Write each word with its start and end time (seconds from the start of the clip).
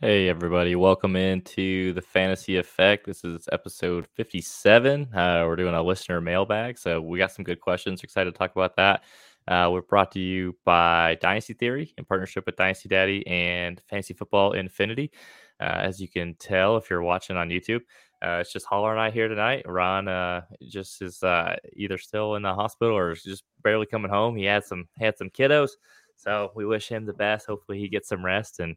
Hey, 0.00 0.28
everybody. 0.28 0.74
Welcome 0.76 1.16
into 1.16 1.94
the 1.94 2.02
Fantasy 2.02 2.58
Effect. 2.58 3.06
This 3.06 3.24
is 3.24 3.48
episode 3.50 4.06
57. 4.16 5.14
Uh, 5.14 5.44
we're 5.46 5.56
doing 5.56 5.74
a 5.74 5.82
listener 5.82 6.20
mailbag. 6.20 6.76
So, 6.76 7.00
we 7.00 7.18
got 7.18 7.32
some 7.32 7.44
good 7.44 7.62
questions. 7.62 8.02
Excited 8.02 8.32
to 8.32 8.38
talk 8.38 8.52
about 8.52 8.76
that. 8.76 9.02
Uh, 9.48 9.70
we're 9.72 9.80
brought 9.80 10.12
to 10.12 10.20
you 10.20 10.54
by 10.64 11.16
Dynasty 11.22 11.54
Theory 11.54 11.94
in 11.96 12.04
partnership 12.04 12.44
with 12.44 12.56
Dynasty 12.56 12.88
Daddy 12.88 13.26
and 13.26 13.80
Fantasy 13.88 14.12
Football 14.12 14.52
Infinity. 14.52 15.10
Uh, 15.58 15.80
as 15.80 16.00
you 16.00 16.06
can 16.06 16.34
tell, 16.34 16.76
if 16.76 16.90
you're 16.90 17.02
watching 17.02 17.36
on 17.36 17.48
YouTube, 17.48 17.80
uh, 18.22 18.38
it's 18.40 18.52
just 18.52 18.66
Holler 18.66 18.92
and 18.92 19.00
I 19.00 19.10
here 19.10 19.26
tonight. 19.26 19.64
Ron 19.66 20.06
uh, 20.06 20.42
just 20.68 21.00
is 21.00 21.22
uh, 21.22 21.56
either 21.74 21.96
still 21.96 22.34
in 22.34 22.42
the 22.42 22.54
hospital 22.54 22.94
or 22.94 23.12
is 23.12 23.22
just 23.22 23.44
barely 23.62 23.86
coming 23.86 24.10
home. 24.10 24.36
He 24.36 24.44
had 24.44 24.64
some 24.64 24.86
had 24.98 25.16
some 25.16 25.30
kiddos, 25.30 25.70
so 26.16 26.52
we 26.54 26.66
wish 26.66 26.88
him 26.88 27.06
the 27.06 27.14
best. 27.14 27.46
Hopefully, 27.46 27.78
he 27.78 27.88
gets 27.88 28.08
some 28.08 28.24
rest 28.24 28.60
and 28.60 28.76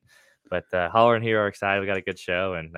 but 0.49 0.73
uh, 0.73 0.89
Holler 0.89 1.15
and 1.15 1.23
here 1.23 1.41
are 1.41 1.47
excited. 1.47 1.81
We 1.81 1.87
got 1.87 1.97
a 1.97 2.01
good 2.01 2.19
show. 2.19 2.53
And 2.53 2.75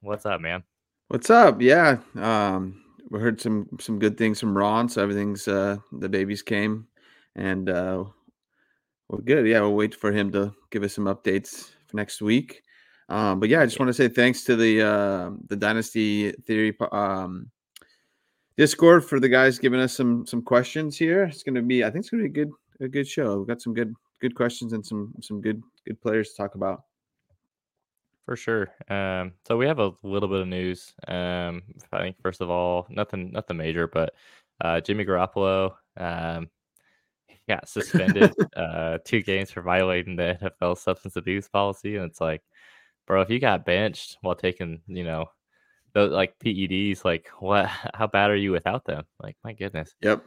what's 0.00 0.26
up, 0.26 0.40
man? 0.40 0.64
What's 1.08 1.30
up? 1.30 1.60
Yeah, 1.60 1.98
um, 2.16 2.82
we 3.10 3.20
heard 3.20 3.40
some 3.40 3.68
some 3.78 3.98
good 3.98 4.18
things 4.18 4.40
from 4.40 4.56
Ron. 4.56 4.88
So 4.88 5.02
everything's 5.02 5.46
uh, 5.46 5.76
the 5.92 6.08
babies 6.08 6.42
came, 6.42 6.88
and 7.36 7.70
uh, 7.70 8.04
we're 9.08 9.20
good. 9.20 9.46
Yeah, 9.46 9.60
we'll 9.60 9.74
wait 9.74 9.94
for 9.94 10.10
him 10.10 10.32
to 10.32 10.52
give 10.70 10.82
us 10.82 10.94
some 10.94 11.04
updates 11.04 11.70
for 11.86 11.96
next 11.96 12.20
week. 12.20 12.62
Um, 13.08 13.38
but 13.38 13.48
yeah, 13.48 13.60
I 13.60 13.66
just 13.66 13.78
want 13.78 13.88
to 13.88 13.94
say 13.94 14.08
thanks 14.08 14.42
to 14.44 14.56
the 14.56 14.82
uh, 14.82 15.30
the 15.48 15.56
Dynasty 15.56 16.32
Theory 16.32 16.76
um, 16.90 17.50
Discord 18.56 19.04
for 19.04 19.20
the 19.20 19.28
guys 19.28 19.60
giving 19.60 19.80
us 19.80 19.94
some 19.94 20.26
some 20.26 20.42
questions 20.42 20.98
here. 20.98 21.24
It's 21.24 21.44
going 21.44 21.54
to 21.54 21.62
be, 21.62 21.84
I 21.84 21.90
think, 21.90 22.02
it's 22.02 22.10
going 22.10 22.24
to 22.24 22.28
be 22.28 22.40
a 22.40 22.44
good 22.44 22.52
a 22.80 22.88
good 22.88 23.06
show. 23.06 23.38
We've 23.38 23.46
got 23.46 23.62
some 23.62 23.74
good 23.74 23.94
good 24.20 24.34
questions 24.34 24.72
and 24.72 24.84
some 24.84 25.14
some 25.20 25.40
good 25.40 25.62
good 25.86 26.00
players 26.00 26.30
to 26.30 26.36
talk 26.36 26.56
about. 26.56 26.82
For 28.24 28.34
sure. 28.34 28.68
Um, 28.88 29.34
so 29.46 29.56
we 29.56 29.66
have 29.66 29.78
a 29.78 29.92
little 30.02 30.28
bit 30.28 30.40
of 30.40 30.48
news. 30.48 30.92
Um, 31.06 31.62
I 31.92 31.98
think 32.00 32.20
first 32.20 32.40
of 32.40 32.50
all, 32.50 32.88
nothing, 32.90 33.30
nothing 33.30 33.56
major, 33.56 33.86
but 33.86 34.14
uh, 34.60 34.80
Jimmy 34.80 35.04
Garoppolo 35.04 35.74
um, 35.96 36.50
got 37.48 37.68
suspended 37.68 38.32
uh, 38.56 38.98
two 39.04 39.22
games 39.22 39.50
for 39.50 39.62
violating 39.62 40.16
the 40.16 40.38
NFL 40.62 40.78
substance 40.78 41.16
abuse 41.16 41.48
policy, 41.48 41.96
and 41.96 42.10
it's 42.10 42.20
like, 42.20 42.42
bro, 43.06 43.20
if 43.22 43.30
you 43.30 43.38
got 43.38 43.64
benched 43.64 44.16
while 44.20 44.34
taking, 44.34 44.80
you 44.86 45.04
know, 45.04 45.26
those 45.94 46.12
like 46.12 46.38
PEDs, 46.38 47.04
like 47.04 47.28
what? 47.38 47.66
How 47.94 48.06
bad 48.06 48.30
are 48.30 48.36
you 48.36 48.52
without 48.52 48.84
them? 48.84 49.04
Like, 49.22 49.36
my 49.44 49.52
goodness. 49.52 49.94
Yep. 50.02 50.22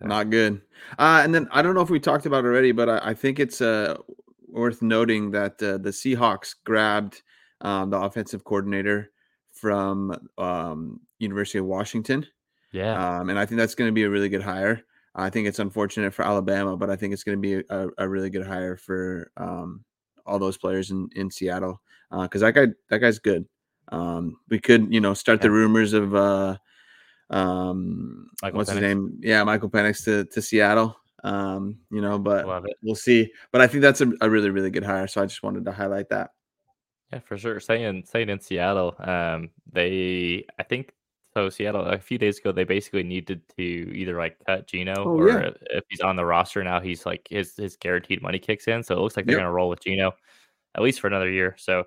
So. 0.00 0.06
Not 0.06 0.30
good. 0.30 0.62
Uh, 0.98 1.20
and 1.22 1.34
then 1.34 1.48
I 1.52 1.62
don't 1.62 1.74
know 1.74 1.82
if 1.82 1.90
we 1.90 2.00
talked 2.00 2.26
about 2.26 2.44
it 2.44 2.48
already, 2.48 2.72
but 2.72 2.88
I, 2.88 3.10
I 3.10 3.14
think 3.14 3.38
it's 3.38 3.60
uh, 3.60 3.96
worth 4.48 4.82
noting 4.82 5.30
that 5.32 5.62
uh, 5.62 5.78
the 5.78 5.90
Seahawks 5.90 6.54
grabbed 6.64 7.22
um, 7.60 7.90
the 7.90 7.98
offensive 7.98 8.44
coordinator 8.44 9.10
from 9.52 10.16
um, 10.38 11.00
University 11.18 11.58
of 11.58 11.66
Washington. 11.66 12.26
Yeah, 12.72 13.18
um, 13.18 13.30
and 13.30 13.38
I 13.38 13.46
think 13.46 13.58
that's 13.58 13.74
going 13.74 13.88
to 13.88 13.92
be 13.92 14.04
a 14.04 14.10
really 14.10 14.28
good 14.28 14.42
hire. 14.42 14.84
I 15.14 15.30
think 15.30 15.48
it's 15.48 15.58
unfortunate 15.58 16.14
for 16.14 16.24
Alabama, 16.24 16.76
but 16.76 16.90
I 16.90 16.96
think 16.96 17.12
it's 17.12 17.24
going 17.24 17.38
to 17.38 17.42
be 17.42 17.64
a, 17.68 17.88
a, 17.98 18.08
really 18.08 18.30
good 18.30 18.46
hire 18.46 18.76
for 18.76 19.30
um, 19.36 19.84
all 20.24 20.38
those 20.38 20.56
players 20.56 20.90
in 20.90 21.08
in 21.16 21.30
Seattle 21.30 21.80
because 22.10 22.42
uh, 22.42 22.46
that 22.46 22.52
guy 22.52 22.66
that 22.88 22.98
guy's 22.98 23.18
good. 23.18 23.46
Um, 23.90 24.38
we 24.48 24.60
could 24.60 24.92
you 24.92 25.00
know 25.00 25.14
start 25.14 25.40
yeah. 25.40 25.44
the 25.44 25.50
rumors 25.50 25.92
of 25.92 26.14
uh, 26.14 26.56
um, 27.30 28.30
what's 28.52 28.70
Penix. 28.70 28.74
his 28.74 28.80
name? 28.82 29.18
Yeah, 29.20 29.42
Michael 29.44 29.70
Penix 29.70 30.04
to 30.04 30.24
to 30.26 30.42
Seattle. 30.42 30.96
Um, 31.22 31.78
you 31.90 32.00
know, 32.00 32.18
but 32.18 32.46
we'll 32.82 32.94
see. 32.94 33.32
But 33.52 33.60
I 33.60 33.66
think 33.66 33.82
that's 33.82 34.00
a, 34.00 34.12
a 34.20 34.30
really 34.30 34.50
really 34.50 34.70
good 34.70 34.84
hire. 34.84 35.08
So 35.08 35.22
I 35.22 35.26
just 35.26 35.42
wanted 35.42 35.64
to 35.64 35.72
highlight 35.72 36.08
that. 36.10 36.30
Yeah, 37.12 37.18
for 37.18 37.36
sure. 37.36 37.58
Saying 37.58 38.04
saying 38.06 38.28
in 38.28 38.40
Seattle, 38.40 38.94
um, 39.00 39.50
they 39.72 40.46
I 40.58 40.62
think 40.62 40.92
so. 41.34 41.48
Seattle 41.48 41.84
a 41.86 41.98
few 41.98 42.18
days 42.18 42.38
ago, 42.38 42.52
they 42.52 42.64
basically 42.64 43.02
needed 43.02 43.42
to 43.56 43.62
either 43.62 44.18
like 44.18 44.36
cut 44.46 44.66
Geno 44.66 44.94
oh, 44.98 45.18
or 45.18 45.28
yeah. 45.28 45.50
if 45.70 45.84
he's 45.88 46.00
on 46.00 46.16
the 46.16 46.24
roster 46.24 46.62
now, 46.64 46.80
he's 46.80 47.06
like 47.06 47.26
his 47.30 47.54
his 47.56 47.76
guaranteed 47.76 48.22
money 48.22 48.38
kicks 48.38 48.68
in. 48.68 48.82
So 48.82 48.94
it 48.94 49.00
looks 49.00 49.16
like 49.16 49.26
they're 49.26 49.36
yep. 49.36 49.40
gonna 49.42 49.52
roll 49.52 49.68
with 49.68 49.82
Geno 49.82 50.12
at 50.76 50.82
least 50.82 51.00
for 51.00 51.06
another 51.06 51.30
year. 51.30 51.54
So 51.58 51.84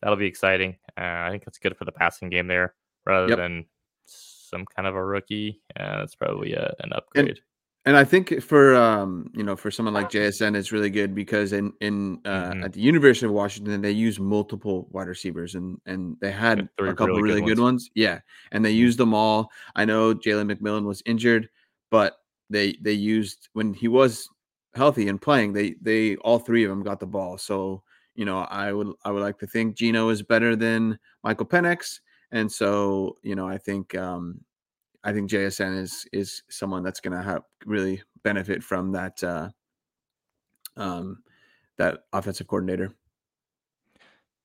that'll 0.00 0.16
be 0.16 0.26
exciting. 0.26 0.76
Uh, 0.98 1.24
I 1.26 1.30
think 1.30 1.44
that's 1.44 1.58
good 1.58 1.76
for 1.76 1.84
the 1.84 1.92
passing 1.92 2.30
game 2.30 2.46
there 2.46 2.74
rather 3.04 3.28
yep. 3.28 3.38
than 3.38 3.66
some 4.06 4.64
kind 4.64 4.86
of 4.86 4.94
a 4.94 5.04
rookie. 5.04 5.62
Uh, 5.78 5.98
that's 5.98 6.14
probably 6.14 6.52
a, 6.52 6.74
an 6.80 6.92
upgrade. 6.92 7.28
And, 7.28 7.40
and 7.86 7.96
I 7.96 8.02
think 8.02 8.42
for 8.42 8.74
um, 8.74 9.30
you 9.32 9.44
know 9.44 9.54
for 9.54 9.70
someone 9.70 9.94
like 9.94 10.10
JSN, 10.10 10.56
it's 10.56 10.72
really 10.72 10.90
good 10.90 11.14
because 11.14 11.52
in 11.52 11.72
in 11.80 12.20
uh, 12.24 12.50
mm-hmm. 12.50 12.64
at 12.64 12.72
the 12.72 12.80
University 12.80 13.26
of 13.26 13.32
Washington 13.32 13.80
they 13.80 13.92
use 13.92 14.18
multiple 14.18 14.88
wide 14.90 15.06
receivers 15.06 15.54
and 15.54 15.80
and 15.86 16.16
they 16.20 16.32
had 16.32 16.68
a 16.78 16.94
couple 16.94 17.14
really, 17.14 17.22
really 17.22 17.40
good, 17.42 17.60
ones. 17.60 17.84
ones. 17.84 17.90
Yeah, 17.94 18.18
and 18.50 18.64
they 18.64 18.72
mm-hmm. 18.72 18.80
used 18.80 18.98
them 18.98 19.14
all. 19.14 19.50
I 19.76 19.84
know 19.84 20.14
Jalen 20.14 20.52
McMillan 20.52 20.84
was 20.84 21.00
injured, 21.06 21.48
but 21.92 22.16
they 22.50 22.76
they 22.82 22.92
used 22.92 23.48
when 23.52 23.72
he 23.72 23.86
was 23.86 24.28
healthy 24.74 25.08
and 25.08 25.22
playing. 25.22 25.52
They 25.52 25.76
they 25.80 26.16
all 26.16 26.40
three 26.40 26.64
of 26.64 26.70
them 26.70 26.82
got 26.82 26.98
the 26.98 27.06
ball. 27.06 27.38
So 27.38 27.84
you 28.16 28.24
know 28.24 28.40
I 28.40 28.72
would 28.72 28.88
I 29.04 29.12
would 29.12 29.22
like 29.22 29.38
to 29.38 29.46
think 29.46 29.76
Geno 29.76 30.08
is 30.08 30.22
better 30.22 30.56
than 30.56 30.98
Michael 31.22 31.46
Penix, 31.46 32.00
and 32.32 32.50
so 32.50 33.16
you 33.22 33.36
know 33.36 33.46
I 33.46 33.58
think 33.58 33.94
um, 33.94 34.40
I 35.06 35.12
think 35.12 35.30
JSN 35.30 35.78
is 35.78 36.04
is 36.12 36.42
someone 36.50 36.82
that's 36.82 36.98
going 36.98 37.16
to 37.16 37.22
have 37.22 37.42
really 37.64 38.02
benefit 38.24 38.60
from 38.60 38.90
that 38.92 39.22
uh, 39.22 39.50
um, 40.76 41.22
that 41.78 42.00
offensive 42.12 42.48
coordinator. 42.48 42.92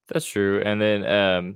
That's 0.08 0.26
true, 0.26 0.62
and 0.64 0.80
then 0.80 1.06
um, 1.06 1.56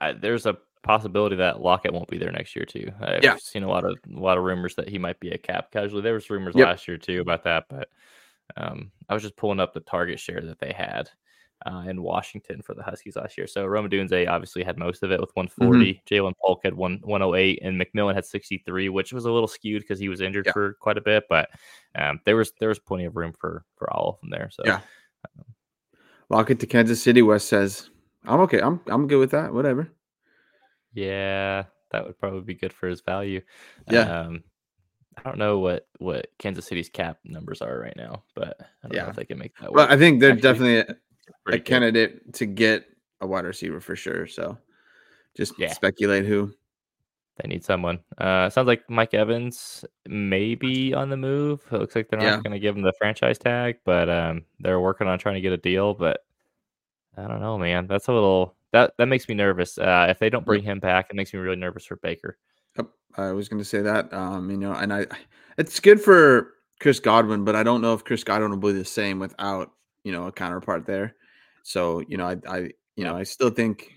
I, 0.00 0.12
there's 0.12 0.46
a 0.46 0.56
possibility 0.84 1.34
that 1.34 1.60
Lockett 1.60 1.92
won't 1.92 2.08
be 2.08 2.18
there 2.18 2.30
next 2.30 2.54
year 2.54 2.64
too. 2.64 2.92
I've 3.00 3.24
yeah. 3.24 3.36
seen 3.40 3.64
a 3.64 3.68
lot 3.68 3.84
of 3.84 3.96
a 4.14 4.20
lot 4.20 4.38
of 4.38 4.44
rumors 4.44 4.76
that 4.76 4.88
he 4.88 4.98
might 4.98 5.18
be 5.18 5.30
a 5.30 5.38
cap 5.38 5.72
casualty. 5.72 6.02
There 6.02 6.14
was 6.14 6.30
rumors 6.30 6.54
yep. 6.54 6.68
last 6.68 6.86
year 6.86 6.98
too 6.98 7.20
about 7.20 7.42
that, 7.42 7.64
but 7.68 7.88
um, 8.56 8.92
I 9.08 9.14
was 9.14 9.24
just 9.24 9.36
pulling 9.36 9.58
up 9.58 9.74
the 9.74 9.80
target 9.80 10.20
share 10.20 10.40
that 10.40 10.60
they 10.60 10.72
had 10.72 11.10
uh, 11.64 11.84
in 11.88 12.02
Washington 12.02 12.60
for 12.62 12.74
the 12.74 12.82
Huskies 12.82 13.16
last 13.16 13.38
year. 13.38 13.46
So 13.46 13.64
Rome 13.64 13.88
Odunze 13.88 14.28
obviously 14.28 14.62
had 14.62 14.78
most 14.78 15.02
of 15.02 15.10
it 15.10 15.20
with 15.20 15.30
140. 15.34 15.94
Mm-hmm. 15.94 16.14
Ja'Lynn 16.14 16.34
Polk 16.44 16.60
had 16.64 16.74
one, 16.74 17.00
108, 17.02 17.60
and 17.62 17.80
McMillan 17.80 18.14
had 18.14 18.26
63, 18.26 18.88
which 18.90 19.12
was 19.12 19.24
a 19.24 19.32
little 19.32 19.48
skewed 19.48 19.82
because 19.82 19.98
he 19.98 20.08
was 20.08 20.20
injured 20.20 20.46
yeah. 20.46 20.52
for 20.52 20.74
quite 20.74 20.98
a 20.98 21.00
bit. 21.00 21.24
But 21.28 21.48
um, 21.94 22.20
there 22.24 22.36
was 22.36 22.52
there 22.60 22.68
was 22.68 22.78
plenty 22.78 23.04
of 23.04 23.16
room 23.16 23.32
for 23.32 23.64
for 23.76 23.92
all 23.92 24.10
of 24.10 24.20
them 24.20 24.30
there. 24.30 24.50
So 24.50 24.62
yeah. 24.64 24.80
Um, 25.38 25.44
Lockett 26.28 26.60
to 26.60 26.66
Kansas 26.66 27.02
City. 27.02 27.22
West 27.22 27.48
says, 27.48 27.88
"I'm 28.24 28.40
okay. 28.40 28.60
I'm 28.60 28.80
I'm 28.88 29.06
good 29.06 29.18
with 29.18 29.30
that. 29.30 29.52
Whatever." 29.52 29.90
Yeah, 30.92 31.64
that 31.92 32.04
would 32.04 32.18
probably 32.18 32.40
be 32.40 32.54
good 32.54 32.72
for 32.72 32.88
his 32.88 33.00
value. 33.00 33.40
Yeah. 33.90 34.20
Um, 34.20 34.44
I 35.16 35.22
don't 35.22 35.38
know 35.38 35.58
what 35.58 35.86
what 35.98 36.26
Kansas 36.38 36.66
City's 36.66 36.88
cap 36.88 37.18
numbers 37.24 37.62
are 37.62 37.78
right 37.78 37.96
now, 37.96 38.22
but 38.34 38.56
I 38.60 38.88
don't 38.88 38.94
yeah. 38.94 39.02
know 39.04 39.10
if 39.10 39.16
they 39.16 39.24
can 39.24 39.38
make 39.38 39.56
that 39.56 39.72
work. 39.72 39.76
Well, 39.76 39.86
I 39.88 39.96
think 39.96 40.20
they're 40.20 40.32
Actually, 40.32 40.42
definitely 40.52 40.94
a 41.46 41.58
candidate 41.58 42.32
to 42.34 42.46
get 42.46 42.86
a 43.20 43.26
wide 43.26 43.44
receiver 43.44 43.80
for 43.80 43.96
sure. 43.96 44.26
So 44.26 44.58
just 45.36 45.58
yeah. 45.58 45.72
speculate 45.72 46.24
who. 46.24 46.52
They 47.42 47.48
need 47.48 47.64
someone. 47.64 47.98
Uh, 48.16 48.48
sounds 48.48 48.66
like 48.66 48.88
Mike 48.88 49.12
Evans 49.12 49.84
may 50.08 50.54
be 50.54 50.94
on 50.94 51.10
the 51.10 51.18
move. 51.18 51.60
It 51.70 51.78
looks 51.78 51.94
like 51.94 52.08
they're 52.08 52.18
not 52.18 52.24
yeah. 52.24 52.36
going 52.36 52.52
to 52.52 52.58
give 52.58 52.74
him 52.74 52.82
the 52.82 52.94
franchise 52.96 53.36
tag, 53.38 53.76
but 53.84 54.08
um, 54.08 54.44
they're 54.58 54.80
working 54.80 55.06
on 55.06 55.18
trying 55.18 55.34
to 55.34 55.42
get 55.42 55.52
a 55.52 55.58
deal. 55.58 55.92
But 55.92 56.24
I 57.16 57.28
don't 57.28 57.40
know, 57.40 57.58
man. 57.58 57.88
That's 57.88 58.08
a 58.08 58.12
little 58.12 58.56
that 58.72 58.94
that 58.96 59.06
makes 59.06 59.28
me 59.28 59.34
nervous. 59.34 59.76
Uh, 59.76 60.06
if 60.08 60.18
they 60.18 60.30
don't 60.30 60.46
bring 60.46 60.62
him 60.62 60.80
back, 60.80 61.08
it 61.10 61.16
makes 61.16 61.34
me 61.34 61.40
really 61.40 61.56
nervous 61.56 61.84
for 61.84 61.96
Baker. 61.96 62.38
Yep, 62.78 62.88
I 63.18 63.32
was 63.32 63.50
going 63.50 63.60
to 63.60 63.68
say 63.68 63.82
that. 63.82 64.12
Um, 64.14 64.50
you 64.50 64.56
know, 64.56 64.72
and 64.72 64.92
I, 64.94 65.06
it's 65.58 65.78
good 65.78 66.00
for 66.00 66.54
Chris 66.80 67.00
Godwin, 67.00 67.44
but 67.44 67.54
I 67.54 67.62
don't 67.62 67.82
know 67.82 67.92
if 67.92 68.04
Chris 68.04 68.24
Godwin 68.24 68.50
will 68.50 68.72
be 68.72 68.78
the 68.78 68.84
same 68.84 69.18
without 69.18 69.72
you 70.06 70.12
know 70.12 70.28
a 70.28 70.32
counterpart 70.32 70.86
there. 70.86 71.16
So 71.64 72.00
you 72.06 72.16
know, 72.16 72.28
I, 72.28 72.36
I 72.48 72.58
you 72.94 73.02
know, 73.04 73.16
I 73.16 73.24
still 73.24 73.50
think 73.50 73.90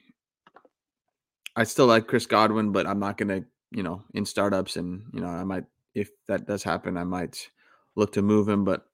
I 1.56 1.64
still 1.64 1.86
like 1.86 2.08
Chris 2.08 2.26
Godwin, 2.26 2.72
but 2.72 2.88
I'm 2.88 3.00
not 3.00 3.16
gonna 3.16 3.44
you 3.70 3.84
know 3.84 4.02
in 4.16 4.26
startups 4.26 4.76
and 4.76 5.04
you 5.14 5.22
know 5.22 5.28
I 5.28 5.44
might 5.44 5.66
if 5.94 6.10
that 6.28 6.48
does 6.48 6.64
happen, 6.64 6.98
I 6.98 7.04
might 7.04 7.48
look 7.96 8.12
to 8.14 8.24
move 8.24 8.50
him, 8.50 8.66
but 8.66 8.88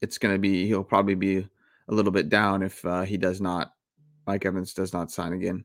it's 0.00 0.16
gonna 0.16 0.38
be 0.38 0.68
he'll 0.68 0.84
probably 0.84 1.16
be 1.16 1.38
a 1.38 1.92
little 1.92 2.12
bit 2.12 2.28
down 2.28 2.62
if 2.62 2.84
uh, 2.84 3.02
he 3.02 3.16
does 3.16 3.40
not 3.40 3.74
Mike 4.28 4.46
Evans 4.46 4.72
does 4.72 4.92
not 4.92 5.10
sign 5.10 5.32
again. 5.32 5.64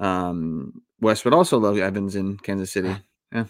Um, 0.00 0.82
West 1.00 1.24
would 1.24 1.32
also 1.32 1.56
love 1.56 1.78
Evans 1.78 2.14
in 2.14 2.36
Kansas 2.36 2.70
City. 2.70 2.94
Yeah. 3.32 3.46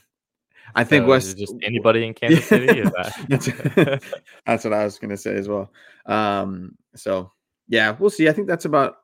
I 0.75 0.85
think 0.85 1.05
so 1.05 1.09
West 1.09 1.39
just 1.39 1.55
anybody 1.63 2.07
in 2.07 2.15
Kansas 2.15 2.45
City. 2.49 2.83
That? 2.83 4.03
that's 4.47 4.65
what 4.65 4.73
I 4.73 4.85
was 4.85 4.99
gonna 4.99 5.17
say 5.17 5.35
as 5.35 5.49
well. 5.49 5.71
Um, 6.07 6.77
so 6.95 7.33
yeah, 7.69 7.97
we'll 7.99 8.11
see. 8.11 8.29
I 8.29 8.33
think 8.33 8.49
that's 8.49 8.65
about 8.65 8.97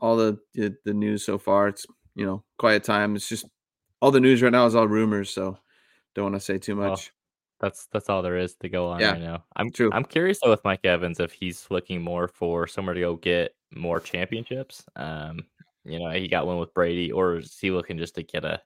all 0.00 0.16
the, 0.16 0.38
the, 0.54 0.74
the 0.84 0.94
news 0.94 1.24
so 1.24 1.38
far. 1.38 1.68
It's 1.68 1.86
you 2.14 2.26
know 2.26 2.44
quiet 2.58 2.84
time. 2.84 3.16
It's 3.16 3.28
just 3.28 3.46
all 4.00 4.10
the 4.10 4.20
news 4.20 4.42
right 4.42 4.52
now 4.52 4.66
is 4.66 4.74
all 4.74 4.88
rumors. 4.88 5.30
So 5.30 5.58
don't 6.14 6.24
want 6.24 6.34
to 6.36 6.40
say 6.40 6.58
too 6.58 6.74
much. 6.74 6.88
Well, 6.88 7.00
that's 7.58 7.86
that's 7.92 8.08
all 8.08 8.22
there 8.22 8.36
is 8.36 8.54
to 8.56 8.68
go 8.68 8.90
on 8.90 9.00
yeah, 9.00 9.12
right 9.12 9.20
now. 9.20 9.44
I'm 9.56 9.70
true. 9.70 9.90
I'm 9.92 10.04
curious 10.04 10.38
though 10.42 10.50
with 10.50 10.64
Mike 10.64 10.84
Evans 10.84 11.20
if 11.20 11.32
he's 11.32 11.66
looking 11.70 12.02
more 12.02 12.28
for 12.28 12.66
somewhere 12.66 12.94
to 12.94 13.00
go 13.00 13.16
get 13.16 13.54
more 13.74 14.00
championships. 14.00 14.84
Um, 14.96 15.40
you 15.84 15.98
know, 15.98 16.10
he 16.10 16.28
got 16.28 16.46
one 16.46 16.58
with 16.58 16.74
Brady, 16.74 17.12
or 17.12 17.36
is 17.36 17.56
he 17.58 17.70
looking 17.70 17.96
just 17.96 18.16
to 18.16 18.22
get 18.22 18.44
a, 18.44 18.60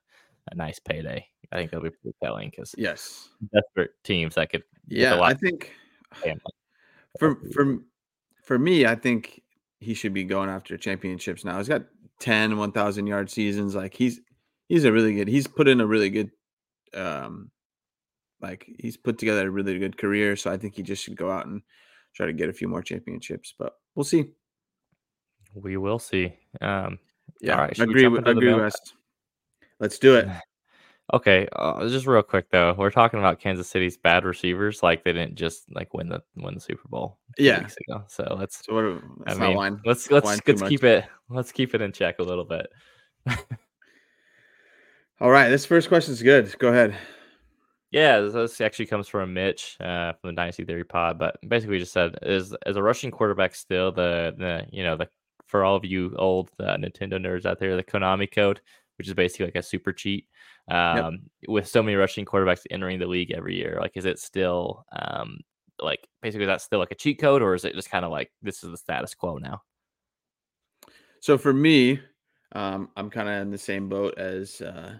a 0.51 0.55
nice 0.55 0.79
payday? 0.79 1.27
I 1.53 1.57
think 1.57 1.71
that'll 1.71 1.85
be 1.85 1.91
pretty 1.91 2.17
telling 2.23 2.51
because 2.51 2.75
yes, 2.79 3.31
desperate 3.53 3.91
teams 4.05 4.35
that 4.37 4.51
could 4.51 4.63
yeah. 4.87 5.21
I 5.21 5.35
think 5.35 5.73
for 7.19 7.37
for 7.53 7.79
for 8.45 8.59
me, 8.59 8.87
I 8.87 8.95
think 8.95 9.43
he 9.81 9.95
should 9.95 10.15
be 10.15 10.25
going 10.25 10.51
after 10.51 10.77
championships 10.77 11.45
now. 11.45 11.59
He's 11.59 11.69
got 11.69 11.83
10 12.21 12.59
1000 12.59 13.07
yard 13.07 13.31
seasons 13.31 13.75
like 13.75 13.95
he's 13.95 14.21
he's 14.69 14.85
a 14.85 14.93
really 14.93 15.15
good 15.15 15.27
he's 15.27 15.47
put 15.47 15.67
in 15.67 15.81
a 15.81 15.87
really 15.87 16.11
good 16.11 16.31
um 16.95 17.51
like 18.41 18.69
he's 18.79 18.97
put 18.97 19.19
together 19.19 19.49
a 19.49 19.51
really 19.51 19.79
good 19.79 19.97
career 19.97 20.37
so 20.37 20.53
i 20.53 20.57
think 20.57 20.75
he 20.75 20.83
just 20.83 21.03
should 21.03 21.17
go 21.17 21.31
out 21.31 21.47
and 21.47 21.63
try 22.15 22.27
to 22.27 22.33
get 22.33 22.51
a 22.51 22.53
few 22.53 22.69
more 22.69 22.83
championships 22.83 23.55
but 23.59 23.75
we'll 23.95 24.05
see. 24.05 24.27
We 25.55 25.77
will 25.79 25.99
see. 25.99 26.35
Um 26.61 26.99
yeah 27.41 27.57
right, 27.57 27.79
agree 27.79 28.07
with 28.07 28.27
agree 28.27 28.55
west 28.55 28.95
let's 29.79 29.99
do 29.99 30.17
it 30.17 30.29
okay 31.13 31.49
uh, 31.57 31.87
just 31.89 32.07
real 32.07 32.23
quick 32.23 32.51
though 32.51 32.75
we're 32.79 32.91
talking 32.91 33.19
about 33.19 33.41
kansas 33.41 33.69
city's 33.69 33.97
bad 33.97 34.25
receivers 34.25 34.83
like 34.83 35.05
they 35.05 35.13
didn't 35.13 35.35
just 35.35 35.65
like 35.75 35.93
win 35.95 36.09
the 36.09 36.23
win 36.37 36.55
the 36.55 36.61
super 36.61 36.89
bowl 36.89 37.19
yeah 37.39 37.67
ago 37.89 38.05
so 38.07 38.37
let's 38.39 38.65
so 38.65 38.75
what, 38.75 39.03
i 39.27 39.35
mean 39.35 39.81
let's 39.85 40.11
let's 40.11 40.27
let's 40.27 40.63
keep 40.63 40.85
it 40.85 41.05
let's 41.29 41.53
keep 41.53 41.75
it 41.75 41.81
in 41.81 41.93
check 41.93 42.19
a 42.19 42.23
little 42.23 42.45
bit 42.45 42.67
all 45.21 45.31
right 45.31 45.49
this 45.49 45.67
first 45.67 45.89
question 45.89 46.13
is 46.13 46.23
good 46.23 46.57
go 46.59 46.69
ahead 46.69 46.97
yeah, 47.93 48.21
this 48.21 48.61
actually 48.61 48.87
comes 48.87 49.09
from 49.09 49.35
Mitch 49.35 49.77
uh, 49.81 50.13
from 50.13 50.31
the 50.31 50.37
Dynasty 50.37 50.65
Theory 50.65 50.85
Pod. 50.85 51.19
But 51.19 51.39
basically, 51.49 51.75
we 51.75 51.81
just 51.81 51.93
said 51.93 52.17
is 52.23 52.55
as 52.65 52.77
a 52.77 52.83
rushing 52.83 53.11
quarterback 53.11 53.55
still 53.55 53.91
the 53.91 54.33
the 54.39 54.65
you 54.71 54.85
know 54.85 54.97
the 54.97 55.09
for 55.47 55.65
all 55.65 55.75
of 55.75 55.85
you 55.85 56.15
old 56.17 56.51
uh, 56.61 56.77
Nintendo 56.77 57.15
nerds 57.15 57.47
out 57.47 57.59
there 57.59 57.77
the 57.77 57.83
Konami 57.83 58.31
code, 58.31 58.61
which 58.97 59.09
is 59.09 59.15
basically 59.15 59.47
like 59.47 59.57
a 59.57 59.63
super 59.63 59.93
cheat. 59.93 60.29
Um, 60.71 60.97
yep. 60.97 61.13
With 61.49 61.69
so 61.69 61.83
many 61.83 61.97
rushing 61.97 62.25
quarterbacks 62.25 62.63
entering 62.71 62.99
the 62.99 63.07
league 63.07 63.33
every 63.33 63.57
year, 63.57 63.79
like 63.81 63.97
is 63.97 64.05
it 64.05 64.19
still 64.19 64.85
um, 64.93 65.41
like 65.81 66.07
basically 66.23 66.47
that's 66.47 66.65
still 66.65 66.79
like 66.79 66.93
a 66.93 66.97
cheat 66.97 67.21
code, 67.21 67.43
or 67.43 67.55
is 67.55 67.65
it 67.65 67.75
just 67.75 67.91
kind 67.91 68.05
of 68.05 68.11
like 68.11 68.31
this 68.43 68.63
is 68.63 68.71
the 68.71 68.77
status 68.77 69.15
quo 69.15 69.39
now? 69.39 69.63
So 71.21 71.37
for 71.37 71.53
me, 71.53 72.01
um, 72.53 72.89
I'm 72.97 73.11
kind 73.11 73.29
of 73.29 73.43
in 73.43 73.51
the 73.51 73.59
same 73.59 73.89
boat 73.89 74.17
as 74.19 74.61
uh, 74.61 74.95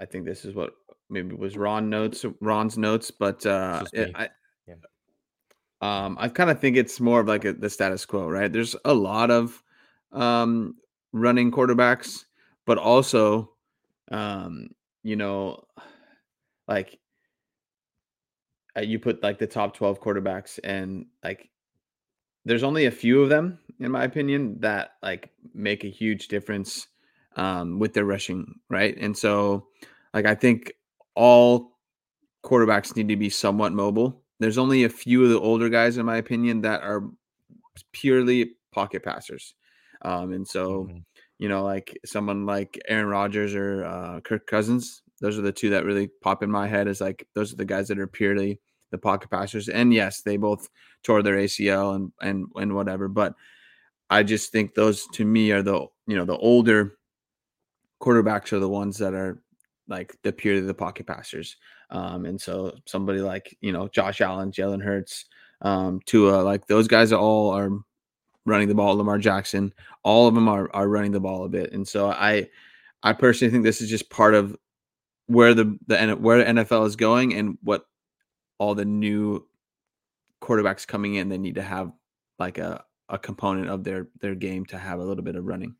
I 0.00 0.04
think 0.04 0.24
this 0.24 0.44
is 0.44 0.54
what 0.54 0.72
maybe 1.08 1.34
was 1.34 1.56
Ron 1.56 1.88
notes, 1.88 2.24
Ron's 2.40 2.78
notes, 2.78 3.10
but 3.10 3.44
uh, 3.46 3.84
it, 3.92 4.12
I, 4.14 4.28
yeah. 4.66 4.74
um, 5.80 6.16
I 6.20 6.28
kind 6.28 6.50
of 6.50 6.60
think 6.60 6.76
it's 6.76 7.00
more 7.00 7.20
of 7.20 7.28
like 7.28 7.44
a, 7.44 7.52
the 7.52 7.70
status 7.70 8.04
quo, 8.04 8.28
right? 8.28 8.52
There's 8.52 8.76
a 8.84 8.94
lot 8.94 9.30
of 9.30 9.62
um, 10.12 10.74
running 11.12 11.50
quarterbacks, 11.50 12.24
but 12.64 12.78
also, 12.78 13.52
um, 14.10 14.68
you 15.06 15.16
know, 15.16 15.64
like 16.68 16.98
uh, 18.76 18.80
you 18.80 18.98
put 18.98 19.22
like 19.22 19.38
the 19.38 19.46
top 19.46 19.76
12 19.76 20.00
quarterbacks 20.00 20.58
and 20.62 21.06
like 21.22 21.48
there's 22.44 22.62
only 22.62 22.86
a 22.86 22.90
few 22.90 23.22
of 23.22 23.28
them 23.28 23.58
in 23.78 23.90
my 23.90 24.04
opinion 24.04 24.60
that 24.60 24.92
like 25.02 25.30
make 25.54 25.84
a 25.84 25.90
huge 25.90 26.28
difference 26.28 26.88
um, 27.36 27.78
with 27.78 27.94
their 27.94 28.04
rushing 28.04 28.54
right 28.68 28.96
and 28.98 29.16
so 29.16 29.68
like 30.12 30.26
i 30.26 30.34
think 30.34 30.72
all 31.14 31.76
quarterbacks 32.46 32.94
need 32.94 33.08
to 33.08 33.16
be 33.16 33.28
somewhat 33.28 33.72
mobile. 33.72 34.22
There's 34.38 34.58
only 34.58 34.84
a 34.84 34.88
few 34.88 35.24
of 35.24 35.30
the 35.30 35.40
older 35.40 35.68
guys, 35.68 35.98
in 35.98 36.06
my 36.06 36.16
opinion, 36.16 36.60
that 36.60 36.82
are 36.82 37.02
purely 37.92 38.52
pocket 38.70 39.02
passers. 39.02 39.54
Um, 40.02 40.32
and 40.32 40.46
so, 40.46 40.84
mm-hmm. 40.84 40.98
You 41.38 41.48
know, 41.48 41.64
like 41.64 41.98
someone 42.04 42.46
like 42.46 42.80
Aaron 42.88 43.06
Rodgers 43.06 43.54
or 43.54 43.84
uh, 43.84 44.20
Kirk 44.20 44.46
Cousins, 44.46 45.02
those 45.20 45.38
are 45.38 45.42
the 45.42 45.52
two 45.52 45.70
that 45.70 45.84
really 45.84 46.08
pop 46.22 46.42
in 46.42 46.50
my 46.50 46.66
head. 46.66 46.88
Is 46.88 47.00
like 47.00 47.26
those 47.34 47.52
are 47.52 47.56
the 47.56 47.64
guys 47.64 47.88
that 47.88 47.98
are 47.98 48.06
purely 48.06 48.60
the 48.90 48.98
pocket 48.98 49.30
passers. 49.30 49.68
And 49.68 49.92
yes, 49.92 50.22
they 50.22 50.36
both 50.36 50.68
tore 51.02 51.22
their 51.22 51.36
ACL 51.36 51.96
and 51.96 52.12
and 52.20 52.46
and 52.54 52.74
whatever. 52.74 53.08
But 53.08 53.34
I 54.08 54.22
just 54.22 54.52
think 54.52 54.74
those 54.74 55.06
to 55.14 55.24
me 55.24 55.50
are 55.52 55.62
the 55.62 55.86
you 56.06 56.16
know 56.16 56.24
the 56.24 56.36
older 56.36 56.98
quarterbacks 58.00 58.52
are 58.52 58.60
the 58.60 58.68
ones 58.68 58.98
that 58.98 59.14
are 59.14 59.42
like 59.88 60.16
the 60.22 60.32
purely 60.32 60.60
the 60.60 60.74
pocket 60.74 61.06
passers. 61.06 61.56
Um, 61.90 62.24
and 62.24 62.40
so 62.40 62.72
somebody 62.86 63.20
like 63.20 63.56
you 63.60 63.72
know 63.72 63.88
Josh 63.88 64.20
Allen, 64.20 64.52
Jalen 64.52 64.82
Hurts, 64.82 65.26
um, 65.62 66.00
Tua, 66.06 66.42
like 66.42 66.66
those 66.66 66.88
guys 66.88 67.12
all 67.12 67.50
are 67.50 67.70
running 68.46 68.68
the 68.68 68.74
ball. 68.74 68.96
Lamar 68.96 69.18
Jackson, 69.18 69.74
all 70.02 70.26
of 70.26 70.34
them 70.34 70.48
are 70.48 70.70
are 70.72 70.88
running 70.88 71.12
the 71.12 71.20
ball 71.20 71.44
a 71.44 71.48
bit. 71.48 71.72
And 71.72 71.86
so 71.86 72.10
I, 72.10 72.48
I 73.02 73.12
personally 73.12 73.52
think 73.52 73.64
this 73.64 73.82
is 73.82 73.90
just 73.90 74.08
part 74.08 74.34
of 74.34 74.56
where 75.26 75.52
the 75.52 75.78
the 75.86 76.12
where 76.12 76.38
the 76.38 76.62
NFL 76.62 76.86
is 76.86 76.96
going 76.96 77.34
and 77.34 77.58
what 77.62 77.86
all 78.58 78.74
the 78.74 78.84
new 78.84 79.46
quarterbacks 80.40 80.86
coming 80.86 81.16
in 81.16 81.28
they 81.28 81.38
need 81.38 81.56
to 81.56 81.62
have 81.62 81.92
like 82.38 82.58
a 82.58 82.82
a 83.08 83.18
component 83.18 83.68
of 83.68 83.84
their 83.84 84.08
their 84.20 84.34
game 84.34 84.64
to 84.66 84.78
have 84.78 85.00
a 85.00 85.04
little 85.04 85.24
bit 85.24 85.36
of 85.36 85.44
running. 85.44 85.74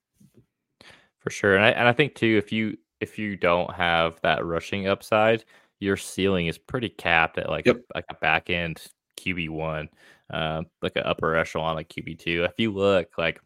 For 1.20 1.30
sure, 1.30 1.56
and 1.56 1.64
I 1.64 1.70
and 1.70 1.88
I 1.88 1.92
think 1.92 2.14
too 2.14 2.36
if 2.36 2.52
you 2.52 2.76
if 3.00 3.18
you 3.18 3.36
don't 3.36 3.72
have 3.72 4.20
that 4.22 4.44
rushing 4.44 4.88
upside, 4.88 5.44
your 5.80 5.96
ceiling 5.96 6.46
is 6.46 6.58
pretty 6.58 6.88
capped 6.88 7.38
at 7.38 7.50
like 7.50 7.66
yep. 7.66 7.76
a, 7.76 7.98
like 7.98 8.04
a 8.10 8.14
back 8.14 8.48
end 8.48 8.82
QB 9.18 9.50
one, 9.50 9.88
uh, 10.32 10.62
like 10.82 10.96
an 10.96 11.04
upper 11.04 11.36
echelon 11.36 11.76
like 11.76 11.88
QB 11.88 12.18
two. 12.18 12.44
If 12.44 12.58
you 12.58 12.72
look 12.72 13.08
like 13.18 13.40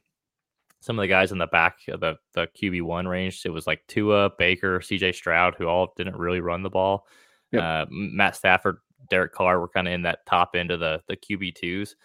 some 0.81 0.99
of 0.99 1.03
the 1.03 1.09
guys 1.09 1.33
in 1.33 1.39
the 1.39 1.47
back 1.47 1.77
of 1.89 2.01
the 2.01 2.17
the 2.35 2.49
QB 2.49 2.83
one 2.83 3.07
range, 3.07 3.43
it 3.45 3.51
was 3.51 3.67
like 3.67 3.87
Tua, 3.87 4.31
Baker, 4.39 4.81
CJ 4.81 5.15
Stroud, 5.15 5.55
who 5.57 5.67
all 5.67 5.93
didn't 5.97 6.17
really 6.17 6.41
run 6.41 6.63
the 6.63 6.71
ball. 6.71 7.07
Yep. 7.53 7.63
Uh, 7.63 7.87
Matt 7.91 8.37
Stafford, 8.37 8.79
Derek 9.11 9.33
Carr 9.33 9.61
were 9.61 9.69
kind 9.69 9.89
of 9.89 9.95
in 9.95 10.03
that 10.03 10.25
top 10.27 10.55
end 10.55 10.71
of 10.71 10.81
the 10.81 11.03
the 11.09 11.17
QB 11.17 11.57
twos. 11.57 11.97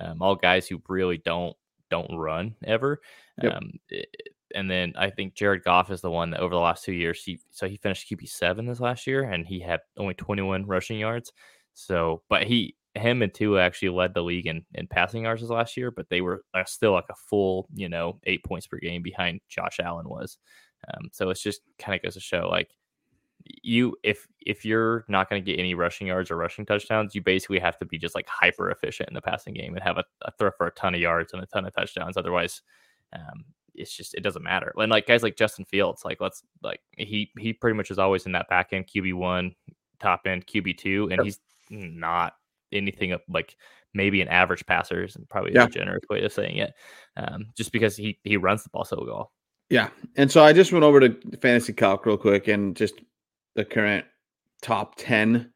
Um, 0.00 0.22
all 0.22 0.34
guys 0.34 0.66
who 0.66 0.82
really 0.88 1.18
don't 1.18 1.56
don't 1.90 2.16
run 2.16 2.54
ever. 2.64 3.00
Yep. 3.42 3.52
Um, 3.54 3.72
it, 3.90 4.08
and 4.54 4.70
then 4.70 4.92
I 4.96 5.10
think 5.10 5.34
Jared 5.34 5.64
Goff 5.64 5.90
is 5.90 6.00
the 6.00 6.10
one 6.10 6.30
that 6.30 6.40
over 6.40 6.54
the 6.54 6.60
last 6.60 6.84
two 6.84 6.92
years, 6.92 7.22
he 7.22 7.40
so 7.50 7.68
he 7.68 7.76
finished 7.76 8.10
QB 8.10 8.28
seven 8.28 8.66
this 8.66 8.80
last 8.80 9.06
year, 9.06 9.24
and 9.24 9.46
he 9.46 9.60
had 9.60 9.80
only 9.96 10.14
21 10.14 10.66
rushing 10.66 10.98
yards. 10.98 11.32
So, 11.74 12.22
but 12.28 12.44
he 12.44 12.76
him 12.94 13.22
and 13.22 13.32
Tua 13.32 13.60
actually 13.62 13.88
led 13.88 14.14
the 14.14 14.22
league 14.22 14.46
in, 14.46 14.64
in 14.74 14.86
passing 14.86 15.24
yards 15.24 15.42
last 15.42 15.76
year, 15.76 15.90
but 15.90 16.08
they 16.08 16.20
were 16.20 16.44
uh, 16.54 16.64
still 16.64 16.92
like 16.92 17.08
a 17.10 17.14
full, 17.14 17.68
you 17.74 17.88
know, 17.88 18.18
eight 18.24 18.44
points 18.44 18.66
per 18.66 18.78
game 18.78 19.02
behind 19.02 19.40
Josh 19.48 19.78
Allen 19.82 20.08
was. 20.08 20.38
Um, 20.92 21.08
so 21.12 21.30
it's 21.30 21.42
just 21.42 21.62
kind 21.78 21.94
of 21.94 22.02
goes 22.02 22.14
to 22.14 22.20
show 22.20 22.48
like 22.50 22.70
you 23.62 23.96
if 24.02 24.26
if 24.40 24.64
you're 24.64 25.04
not 25.08 25.28
going 25.28 25.42
to 25.42 25.50
get 25.50 25.58
any 25.58 25.74
rushing 25.74 26.06
yards 26.06 26.30
or 26.30 26.36
rushing 26.36 26.66
touchdowns, 26.66 27.14
you 27.14 27.22
basically 27.22 27.58
have 27.58 27.78
to 27.78 27.84
be 27.84 27.98
just 27.98 28.14
like 28.14 28.28
hyper 28.28 28.70
efficient 28.70 29.08
in 29.08 29.14
the 29.14 29.22
passing 29.22 29.54
game 29.54 29.74
and 29.74 29.82
have 29.82 29.98
a, 29.98 30.04
a 30.22 30.32
throw 30.32 30.50
for 30.50 30.66
a 30.66 30.72
ton 30.72 30.94
of 30.94 31.00
yards 31.00 31.32
and 31.32 31.42
a 31.42 31.46
ton 31.46 31.64
of 31.64 31.74
touchdowns. 31.74 32.16
Otherwise, 32.16 32.62
um, 33.12 33.44
it's 33.74 33.96
just 33.96 34.14
it 34.14 34.22
doesn't 34.22 34.42
matter. 34.42 34.72
And 34.76 34.90
like 34.90 35.06
guys 35.06 35.22
like 35.22 35.36
Justin 35.36 35.64
Fields, 35.64 36.04
like 36.04 36.20
let's 36.20 36.42
like 36.62 36.80
he 36.96 37.30
he 37.38 37.52
pretty 37.52 37.76
much 37.76 37.90
is 37.90 37.98
always 37.98 38.26
in 38.26 38.32
that 38.32 38.48
back 38.48 38.72
end 38.72 38.86
QB 38.86 39.14
one, 39.14 39.54
top 39.98 40.22
end 40.26 40.46
QB 40.46 40.78
two, 40.78 41.08
and 41.10 41.18
yep. 41.18 41.24
he's 41.24 41.40
not 41.70 42.34
anything 42.72 43.16
like 43.28 43.56
maybe 43.94 44.20
an 44.20 44.28
average 44.28 44.64
passer 44.66 45.04
is 45.04 45.16
probably 45.28 45.52
yeah. 45.54 45.64
a 45.64 45.68
generous 45.68 46.04
way 46.08 46.22
of 46.24 46.32
saying 46.32 46.56
it. 46.56 46.72
Um, 47.16 47.46
just 47.56 47.72
because 47.72 47.96
he 47.96 48.18
he 48.24 48.36
runs 48.36 48.62
the 48.62 48.70
ball 48.70 48.84
so 48.84 49.02
well. 49.06 49.32
Yeah, 49.70 49.88
and 50.16 50.30
so 50.30 50.44
I 50.44 50.52
just 50.52 50.72
went 50.72 50.84
over 50.84 51.00
to 51.00 51.16
Fantasy 51.40 51.72
Calc 51.72 52.04
real 52.04 52.18
quick 52.18 52.48
and 52.48 52.76
just 52.76 52.94
the 53.54 53.64
current 53.64 54.04
top 54.60 54.94
ten 54.96 55.52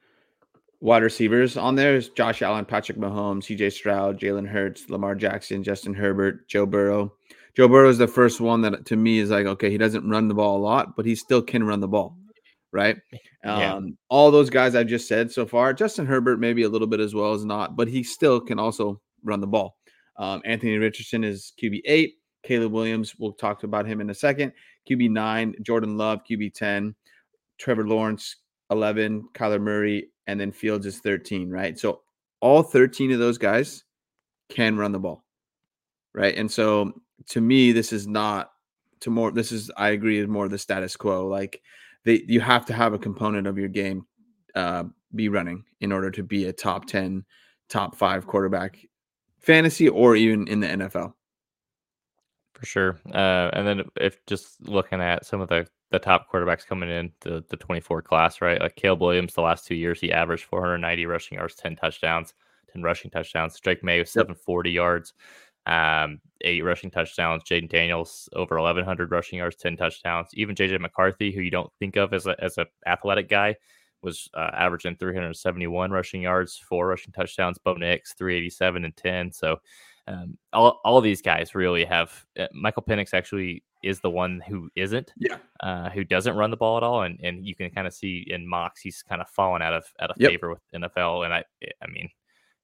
wide 0.80 1.02
receivers 1.02 1.56
on 1.56 1.74
there 1.74 1.96
is 1.96 2.10
Josh 2.10 2.42
Allen, 2.42 2.64
Patrick 2.64 2.98
Mahomes, 2.98 3.44
CJ 3.44 3.72
Stroud, 3.72 4.20
Jalen 4.20 4.46
Hurts, 4.46 4.88
Lamar 4.90 5.14
Jackson, 5.14 5.62
Justin 5.62 5.94
Herbert, 5.94 6.48
Joe 6.48 6.66
Burrow, 6.66 7.12
Joe 7.56 7.68
Burrow 7.68 7.88
is 7.88 7.96
the 7.96 8.06
first 8.06 8.38
one 8.38 8.60
that 8.60 8.84
to 8.84 8.96
me 8.96 9.18
is 9.18 9.30
like, 9.30 9.46
okay, 9.46 9.70
he 9.70 9.78
doesn't 9.78 10.08
run 10.08 10.28
the 10.28 10.34
ball 10.34 10.58
a 10.58 10.62
lot, 10.62 10.94
but 10.94 11.06
he 11.06 11.14
still 11.14 11.40
can 11.40 11.64
run 11.64 11.80
the 11.80 11.88
ball, 11.88 12.14
right? 12.76 12.98
Yeah. 13.42 13.74
Um, 13.74 13.96
all 14.08 14.30
those 14.30 14.50
guys 14.50 14.74
I've 14.74 14.86
just 14.86 15.08
said 15.08 15.32
so 15.32 15.46
far, 15.46 15.72
Justin 15.72 16.04
Herbert 16.04 16.38
maybe 16.38 16.64
a 16.64 16.68
little 16.68 16.86
bit 16.86 17.00
as 17.00 17.14
well 17.14 17.32
as 17.32 17.44
not, 17.44 17.76
but 17.76 17.88
he 17.88 18.02
still 18.02 18.40
can 18.40 18.58
also 18.58 19.00
run 19.24 19.40
the 19.40 19.46
ball. 19.46 19.78
Um, 20.16 20.42
Anthony 20.44 20.76
Richardson 20.76 21.24
is 21.24 21.52
QB 21.62 21.80
eight. 21.86 22.14
Caleb 22.42 22.72
Williams, 22.72 23.16
we'll 23.18 23.32
talk 23.32 23.64
about 23.64 23.86
him 23.86 24.00
in 24.00 24.10
a 24.10 24.14
second. 24.14 24.52
QB 24.88 25.10
nine, 25.10 25.54
Jordan 25.62 25.96
Love, 25.96 26.20
QB 26.30 26.54
ten, 26.54 26.94
Trevor 27.58 27.88
Lawrence, 27.88 28.36
11, 28.70 29.28
Kyler 29.32 29.60
Murray, 29.60 30.08
and 30.26 30.38
then 30.38 30.52
Fields 30.52 30.86
is 30.86 30.98
13, 30.98 31.50
right? 31.50 31.78
So 31.78 32.02
all 32.40 32.62
13 32.62 33.12
of 33.12 33.18
those 33.18 33.38
guys 33.38 33.84
can 34.48 34.76
run 34.76 34.92
the 34.92 34.98
ball, 34.98 35.24
right? 36.14 36.36
And 36.36 36.50
so 36.50 36.92
to 37.28 37.40
me, 37.40 37.72
this 37.72 37.92
is 37.92 38.06
not 38.06 38.50
to 39.00 39.10
more. 39.10 39.30
This 39.30 39.52
is 39.52 39.70
I 39.76 39.90
agree 39.90 40.18
is 40.18 40.28
more 40.28 40.48
the 40.48 40.58
status 40.58 40.96
quo. 40.96 41.26
Like 41.26 41.62
they, 42.06 42.24
you 42.28 42.40
have 42.40 42.64
to 42.66 42.72
have 42.72 42.94
a 42.94 42.98
component 42.98 43.46
of 43.46 43.58
your 43.58 43.68
game 43.68 44.06
uh, 44.54 44.84
be 45.14 45.28
running 45.28 45.64
in 45.80 45.92
order 45.92 46.10
to 46.12 46.22
be 46.22 46.46
a 46.46 46.52
top 46.52 46.86
10, 46.86 47.24
top 47.68 47.96
five 47.96 48.26
quarterback, 48.26 48.78
fantasy 49.40 49.88
or 49.88 50.14
even 50.16 50.46
in 50.46 50.60
the 50.60 50.68
NFL. 50.68 51.12
For 52.54 52.64
sure. 52.64 53.00
Uh, 53.12 53.50
and 53.52 53.66
then 53.66 53.82
if 53.96 54.24
just 54.26 54.66
looking 54.66 55.00
at 55.02 55.26
some 55.26 55.40
of 55.42 55.48
the 55.48 55.66
the 55.90 55.98
top 55.98 56.26
quarterbacks 56.32 56.66
coming 56.66 56.90
in 56.90 57.12
the, 57.20 57.44
the 57.48 57.56
24 57.56 58.02
class, 58.02 58.40
right? 58.40 58.60
Like 58.60 58.74
Caleb 58.74 59.00
Williams, 59.00 59.34
the 59.34 59.40
last 59.40 59.66
two 59.66 59.76
years, 59.76 60.00
he 60.00 60.10
averaged 60.10 60.44
490 60.44 61.06
rushing 61.06 61.38
yards, 61.38 61.54
10 61.54 61.76
touchdowns, 61.76 62.34
10 62.72 62.82
rushing 62.82 63.08
touchdowns. 63.08 63.58
Drake 63.60 63.84
Maye 63.84 64.00
was 64.00 64.10
740 64.10 64.70
yards, 64.70 65.14
um, 65.66 66.20
eight 66.42 66.64
rushing 66.64 66.90
touchdowns. 66.90 67.42
Jayden 67.44 67.68
Daniels 67.68 68.28
over 68.34 68.56
1,100 68.56 69.10
rushing 69.10 69.38
yards, 69.38 69.56
10 69.56 69.76
touchdowns. 69.76 70.28
Even 70.34 70.54
JJ 70.54 70.80
McCarthy, 70.80 71.32
who 71.32 71.40
you 71.40 71.50
don't 71.50 71.72
think 71.78 71.96
of 71.96 72.12
as 72.12 72.26
a 72.26 72.36
as 72.42 72.58
a 72.58 72.66
athletic 72.86 73.28
guy, 73.28 73.56
was 74.02 74.28
uh, 74.34 74.50
averaging 74.54 74.96
371 74.96 75.90
rushing 75.90 76.22
yards, 76.22 76.56
four 76.56 76.86
rushing 76.86 77.12
touchdowns. 77.12 77.58
Bo 77.58 77.74
Nix 77.74 78.14
387 78.14 78.84
and 78.84 78.96
10. 78.96 79.32
So 79.32 79.58
um, 80.08 80.38
all 80.52 80.80
all 80.84 81.00
these 81.00 81.20
guys 81.20 81.54
really 81.54 81.84
have. 81.84 82.24
Uh, 82.38 82.46
Michael 82.52 82.82
Penix 82.82 83.12
actually 83.12 83.64
is 83.82 84.00
the 84.00 84.10
one 84.10 84.40
who 84.48 84.70
isn't, 84.76 85.12
yeah, 85.16 85.38
uh, 85.60 85.90
who 85.90 86.04
doesn't 86.04 86.36
run 86.36 86.50
the 86.50 86.56
ball 86.56 86.76
at 86.76 86.82
all, 86.82 87.02
and 87.02 87.18
and 87.22 87.44
you 87.44 87.54
can 87.56 87.70
kind 87.70 87.86
of 87.86 87.94
see 87.94 88.24
in 88.28 88.48
mocks 88.48 88.80
he's 88.80 89.02
kind 89.02 89.20
of 89.20 89.28
fallen 89.28 89.62
out 89.62 89.72
of 89.72 89.84
out 90.00 90.10
of 90.10 90.16
yep. 90.18 90.30
favor 90.30 90.50
with 90.50 90.62
NFL. 90.74 91.24
And 91.24 91.34
I 91.34 91.44
I 91.82 91.86
mean, 91.88 92.08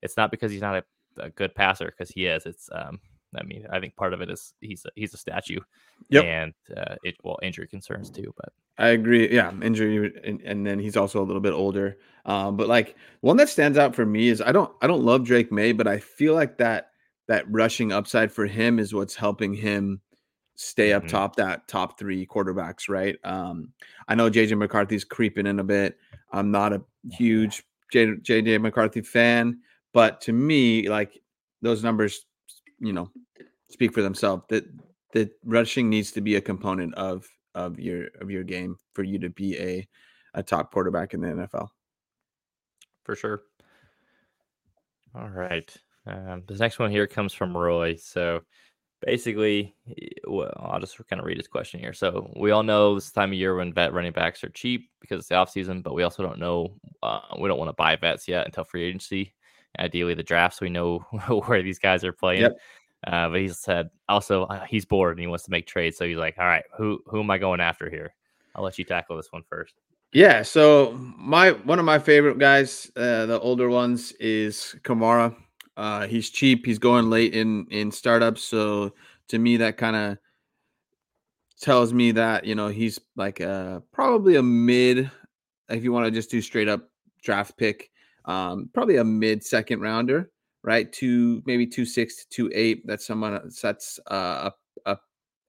it's 0.02 0.16
not 0.16 0.30
because 0.30 0.52
he's 0.52 0.61
not 0.61 0.76
a, 0.76 0.85
a 1.19 1.31
good 1.31 1.54
passer 1.54 1.87
because 1.87 2.11
he 2.11 2.26
is. 2.26 2.47
It's 2.47 2.69
um, 2.73 3.00
I 3.37 3.42
mean, 3.45 3.66
I 3.71 3.81
think 3.81 3.97
part 3.97 4.12
of 4.12 4.21
it 4.21 4.31
is 4.31 4.54
he's 4.61 4.85
a, 4.85 4.90
he's 4.95 5.14
a 5.14 5.19
statue, 5.19 5.61
yep. 6.09 6.25
and 6.25 6.54
uh, 6.76 6.97
it 7.02 7.16
well 7.23 7.38
injury 7.42 7.66
concerns 7.66 8.11
too. 8.11 8.33
But 8.37 8.52
I 8.78 8.88
agree, 8.88 9.33
yeah, 9.33 9.52
injury, 9.62 10.12
and, 10.25 10.40
and 10.42 10.66
then 10.66 10.78
he's 10.78 10.97
also 10.97 11.23
a 11.23 11.25
little 11.25 11.40
bit 11.40 11.52
older. 11.52 11.99
Um, 12.25 12.57
but 12.57 12.69
like 12.69 12.97
one 13.21 13.37
that 13.38 13.49
stands 13.49 13.78
out 13.78 13.95
for 13.95 14.07
me 14.07 14.28
is 14.28 14.40
I 14.40 14.52
don't 14.52 14.73
I 14.83 14.87
don't 14.87 15.04
love 15.04 15.25
Drake 15.25 15.50
Maye, 15.50 15.73
but 15.73 15.87
I 15.87 15.99
feel 15.99 16.35
like 16.35 16.59
that 16.59 16.90
that 17.28 17.50
rushing 17.50 17.92
upside 17.92 18.33
for 18.33 18.47
him 18.47 18.78
is 18.78 18.95
what's 18.95 19.14
helping 19.14 19.54
him 19.54 20.00
stay 20.54 20.92
up 20.92 21.02
mm-hmm. 21.02 21.11
top 21.11 21.37
that 21.37 21.66
top 21.69 21.99
three 21.99 22.26
quarterbacks, 22.26 22.88
right? 22.88 23.16
Um, 23.25 23.73
I 24.09 24.14
know 24.14 24.31
JJ 24.31 24.59
McCarthy's 24.59 25.04
creeping 25.04 25.47
in 25.47 25.59
a 25.59 25.64
bit. 25.64 25.97
I'm 26.31 26.50
not 26.50 26.73
a 26.73 26.83
huge 27.11 27.64
JJ 27.92 28.61
McCarthy 28.61 29.02
fan, 29.02 29.61
but 29.92 30.20
to 30.22 30.32
me, 30.32 30.88
like 30.88 31.20
those 31.61 31.82
numbers, 31.82 32.25
you 32.78 32.92
know, 32.92 33.11
speak 33.70 33.92
for 33.92 34.02
themselves. 34.02 34.44
That 34.49 34.64
that 35.12 35.30
rushing 35.44 35.88
needs 35.88 36.12
to 36.12 36.20
be 36.20 36.37
a 36.37 36.40
component 36.40 36.94
of 36.94 37.26
of 37.54 37.78
your 37.78 38.08
of 38.20 38.30
your 38.30 38.44
game 38.44 38.76
for 38.94 39.02
you 39.02 39.18
to 39.18 39.28
be 39.28 39.58
a 39.58 39.88
a 40.34 40.42
top 40.42 40.72
quarterback 40.72 41.14
in 41.14 41.20
the 41.20 41.28
NFL. 41.28 41.68
For 43.04 43.16
sure. 43.16 43.42
All 45.14 45.28
right. 45.28 45.75
Um, 46.06 46.42
this 46.46 46.58
next 46.58 46.78
one 46.78 46.90
here 46.90 47.06
comes 47.06 47.32
from 47.32 47.56
Roy. 47.56 47.96
So 47.96 48.40
basically, 49.04 49.75
well, 50.26 50.52
I'll 50.56 50.80
just 50.80 50.96
kind 51.08 51.20
of 51.20 51.26
read 51.26 51.37
his 51.37 51.49
question 51.49 51.80
here. 51.80 51.92
So 51.92 52.32
we 52.37 52.50
all 52.50 52.62
know 52.62 52.94
this 52.94 53.11
time 53.11 53.30
of 53.30 53.38
year 53.38 53.54
when 53.54 53.75
vet 53.75 53.92
running 53.92 54.12
backs 54.12 54.42
are 54.42 54.49
cheap 54.50 54.88
because 55.00 55.18
it's 55.18 55.28
the 55.28 55.34
off 55.34 55.50
season, 55.50 55.82
but 55.82 55.94
we 55.94 56.02
also 56.02 56.22
don't 56.22 56.38
know. 56.38 56.76
Uh, 57.02 57.20
we 57.38 57.49
don't 57.49 57.58
want 57.58 57.68
to 57.68 57.75
buy 57.75 57.96
vets 57.96 58.26
yet 58.26 58.46
until 58.46 58.64
free 58.64 58.84
agency. 58.84 59.34
Ideally, 59.79 60.14
the 60.14 60.23
draft, 60.23 60.57
so 60.57 60.67
we 60.67 60.71
know 60.71 60.99
where 61.47 61.62
these 61.62 61.79
guys 61.79 62.05
are 62.05 62.12
playing. 62.12 62.43
Yep. 62.43 62.59
Uh, 63.07 63.29
but 63.29 63.41
he 63.41 63.49
said 63.49 63.91
also 64.09 64.45
uh, 64.45 64.64
he's 64.64 64.85
bored 64.85 65.17
and 65.17 65.21
he 65.21 65.26
wants 65.26 65.45
to 65.45 65.50
make 65.50 65.67
trades. 65.67 65.97
So 65.97 66.07
he's 66.07 66.17
like, 66.17 66.37
"All 66.38 66.47
right, 66.47 66.64
who 66.76 67.02
who 67.07 67.21
am 67.21 67.31
I 67.31 67.38
going 67.38 67.61
after 67.61 67.91
here?" 67.91 68.14
I'll 68.55 68.62
let 68.62 68.79
you 68.79 68.85
tackle 68.85 69.17
this 69.17 69.33
one 69.33 69.43
first. 69.49 69.75
Yeah, 70.12 70.43
so 70.43 70.93
my 71.17 71.52
one 71.52 71.79
of 71.79 71.85
my 71.85 71.99
favorite 71.99 72.38
guys, 72.38 72.91
uh, 72.97 73.26
the 73.26 73.41
older 73.41 73.69
ones, 73.69 74.12
is 74.12 74.76
Kamara. 74.83 75.35
Uh, 75.76 76.07
he's 76.07 76.29
cheap. 76.29 76.67
He's 76.67 76.79
going 76.79 77.09
late 77.09 77.35
in 77.35 77.67
in 77.71 77.91
startups. 77.91 78.43
So 78.43 78.95
to 79.29 79.38
me, 79.38 79.57
that 79.57 79.79
kind 79.79 79.97
of 79.97 80.19
tells 81.61 81.95
me 81.95 82.12
that 82.12 82.45
you 82.45 82.55
know 82.55 82.69
he's 82.69 83.00
like 83.17 83.41
a, 83.41 83.83
probably 83.93 84.37
a 84.37 84.43
mid. 84.43 85.11
If 85.71 85.83
you 85.83 85.93
want 85.93 86.05
to 86.05 86.11
just 86.11 86.31
do 86.31 86.43
straight 86.43 86.69
up 86.69 86.91
draft 87.23 87.57
pick, 87.57 87.91
um, 88.25 88.71
probably 88.73 88.97
a 88.97 89.05
mid 89.05 89.45
second 89.45 89.81
rounder, 89.81 90.31
right? 90.62 90.93
Two 90.93 91.43
maybe 91.47 91.67
two 91.67 91.85
six 91.85 92.17
to 92.17 92.29
two 92.29 92.50
eight. 92.55 92.87
That's 92.87 93.07
someone 93.07 93.50
that's 93.62 94.00
uh, 94.11 94.50
a 94.87 94.91
a 94.91 94.99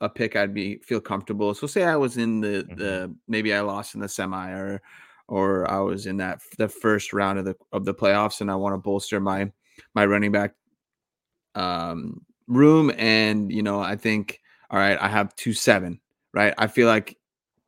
a 0.02 0.10
pick 0.10 0.36
I'd 0.36 0.54
be 0.54 0.78
feel 0.78 1.02
comfortable. 1.02 1.54
So 1.54 1.68
say 1.68 1.84
I 1.84 1.96
was 1.96 2.18
in 2.18 2.42
the 2.42 2.66
mm-hmm. 2.66 2.76
the 2.76 3.16
maybe 3.28 3.54
I 3.54 3.62
lost 3.62 3.96
in 3.96 4.02
the 4.02 4.10
semi 4.10 4.52
or 4.52 4.82
or 5.28 5.70
I 5.70 5.80
was 5.80 6.06
in 6.06 6.18
that 6.18 6.42
the 6.58 6.68
first 6.68 7.14
round 7.14 7.40
of 7.40 7.46
the 7.46 7.56
of 7.72 7.86
the 7.86 7.94
playoffs 7.94 8.42
and 8.42 8.52
I 8.52 8.56
want 8.56 8.74
to 8.74 8.78
bolster 8.78 9.20
my 9.20 9.52
my 9.96 10.06
running 10.06 10.32
back 10.32 10.54
um, 11.56 12.22
room. 12.48 12.92
And, 12.98 13.52
you 13.52 13.64
know, 13.64 13.80
I 13.80 13.96
think, 13.96 14.40
all 14.70 14.80
right, 14.80 14.98
I 15.00 15.08
have 15.08 15.36
two 15.36 15.54
seven, 15.54 16.00
right? 16.34 16.54
I 16.58 16.68
feel 16.68 16.88
like 16.88 17.18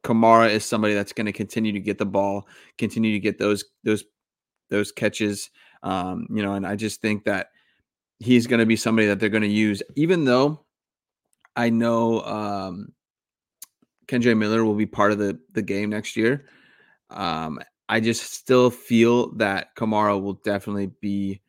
Kamara 0.03 0.49
is 0.49 0.65
somebody 0.65 0.93
that's 0.93 1.13
going 1.13 1.25
to 1.25 1.33
continue 1.33 1.71
to 1.71 1.79
get 1.79 1.97
the 1.97 2.05
ball, 2.05 2.47
continue 2.77 3.13
to 3.13 3.19
get 3.19 3.37
those, 3.37 3.65
those, 3.83 4.03
those 4.69 4.91
catches. 4.91 5.49
Um, 5.83 6.27
you 6.29 6.41
know, 6.41 6.53
and 6.53 6.65
I 6.65 6.75
just 6.75 7.01
think 7.01 7.25
that 7.25 7.49
he's 8.19 8.47
going 8.47 8.59
to 8.59 8.65
be 8.65 8.75
somebody 8.75 9.07
that 9.07 9.19
they're 9.19 9.29
going 9.29 9.43
to 9.43 9.47
use, 9.47 9.83
even 9.95 10.25
though 10.25 10.65
I 11.55 11.69
know 11.69 12.21
um, 12.21 12.93
Kendre 14.07 14.37
Miller 14.37 14.65
will 14.65 14.75
be 14.75 14.85
part 14.85 15.11
of 15.11 15.17
the 15.17 15.39
the 15.53 15.61
game 15.61 15.89
next 15.89 16.15
year. 16.15 16.45
Um, 17.09 17.59
I 17.87 17.99
just 17.99 18.33
still 18.33 18.71
feel 18.71 19.31
that 19.35 19.75
Kamara 19.75 20.21
will 20.21 20.39
definitely 20.43 20.87
be 21.01 21.41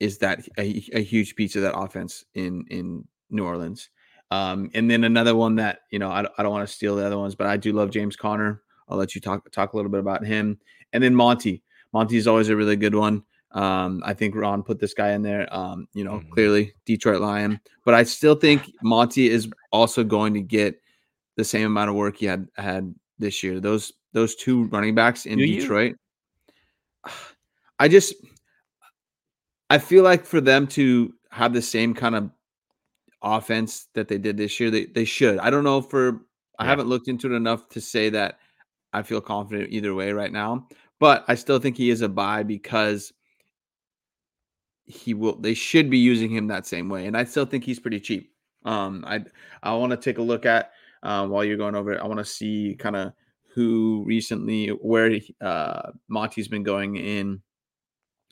is 0.00 0.18
that 0.18 0.40
a, 0.58 0.82
a 0.92 1.02
huge 1.02 1.36
piece 1.36 1.54
of 1.56 1.62
that 1.62 1.76
offense 1.76 2.24
in 2.34 2.64
in 2.70 3.06
New 3.30 3.44
Orleans. 3.44 3.90
Um, 4.30 4.70
and 4.74 4.90
then 4.90 5.04
another 5.04 5.36
one 5.36 5.56
that 5.56 5.80
you 5.90 5.98
know 5.98 6.10
I, 6.10 6.24
I 6.38 6.42
don't 6.42 6.52
want 6.52 6.66
to 6.66 6.74
steal 6.74 6.96
the 6.96 7.06
other 7.06 7.18
ones, 7.18 7.34
but 7.34 7.46
I 7.46 7.56
do 7.56 7.72
love 7.72 7.90
James 7.90 8.16
Conner. 8.16 8.62
I'll 8.88 8.96
let 8.98 9.14
you 9.14 9.20
talk 9.20 9.50
talk 9.50 9.72
a 9.72 9.76
little 9.76 9.90
bit 9.90 10.00
about 10.00 10.24
him. 10.24 10.58
And 10.92 11.02
then 11.02 11.14
Monty. 11.14 11.62
Monty 11.92 12.16
is 12.16 12.26
always 12.26 12.48
a 12.48 12.56
really 12.56 12.76
good 12.76 12.94
one. 12.94 13.22
Um, 13.52 14.02
I 14.04 14.14
think 14.14 14.34
Ron 14.34 14.62
put 14.62 14.80
this 14.80 14.94
guy 14.94 15.12
in 15.12 15.22
there. 15.22 15.46
Um, 15.54 15.86
you 15.92 16.04
know, 16.04 16.14
mm-hmm. 16.14 16.30
clearly 16.30 16.74
Detroit 16.86 17.20
Lion, 17.20 17.60
but 17.84 17.94
I 17.94 18.02
still 18.04 18.34
think 18.34 18.70
Monty 18.82 19.28
is 19.28 19.48
also 19.70 20.02
going 20.04 20.34
to 20.34 20.40
get 20.40 20.80
the 21.36 21.44
same 21.44 21.66
amount 21.66 21.90
of 21.90 21.96
work 21.96 22.16
he 22.16 22.26
had 22.26 22.48
had 22.56 22.94
this 23.18 23.42
year. 23.42 23.60
Those 23.60 23.92
those 24.12 24.34
two 24.34 24.64
running 24.64 24.94
backs 24.94 25.26
in 25.26 25.38
do 25.38 25.46
Detroit. 25.46 25.96
You? 27.06 27.12
I 27.78 27.88
just 27.88 28.14
I 29.68 29.78
feel 29.78 30.04
like 30.04 30.24
for 30.24 30.40
them 30.40 30.66
to 30.68 31.12
have 31.30 31.52
the 31.52 31.62
same 31.62 31.94
kind 31.94 32.14
of 32.14 32.30
offense 33.22 33.88
that 33.94 34.08
they 34.08 34.18
did 34.18 34.36
this 34.36 34.60
year, 34.60 34.70
they, 34.70 34.86
they 34.86 35.04
should. 35.04 35.38
I 35.38 35.50
don't 35.50 35.64
know 35.64 35.80
for 35.80 36.20
I 36.58 36.64
haven't 36.66 36.88
looked 36.88 37.08
into 37.08 37.32
it 37.32 37.36
enough 37.36 37.68
to 37.70 37.80
say 37.80 38.10
that 38.10 38.38
I 38.92 39.02
feel 39.02 39.20
confident 39.20 39.72
either 39.72 39.94
way 39.94 40.12
right 40.12 40.32
now. 40.32 40.68
But 41.02 41.24
I 41.26 41.34
still 41.34 41.58
think 41.58 41.76
he 41.76 41.90
is 41.90 42.00
a 42.00 42.08
buy 42.08 42.44
because 42.44 43.12
he 44.84 45.14
will 45.14 45.34
they 45.34 45.52
should 45.52 45.90
be 45.90 45.98
using 45.98 46.30
him 46.30 46.46
that 46.46 46.64
same 46.64 46.88
way. 46.88 47.06
And 47.06 47.16
I 47.16 47.24
still 47.24 47.44
think 47.44 47.64
he's 47.64 47.80
pretty 47.80 47.98
cheap. 47.98 48.30
Um 48.64 49.04
I 49.04 49.24
I 49.64 49.74
want 49.74 49.90
to 49.90 49.96
take 49.96 50.18
a 50.18 50.22
look 50.22 50.46
at 50.46 50.70
uh, 51.02 51.26
while 51.26 51.42
you're 51.44 51.56
going 51.56 51.74
over 51.74 51.92
it, 51.92 52.00
I 52.00 52.06
want 52.06 52.20
to 52.20 52.24
see 52.24 52.76
kind 52.78 52.94
of 52.94 53.14
who 53.52 54.04
recently 54.06 54.68
where 54.68 55.18
uh 55.40 55.90
Monty's 56.06 56.46
been 56.46 56.62
going 56.62 56.94
in 56.94 57.42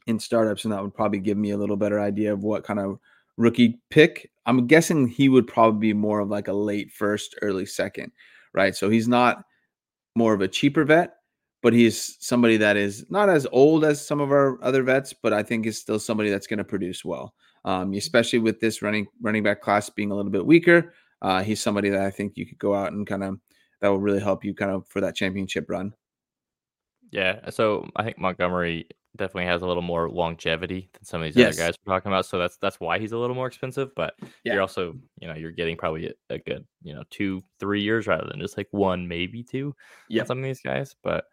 in 0.06 0.20
startups, 0.20 0.62
and 0.62 0.72
that 0.72 0.80
would 0.80 0.94
probably 0.94 1.18
give 1.18 1.38
me 1.38 1.50
a 1.50 1.58
little 1.58 1.76
better 1.76 1.98
idea 1.98 2.32
of 2.32 2.44
what 2.44 2.62
kind 2.62 2.78
of 2.78 3.00
rookie 3.36 3.80
pick. 3.90 4.30
I'm 4.46 4.68
guessing 4.68 5.08
he 5.08 5.28
would 5.28 5.48
probably 5.48 5.88
be 5.88 5.92
more 5.92 6.20
of 6.20 6.28
like 6.28 6.46
a 6.46 6.52
late 6.52 6.92
first, 6.92 7.34
early 7.42 7.66
second, 7.66 8.12
right? 8.54 8.76
So 8.76 8.88
he's 8.88 9.08
not 9.08 9.42
more 10.14 10.34
of 10.34 10.40
a 10.40 10.46
cheaper 10.46 10.84
vet, 10.84 11.16
but 11.62 11.72
he's 11.72 12.16
somebody 12.20 12.56
that 12.56 12.76
is 12.76 13.04
not 13.10 13.28
as 13.28 13.46
old 13.52 13.84
as 13.84 14.04
some 14.04 14.20
of 14.20 14.30
our 14.30 14.62
other 14.62 14.82
vets, 14.82 15.12
but 15.12 15.32
I 15.32 15.42
think 15.42 15.66
is 15.66 15.78
still 15.78 15.98
somebody 15.98 16.30
that's 16.30 16.46
going 16.46 16.58
to 16.58 16.64
produce 16.64 17.04
well. 17.04 17.34
Um, 17.64 17.92
especially 17.92 18.38
with 18.38 18.58
this 18.60 18.80
running 18.80 19.06
running 19.20 19.42
back 19.42 19.60
class 19.60 19.90
being 19.90 20.10
a 20.10 20.14
little 20.14 20.30
bit 20.30 20.46
weaker, 20.46 20.94
uh, 21.20 21.42
he's 21.42 21.60
somebody 21.60 21.90
that 21.90 22.02
I 22.02 22.10
think 22.10 22.36
you 22.36 22.46
could 22.46 22.58
go 22.58 22.74
out 22.74 22.92
and 22.92 23.06
kind 23.06 23.22
of 23.22 23.38
that 23.80 23.88
will 23.88 24.00
really 24.00 24.20
help 24.20 24.44
you 24.44 24.54
kind 24.54 24.70
of 24.70 24.86
for 24.88 25.00
that 25.02 25.14
championship 25.14 25.68
run. 25.68 25.92
Yeah, 27.10 27.50
so 27.50 27.88
I 27.96 28.04
think 28.04 28.18
Montgomery 28.18 28.86
definitely 29.16 29.46
has 29.46 29.62
a 29.62 29.66
little 29.66 29.82
more 29.82 30.08
longevity 30.08 30.88
than 30.92 31.04
some 31.04 31.20
of 31.20 31.26
these 31.26 31.36
yes. 31.36 31.54
other 31.54 31.66
guys 31.66 31.74
we're 31.84 31.92
talking 31.92 32.12
about. 32.12 32.26
So 32.26 32.38
that's 32.38 32.56
that's 32.58 32.78
why 32.78 32.98
he's 32.98 33.12
a 33.12 33.18
little 33.18 33.34
more 33.34 33.46
expensive. 33.46 33.90
But 33.96 34.14
yeah. 34.44 34.52
you're 34.54 34.62
also, 34.62 34.94
you 35.20 35.28
know, 35.28 35.34
you're 35.34 35.50
getting 35.50 35.76
probably 35.76 36.06
a, 36.06 36.34
a, 36.34 36.38
good, 36.38 36.64
you 36.82 36.94
know, 36.94 37.02
two, 37.10 37.42
three 37.58 37.82
years 37.82 38.06
rather 38.06 38.28
than 38.28 38.40
just 38.40 38.56
like 38.56 38.68
one, 38.70 39.08
maybe 39.08 39.42
two. 39.42 39.74
Yeah, 40.08 40.24
some 40.24 40.38
of 40.38 40.44
these 40.44 40.60
guys. 40.60 40.94
But 41.02 41.24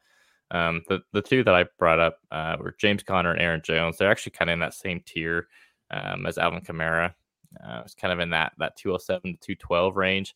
Um, 0.51 0.83
the 0.87 1.01
the 1.13 1.21
two 1.21 1.43
that 1.43 1.53
I 1.53 1.65
brought 1.77 1.99
up 1.99 2.19
uh, 2.31 2.57
were 2.59 2.75
James 2.77 3.03
Conner 3.03 3.31
and 3.31 3.41
Aaron 3.41 3.61
Jones. 3.63 3.97
They're 3.97 4.11
actually 4.11 4.31
kind 4.31 4.49
of 4.49 4.53
in 4.53 4.59
that 4.59 4.73
same 4.73 5.01
tier 5.05 5.47
um, 5.91 6.25
as 6.25 6.37
Alvin 6.37 6.61
Kamara. 6.61 7.13
Uh, 7.63 7.81
it's 7.83 7.95
kind 7.95 8.13
of 8.13 8.19
in 8.19 8.29
that 8.31 8.53
that 8.57 8.77
207 8.77 9.37
to 9.41 9.55
212 9.55 9.95
range. 9.95 10.35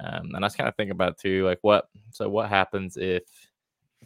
Um, 0.00 0.30
and 0.34 0.44
I 0.44 0.46
was 0.46 0.56
kind 0.56 0.68
of 0.68 0.74
thinking 0.74 0.92
about 0.92 1.18
too, 1.18 1.44
like 1.44 1.58
what 1.62 1.88
so 2.10 2.28
what 2.28 2.48
happens 2.48 2.96
if 2.96 3.22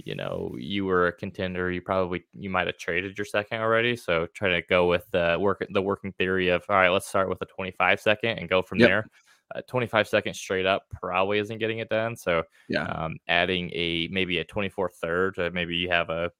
you 0.04 0.14
know 0.14 0.54
you 0.58 0.84
were 0.84 1.06
a 1.06 1.12
contender 1.12 1.70
you 1.70 1.80
probably 1.80 2.24
you 2.32 2.50
might 2.50 2.66
have 2.66 2.76
traded 2.76 3.16
your 3.16 3.24
second 3.24 3.60
already 3.60 3.96
so 3.96 4.26
try 4.34 4.48
to 4.48 4.62
go 4.68 4.86
with 4.86 5.10
the 5.10 5.36
work 5.40 5.66
the 5.70 5.80
working 5.80 6.12
theory 6.12 6.48
of 6.48 6.62
all 6.68 6.76
right 6.76 6.90
let's 6.90 7.06
start 7.06 7.28
with 7.28 7.40
a 7.42 7.46
25 7.46 8.00
second 8.00 8.38
and 8.38 8.48
go 8.48 8.62
from 8.62 8.78
yep. 8.78 8.88
there 8.88 9.06
uh, 9.54 9.60
25 9.68 10.08
seconds 10.08 10.38
straight 10.38 10.66
up 10.66 10.86
probably 10.92 11.38
isn't 11.38 11.58
getting 11.58 11.78
it 11.78 11.88
done 11.88 12.16
so 12.16 12.42
yeah. 12.68 12.84
um, 12.84 13.16
adding 13.28 13.70
a 13.74 14.08
maybe 14.10 14.38
a 14.38 14.44
24 14.44 14.90
third 14.90 15.38
uh, 15.38 15.50
maybe 15.52 15.76
you 15.76 15.88
have 15.88 16.10
a 16.10 16.30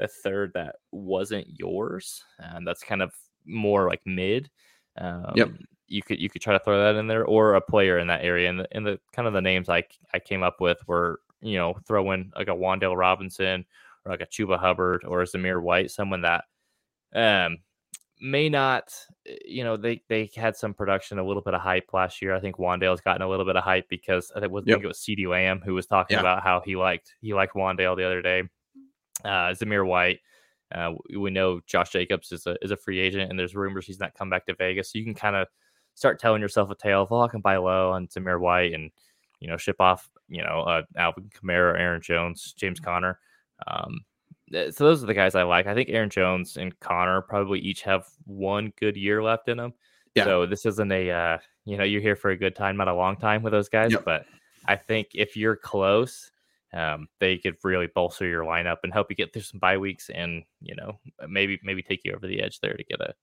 a 0.00 0.08
third 0.08 0.50
that 0.54 0.76
wasn't 0.92 1.46
yours 1.58 2.24
and 2.38 2.66
that's 2.66 2.82
kind 2.82 3.02
of 3.02 3.12
more 3.46 3.88
like 3.88 4.00
mid 4.06 4.50
um, 4.98 5.32
yep 5.34 5.50
you 5.90 6.02
could 6.02 6.20
you 6.20 6.30
could 6.30 6.40
try 6.40 6.54
to 6.54 6.64
throw 6.64 6.80
that 6.80 6.98
in 6.98 7.06
there 7.06 7.26
or 7.26 7.54
a 7.54 7.60
player 7.60 7.98
in 7.98 8.06
that 8.06 8.24
area 8.24 8.48
and 8.48 8.60
the, 8.60 8.68
and 8.72 8.86
the 8.86 8.98
kind 9.12 9.28
of 9.28 9.34
the 9.34 9.40
names 9.40 9.68
I 9.68 9.82
I 10.14 10.20
came 10.20 10.42
up 10.42 10.60
with 10.60 10.78
were 10.86 11.20
you 11.42 11.56
know 11.56 11.74
throw 11.86 12.12
in 12.12 12.32
like 12.36 12.48
a 12.48 12.52
Wan'Dale 12.52 12.96
Robinson 12.96 13.66
or 14.04 14.12
like 14.12 14.22
a 14.22 14.26
Chuba 14.26 14.58
Hubbard 14.58 15.04
or 15.04 15.20
a 15.20 15.26
Zamir 15.26 15.60
White 15.60 15.90
someone 15.90 16.22
that 16.22 16.44
um 17.12 17.58
may 18.20 18.48
not 18.48 18.94
eh, 19.26 19.36
you 19.44 19.64
know 19.64 19.76
they 19.76 20.02
they 20.08 20.30
had 20.36 20.56
some 20.56 20.74
production 20.74 21.18
a 21.18 21.26
little 21.26 21.42
bit 21.42 21.54
of 21.54 21.60
hype 21.60 21.88
last 21.92 22.20
year 22.20 22.34
I 22.34 22.40
think 22.40 22.56
Wan'Dale's 22.56 23.00
gotten 23.00 23.22
a 23.22 23.28
little 23.28 23.46
bit 23.46 23.56
of 23.56 23.64
hype 23.64 23.88
because 23.88 24.30
I 24.36 24.40
think, 24.40 24.52
was, 24.52 24.64
yep. 24.66 24.74
I 24.74 24.76
think 24.76 24.84
it 24.84 24.88
was 24.88 24.98
CeeDee 24.98 25.28
Lamb 25.28 25.60
who 25.64 25.74
was 25.74 25.86
talking 25.86 26.16
yeah. 26.16 26.20
about 26.20 26.42
how 26.42 26.60
he 26.64 26.76
liked 26.76 27.14
he 27.20 27.34
liked 27.34 27.54
Wan'Dale 27.54 27.96
the 27.96 28.04
other 28.04 28.22
day 28.22 28.42
uh 29.24 29.54
Zamir 29.54 29.86
White 29.86 30.20
uh, 30.74 30.92
we 31.16 31.30
know 31.30 31.60
Josh 31.66 31.90
Jacobs 31.90 32.30
is 32.32 32.46
a 32.46 32.56
is 32.62 32.70
a 32.70 32.76
free 32.76 33.00
agent, 33.00 33.28
and 33.28 33.38
there's 33.38 33.56
rumors 33.56 33.86
he's 33.86 33.98
not 33.98 34.14
come 34.14 34.30
back 34.30 34.46
to 34.46 34.54
Vegas. 34.54 34.92
So 34.92 34.98
you 34.98 35.04
can 35.04 35.14
kind 35.14 35.34
of 35.34 35.48
start 35.94 36.20
telling 36.20 36.40
yourself 36.40 36.70
a 36.70 36.74
tale 36.74 37.02
of, 37.02 37.12
oh, 37.12 37.22
I 37.22 37.28
can 37.28 37.40
buy 37.40 37.56
low 37.56 37.90
on 37.90 38.06
Zamir 38.06 38.40
White 38.40 38.72
and, 38.72 38.90
you 39.40 39.48
know, 39.48 39.56
ship 39.56 39.76
off, 39.80 40.08
you 40.28 40.42
know, 40.42 40.62
uh, 40.62 40.82
Alvin 40.96 41.30
Kamara, 41.30 41.78
Aaron 41.78 42.00
Jones, 42.00 42.54
James 42.56 42.80
Conner. 42.80 43.18
Um, 43.66 44.00
so 44.52 44.84
those 44.84 45.02
are 45.02 45.06
the 45.06 45.14
guys 45.14 45.34
I 45.34 45.42
like. 45.44 45.66
I 45.66 45.74
think 45.74 45.88
Aaron 45.90 46.10
Jones 46.10 46.56
and 46.56 46.78
Conner 46.80 47.22
probably 47.22 47.60
each 47.60 47.82
have 47.82 48.06
one 48.24 48.72
good 48.78 48.96
year 48.96 49.22
left 49.22 49.48
in 49.48 49.58
them. 49.58 49.74
Yeah. 50.14 50.24
So 50.24 50.46
this 50.46 50.66
isn't 50.66 50.90
a, 50.90 51.10
uh, 51.10 51.38
you 51.64 51.76
know, 51.76 51.84
you're 51.84 52.00
here 52.00 52.16
for 52.16 52.30
a 52.30 52.36
good 52.36 52.56
time, 52.56 52.76
not 52.76 52.88
a 52.88 52.94
long 52.94 53.16
time 53.16 53.42
with 53.42 53.52
those 53.52 53.68
guys. 53.68 53.92
Yep. 53.92 54.04
But 54.04 54.26
I 54.66 54.76
think 54.76 55.08
if 55.14 55.36
you're 55.36 55.56
close, 55.56 56.32
um, 56.72 57.08
they 57.20 57.38
could 57.38 57.56
really 57.62 57.88
bolster 57.94 58.26
your 58.26 58.44
lineup 58.44 58.78
and 58.82 58.92
help 58.92 59.08
you 59.10 59.16
get 59.16 59.32
through 59.32 59.42
some 59.42 59.60
bye 59.60 59.78
weeks 59.78 60.10
and, 60.10 60.42
you 60.60 60.74
know, 60.74 60.98
maybe 61.28 61.60
maybe 61.62 61.82
take 61.82 62.02
you 62.04 62.12
over 62.12 62.26
the 62.26 62.42
edge 62.42 62.60
there 62.60 62.74
to 62.74 62.84
get 62.84 63.00
a 63.00 63.14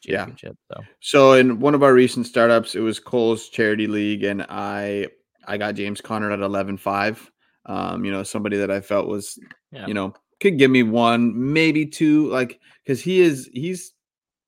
championship. 0.00 0.56
Yeah. 0.70 0.76
So. 0.76 0.84
so 1.00 1.32
in 1.32 1.60
one 1.60 1.74
of 1.74 1.82
our 1.82 1.94
recent 1.94 2.26
startups, 2.26 2.74
it 2.74 2.80
was 2.80 3.00
Cole's 3.00 3.48
charity 3.48 3.86
league, 3.86 4.24
and 4.24 4.44
I 4.48 5.08
I 5.46 5.56
got 5.56 5.74
James 5.74 6.00
Conner 6.00 6.30
at 6.30 6.40
11-5. 6.40 7.18
Um, 7.66 8.04
you 8.04 8.12
know, 8.12 8.22
somebody 8.22 8.58
that 8.58 8.70
I 8.70 8.80
felt 8.80 9.08
was, 9.08 9.38
yeah. 9.72 9.86
you 9.86 9.94
know, 9.94 10.14
could 10.40 10.58
give 10.58 10.70
me 10.70 10.82
one, 10.82 11.52
maybe 11.52 11.86
two, 11.86 12.28
like 12.28 12.60
because 12.84 13.00
he 13.00 13.20
is 13.20 13.48
he's 13.52 13.94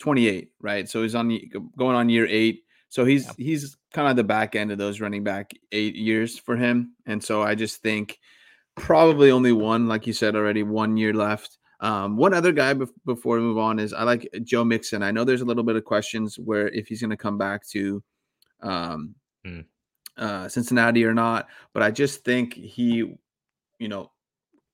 28, 0.01 0.51
right? 0.61 0.89
So 0.89 1.03
he's 1.03 1.15
on 1.15 1.39
going 1.77 1.97
on 1.97 2.09
year 2.09 2.27
eight. 2.27 2.65
So 2.89 3.05
he's 3.05 3.27
yeah. 3.27 3.33
he's 3.37 3.77
kind 3.93 4.09
of 4.09 4.17
the 4.17 4.25
back 4.25 4.55
end 4.55 4.71
of 4.71 4.79
those 4.79 5.01
running 5.01 5.25
back 5.25 5.53
eight 5.73 5.97
years 5.97 6.39
for 6.39 6.57
him. 6.57 6.95
And 7.07 7.23
so 7.23 7.43
I 7.43 7.55
just 7.55 7.83
think 7.83 8.19
probably 8.77 9.31
only 9.31 9.53
one, 9.53 9.89
like 9.89 10.07
you 10.07 10.13
said 10.13 10.37
already, 10.37 10.63
one 10.63 10.97
year 10.97 11.13
left. 11.13 11.59
Um, 11.81 12.17
one 12.17 12.35
other 12.35 12.53
guy 12.53 12.75
be- 12.75 12.87
before 13.05 13.37
we 13.37 13.43
move 13.43 13.59
on 13.59 13.79
is 13.79 13.93
I 13.93 14.03
like 14.03 14.29
Joe 14.43 14.65
Mixon. 14.65 15.03
I 15.03 15.11
know 15.11 15.25
there's 15.25 15.43
a 15.43 15.47
little 15.47 15.63
bit 15.63 15.77
of 15.77 15.85
questions 15.85 16.39
where 16.39 16.69
if 16.69 16.89
he's 16.89 17.01
going 17.01 17.11
to 17.11 17.17
come 17.17 17.39
back 17.39 17.67
to 17.69 18.03
um, 18.63 19.15
mm. 19.47 19.65
uh, 20.17 20.49
Cincinnati 20.49 21.05
or 21.05 21.15
not, 21.15 21.47
but 21.73 21.83
I 21.83 21.91
just 21.91 22.25
think 22.25 22.55
he, 22.55 23.15
you 23.79 23.89
know, 23.89 24.11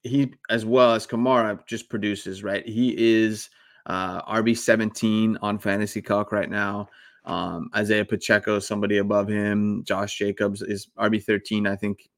he 0.04 0.34
as 0.50 0.64
well 0.64 0.94
as 0.94 1.06
Kamara 1.06 1.66
just 1.66 1.88
produces 1.88 2.44
right. 2.44 2.66
He 2.66 2.94
is 2.96 3.48
uh, 3.86 4.22
RB 4.22 4.56
17 4.56 5.38
on 5.42 5.58
Fantasy 5.58 6.00
Calc 6.00 6.30
right 6.30 6.48
now. 6.48 6.88
Um, 7.24 7.70
Isaiah 7.74 8.04
Pacheco, 8.04 8.58
somebody 8.58 8.98
above 8.98 9.28
him. 9.28 9.82
Josh 9.84 10.16
Jacobs 10.18 10.60
is 10.60 10.88
RB 10.98 11.24
13. 11.24 11.66
I 11.66 11.74
think 11.74 12.08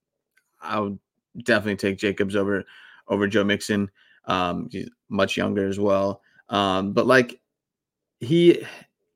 I 0.61 0.81
would 0.81 0.99
definitely 1.44 1.77
take 1.77 1.99
Jacobs 1.99 2.35
over 2.35 2.64
over 3.09 3.29
Joe 3.29 3.44
Mixon. 3.44 3.88
Um, 4.25 4.68
he's 4.70 4.90
much 5.09 5.37
younger 5.37 5.66
as 5.66 5.79
well. 5.79 6.22
Um, 6.49 6.92
but 6.92 7.07
like 7.07 7.40
he, 8.18 8.66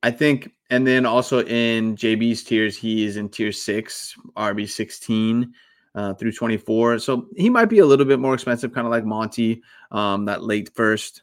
I 0.04 0.12
think, 0.12 0.52
and 0.70 0.86
then 0.86 1.06
also 1.06 1.42
in 1.42 1.96
JB's 1.96 2.44
tiers, 2.44 2.76
he 2.76 3.04
is 3.04 3.16
in 3.16 3.28
tier 3.28 3.50
six, 3.50 4.14
RB 4.36 4.68
16 4.68 5.52
uh, 5.94 6.14
through 6.14 6.32
24. 6.32 6.98
So 6.98 7.26
he 7.36 7.50
might 7.50 7.66
be 7.66 7.80
a 7.80 7.86
little 7.86 8.06
bit 8.06 8.20
more 8.20 8.34
expensive, 8.34 8.72
kind 8.72 8.86
of 8.86 8.90
like 8.90 9.04
Monty, 9.04 9.62
um, 9.90 10.24
that 10.26 10.42
late 10.42 10.70
first. 10.74 11.22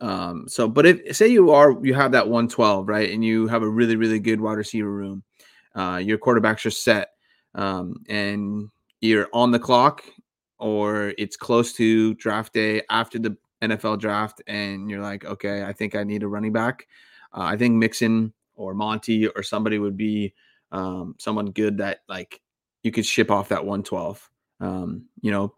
Um, 0.00 0.46
so, 0.48 0.68
but 0.68 0.86
if 0.86 1.16
say 1.16 1.28
you 1.28 1.50
are, 1.50 1.76
you 1.82 1.94
have 1.94 2.12
that 2.12 2.28
112, 2.28 2.88
right, 2.88 3.10
and 3.10 3.24
you 3.24 3.46
have 3.48 3.62
a 3.62 3.68
really, 3.68 3.96
really 3.96 4.18
good 4.18 4.40
wide 4.40 4.58
receiver 4.58 4.90
room, 4.90 5.22
uh, 5.74 6.00
your 6.02 6.18
quarterbacks 6.18 6.66
are 6.66 6.70
set, 6.70 7.10
um, 7.54 7.96
and 8.08 8.68
you're 9.00 9.28
on 9.32 9.50
the 9.50 9.58
clock 9.58 10.04
or 10.58 11.14
it's 11.18 11.36
close 11.36 11.72
to 11.74 12.14
draft 12.14 12.52
day 12.52 12.82
after 12.90 13.18
the 13.18 13.36
NFL 13.62 13.98
draft, 13.98 14.42
and 14.46 14.90
you're 14.90 15.02
like, 15.02 15.24
okay, 15.24 15.64
I 15.64 15.72
think 15.72 15.94
I 15.94 16.04
need 16.04 16.22
a 16.22 16.28
running 16.28 16.52
back. 16.52 16.86
Uh, 17.32 17.42
I 17.42 17.56
think 17.56 17.74
Mixon 17.74 18.32
or 18.54 18.74
Monty 18.74 19.26
or 19.28 19.42
somebody 19.42 19.78
would 19.78 19.96
be 19.96 20.34
um, 20.72 21.14
someone 21.18 21.50
good 21.50 21.78
that 21.78 22.00
like 22.08 22.40
you 22.86 22.92
could 22.92 23.04
ship 23.04 23.30
off 23.30 23.50
that 23.50 23.66
112. 23.66 24.30
Um, 24.60 25.04
you 25.20 25.30
know, 25.30 25.52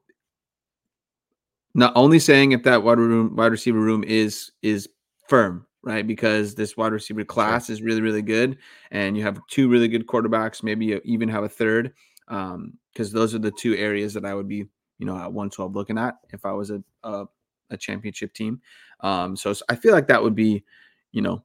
not 1.74 1.92
only 1.94 2.18
saying 2.18 2.52
if 2.52 2.64
that 2.64 2.82
wide 2.82 2.98
room 2.98 3.36
wide 3.36 3.52
receiver 3.52 3.78
room 3.78 4.02
is 4.02 4.50
is 4.62 4.88
firm, 5.28 5.66
right? 5.84 6.04
Because 6.04 6.56
this 6.56 6.76
wide 6.76 6.92
receiver 6.92 7.24
class 7.24 7.70
is 7.70 7.82
really 7.82 8.00
really 8.00 8.22
good, 8.22 8.58
and 8.90 9.16
you 9.16 9.22
have 9.22 9.40
two 9.48 9.68
really 9.68 9.86
good 9.86 10.06
quarterbacks. 10.06 10.64
Maybe 10.64 10.86
you 10.86 11.00
even 11.04 11.28
have 11.28 11.44
a 11.44 11.48
third, 11.48 11.92
because 12.26 12.54
um, 12.54 12.72
those 12.96 13.34
are 13.34 13.38
the 13.38 13.52
two 13.52 13.76
areas 13.76 14.14
that 14.14 14.24
I 14.24 14.34
would 14.34 14.48
be 14.48 14.66
you 14.98 15.06
know, 15.06 15.16
at 15.16 15.32
112 15.32 15.74
looking 15.74 15.98
at 15.98 16.16
if 16.30 16.44
I 16.44 16.52
was 16.52 16.70
a, 16.70 16.82
a, 17.04 17.26
a 17.70 17.76
championship 17.76 18.34
team. 18.34 18.60
Um, 19.00 19.36
so, 19.36 19.52
so 19.52 19.64
I 19.68 19.76
feel 19.76 19.92
like 19.92 20.08
that 20.08 20.22
would 20.22 20.34
be, 20.34 20.64
you 21.12 21.22
know, 21.22 21.44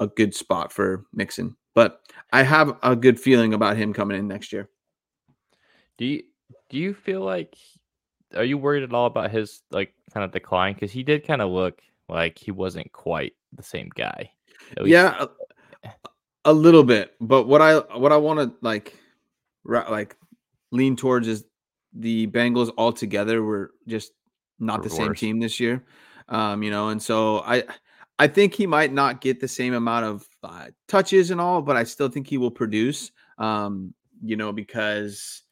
a 0.00 0.06
good 0.06 0.34
spot 0.34 0.72
for 0.72 1.06
Mixon. 1.12 1.56
But 1.74 2.00
I 2.32 2.42
have 2.42 2.76
a 2.82 2.96
good 2.96 3.20
feeling 3.20 3.54
about 3.54 3.76
him 3.76 3.92
coming 3.92 4.18
in 4.18 4.26
next 4.26 4.52
year. 4.52 4.68
Do 5.98 6.06
you 6.06 6.22
do 6.70 6.78
you 6.78 6.94
feel 6.94 7.20
like 7.20 7.56
are 8.34 8.44
you 8.44 8.58
worried 8.58 8.82
at 8.82 8.92
all 8.92 9.06
about 9.06 9.30
his 9.30 9.62
like 9.70 9.92
kind 10.12 10.24
of 10.24 10.32
decline? 10.32 10.74
Because 10.74 10.92
he 10.92 11.02
did 11.02 11.26
kind 11.26 11.42
of 11.42 11.50
look 11.50 11.80
like 12.08 12.38
he 12.38 12.50
wasn't 12.50 12.90
quite 12.92 13.34
the 13.52 13.62
same 13.62 13.90
guy. 13.94 14.30
Yeah, 14.82 15.26
a, 15.84 15.90
a, 16.44 16.52
little 16.52 16.84
bit. 16.84 17.14
But 17.20 17.44
what 17.44 17.62
I 17.62 17.78
what 17.96 18.12
I 18.12 18.16
want 18.16 18.40
to 18.40 18.54
like 18.60 18.96
like 19.64 20.16
lean 20.70 20.96
towards 20.96 21.28
is 21.28 21.44
the 21.92 22.26
Bengals 22.28 22.70
altogether 22.76 23.42
were 23.42 23.72
just 23.86 24.12
not 24.58 24.82
the 24.82 24.90
same 24.90 25.14
team 25.14 25.40
this 25.40 25.58
year. 25.58 25.84
Um, 26.28 26.62
you 26.62 26.70
know, 26.70 26.88
and 26.88 27.02
so 27.02 27.40
I 27.40 27.64
I 28.18 28.26
think 28.26 28.54
he 28.54 28.66
might 28.66 28.92
not 28.92 29.20
get 29.20 29.40
the 29.40 29.48
same 29.48 29.74
amount 29.74 30.04
of 30.04 30.28
uh, 30.42 30.66
touches 30.86 31.30
and 31.30 31.40
all, 31.40 31.62
but 31.62 31.76
I 31.76 31.84
still 31.84 32.08
think 32.08 32.26
he 32.26 32.38
will 32.38 32.50
produce. 32.50 33.10
Um, 33.38 33.94
you 34.22 34.36
know, 34.36 34.52
because 34.52 35.42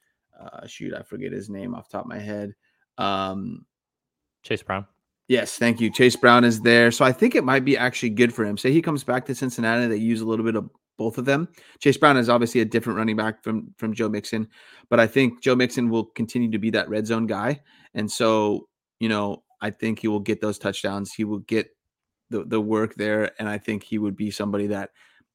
uh, 0.41 0.67
shoot, 0.67 0.95
I 0.95 1.03
forget 1.03 1.33
his 1.33 1.49
name 1.51 1.75
off 1.75 1.89
top 1.89 2.05
of 2.05 2.09
my 2.09 2.19
head. 2.19 2.55
Um, 2.99 3.67
Chase 4.43 4.63
Brown. 4.63 4.87
Yes, 5.29 5.59
thank 5.59 5.81
you. 5.81 5.91
Chase 5.91 6.15
Brown 6.15 6.45
is 6.45 6.61
there, 6.61 6.91
so 6.93 7.05
I 7.05 7.11
think 7.11 7.35
it 7.35 7.43
might 7.45 7.65
be 7.65 7.77
actually 7.77 8.11
good 8.11 8.33
for 8.33 8.45
him. 8.45 8.57
Say 8.57 8.71
he 8.71 8.81
comes 8.81 9.03
back 9.03 9.27
to 9.27 9.35
Cincinnati, 9.35 9.87
they 9.89 9.97
use 9.97 10.21
a 10.21 10.27
little 10.27 10.45
bit 10.45 10.55
of 10.55 10.71
both 10.97 11.19
of 11.19 11.25
them. 11.25 11.49
Chase 11.81 11.97
Brown 11.97 12.17
is 12.17 12.29
obviously 12.29 12.61
a 12.61 12.65
different 12.65 12.97
running 12.97 13.17
back 13.17 13.43
from 13.43 13.75
from 13.77 13.93
Joe 13.93 14.09
Mixon, 14.09 14.49
but 14.89 15.01
I 15.01 15.07
think 15.07 15.43
Joe 15.43 15.57
Mixon 15.57 15.91
will 15.91 16.05
continue 16.05 16.51
to 16.53 16.59
be 16.59 16.71
that 16.71 16.89
red 16.89 17.07
zone 17.07 17.27
guy, 17.27 17.61
and 17.95 18.11
so 18.11 18.69
you 19.01 19.09
know 19.09 19.43
I 19.61 19.71
think 19.71 19.99
he 19.99 20.09
will 20.09 20.21
get 20.21 20.41
those 20.41 20.59
touchdowns. 20.59 21.13
He 21.13 21.25
will 21.25 21.41
get 21.41 21.69
the 22.31 22.45
the 22.45 22.61
work 22.61 22.95
there, 22.95 23.33
and 23.41 23.49
I 23.49 23.59
think 23.59 23.83
he 23.83 23.99
would 23.99 24.17
be 24.17 24.31
somebody 24.31 24.69
that 24.69 24.91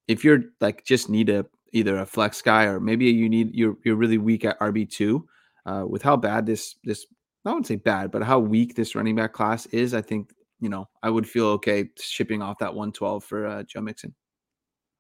if 0.08 0.24
you're 0.24 0.44
like 0.62 0.86
just 0.86 1.10
need 1.10 1.30
a 1.30 1.46
either 1.74 2.00
a 2.00 2.06
flex 2.06 2.42
guy 2.42 2.66
or 2.66 2.80
maybe 2.80 3.06
you 3.06 3.30
need 3.30 3.54
you're 3.54 3.78
you're 3.84 3.96
really 3.96 4.18
weak 4.18 4.46
at 4.46 4.60
RB 4.60 4.90
two 4.90 5.28
uh, 5.66 5.84
with 5.88 6.02
how 6.02 6.18
bad 6.18 6.46
this 6.46 6.76
this 6.84 7.06
I 7.46 7.50
wouldn't 7.50 7.68
say 7.68 7.78
bad, 7.78 8.12
but 8.12 8.24
how 8.24 8.40
weak 8.40 8.76
this 8.76 8.94
running 8.94 9.16
back 9.16 9.34
class 9.34 9.66
is. 9.68 9.94
I 9.94 10.02
think 10.02 10.32
you 10.60 10.70
know 10.70 10.86
I 11.02 11.10
would 11.10 11.28
feel 11.28 11.48
okay 11.48 11.90
shipping 12.00 12.42
off 12.42 12.60
that 12.60 12.74
112 12.74 13.24
for 13.24 13.48
uh, 13.48 13.64
Joe 13.64 13.82
Mixon. 13.82 14.14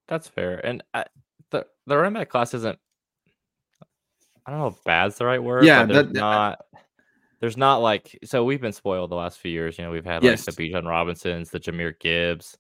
That's 0.08 0.28
fair. 0.28 0.66
And 0.66 0.84
I, 0.94 1.06
the 1.52 1.66
the 1.88 1.98
running 1.98 2.14
back 2.14 2.30
class 2.30 2.54
isn't. 2.54 2.78
I 4.46 4.52
don't 4.52 4.60
know 4.60 4.68
if 4.68 4.84
bad's 4.84 5.18
the 5.18 5.26
right 5.26 5.42
word. 5.42 5.66
Yeah, 5.66 5.86
that, 5.86 6.14
not. 6.14 6.60
there's 7.40 7.58
not 7.58 7.78
like 7.78 8.18
so 8.24 8.44
we've 8.44 8.62
been 8.62 8.74
spoiled 8.74 9.12
the 9.12 9.16
last 9.16 9.40
few 9.40 9.52
years. 9.52 9.78
You 9.78 9.86
know, 9.86 9.92
we've 9.92 10.06
had 10.06 10.24
yes. 10.24 10.48
like 10.48 10.56
the 10.56 10.72
Bijan 10.72 10.88
Robinsons, 10.88 11.52
the 11.52 11.60
Jahmyr 11.60 11.94
Gibbs. 12.00 12.58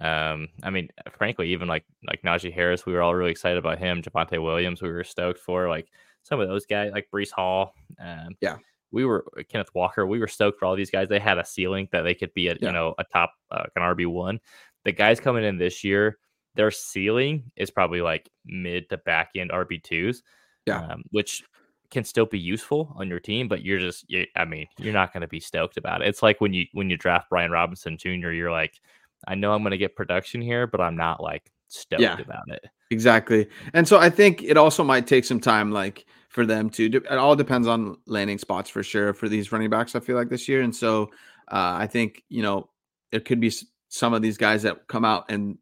Um, 0.00 0.48
I 0.62 0.70
mean, 0.70 0.88
frankly, 1.16 1.50
even 1.50 1.68
like 1.68 1.84
like 2.06 2.22
Najee 2.22 2.52
Harris, 2.52 2.86
we 2.86 2.92
were 2.92 3.02
all 3.02 3.14
really 3.14 3.30
excited 3.30 3.58
about 3.58 3.78
him. 3.78 4.02
Javonte 4.02 4.42
Williams, 4.42 4.82
we 4.82 4.90
were 4.90 5.04
stoked 5.04 5.38
for. 5.38 5.68
Like 5.68 5.88
some 6.22 6.40
of 6.40 6.48
those 6.48 6.66
guys, 6.66 6.92
like 6.92 7.08
Breece 7.12 7.30
Hall. 7.30 7.74
Um, 8.00 8.36
yeah, 8.40 8.56
we 8.90 9.04
were 9.04 9.24
Kenneth 9.48 9.74
Walker. 9.74 10.06
We 10.06 10.18
were 10.18 10.28
stoked 10.28 10.58
for 10.58 10.66
all 10.66 10.76
these 10.76 10.90
guys. 10.90 11.08
They 11.08 11.18
had 11.18 11.38
a 11.38 11.44
ceiling 11.44 11.88
that 11.92 12.02
they 12.02 12.14
could 12.14 12.32
be 12.34 12.48
at, 12.48 12.62
yeah. 12.62 12.68
you 12.68 12.72
know, 12.72 12.94
a 12.98 13.04
top 13.04 13.34
uh, 13.50 13.64
an 13.76 13.82
RB 13.82 14.06
one. 14.06 14.40
The 14.84 14.92
guys 14.92 15.20
coming 15.20 15.44
in 15.44 15.58
this 15.58 15.84
year, 15.84 16.18
their 16.54 16.70
ceiling 16.70 17.50
is 17.56 17.70
probably 17.70 18.00
like 18.00 18.30
mid 18.46 18.88
to 18.90 18.98
back 18.98 19.30
end 19.36 19.50
RB 19.50 19.82
twos. 19.82 20.22
Yeah, 20.66 20.86
um, 20.86 21.02
which 21.10 21.42
can 21.90 22.04
still 22.04 22.26
be 22.26 22.38
useful 22.38 22.94
on 22.96 23.08
your 23.08 23.20
team, 23.20 23.48
but 23.48 23.62
you're 23.62 23.78
just, 23.78 24.08
you, 24.08 24.24
I 24.34 24.46
mean, 24.46 24.66
you're 24.78 24.94
not 24.94 25.12
going 25.12 25.20
to 25.20 25.28
be 25.28 25.40
stoked 25.40 25.76
about 25.76 26.00
it. 26.00 26.08
It's 26.08 26.22
like 26.22 26.40
when 26.40 26.54
you 26.54 26.66
when 26.72 26.88
you 26.88 26.96
draft 26.96 27.28
Brian 27.28 27.50
Robinson 27.50 27.98
Jr., 27.98 28.30
you're 28.30 28.50
like, 28.50 28.80
I 29.26 29.34
know 29.34 29.52
I'm 29.52 29.62
going 29.62 29.72
to 29.72 29.78
get 29.78 29.96
production 29.96 30.40
here, 30.40 30.66
but 30.66 30.80
I'm 30.80 30.96
not 30.96 31.22
like 31.22 31.50
stoked 31.68 32.02
yeah, 32.02 32.18
about 32.18 32.48
it. 32.48 32.64
Exactly, 32.90 33.48
and 33.74 33.86
so 33.86 33.98
I 33.98 34.10
think 34.10 34.42
it 34.42 34.56
also 34.56 34.84
might 34.84 35.06
take 35.06 35.24
some 35.24 35.40
time, 35.40 35.70
like 35.72 36.06
for 36.28 36.44
them 36.46 36.70
to. 36.70 36.84
It 36.86 37.06
all 37.06 37.36
depends 37.36 37.68
on 37.68 37.96
landing 38.06 38.38
spots 38.38 38.68
for 38.68 38.82
sure 38.82 39.14
for 39.14 39.28
these 39.28 39.52
running 39.52 39.70
backs. 39.70 39.94
I 39.94 40.00
feel 40.00 40.16
like 40.16 40.28
this 40.28 40.48
year, 40.48 40.62
and 40.62 40.74
so 40.74 41.10
uh, 41.50 41.76
I 41.78 41.86
think 41.86 42.22
you 42.28 42.42
know 42.42 42.68
it 43.10 43.24
could 43.24 43.40
be 43.40 43.52
some 43.88 44.14
of 44.14 44.22
these 44.22 44.36
guys 44.38 44.62
that 44.62 44.88
come 44.88 45.04
out 45.04 45.30
and 45.30 45.58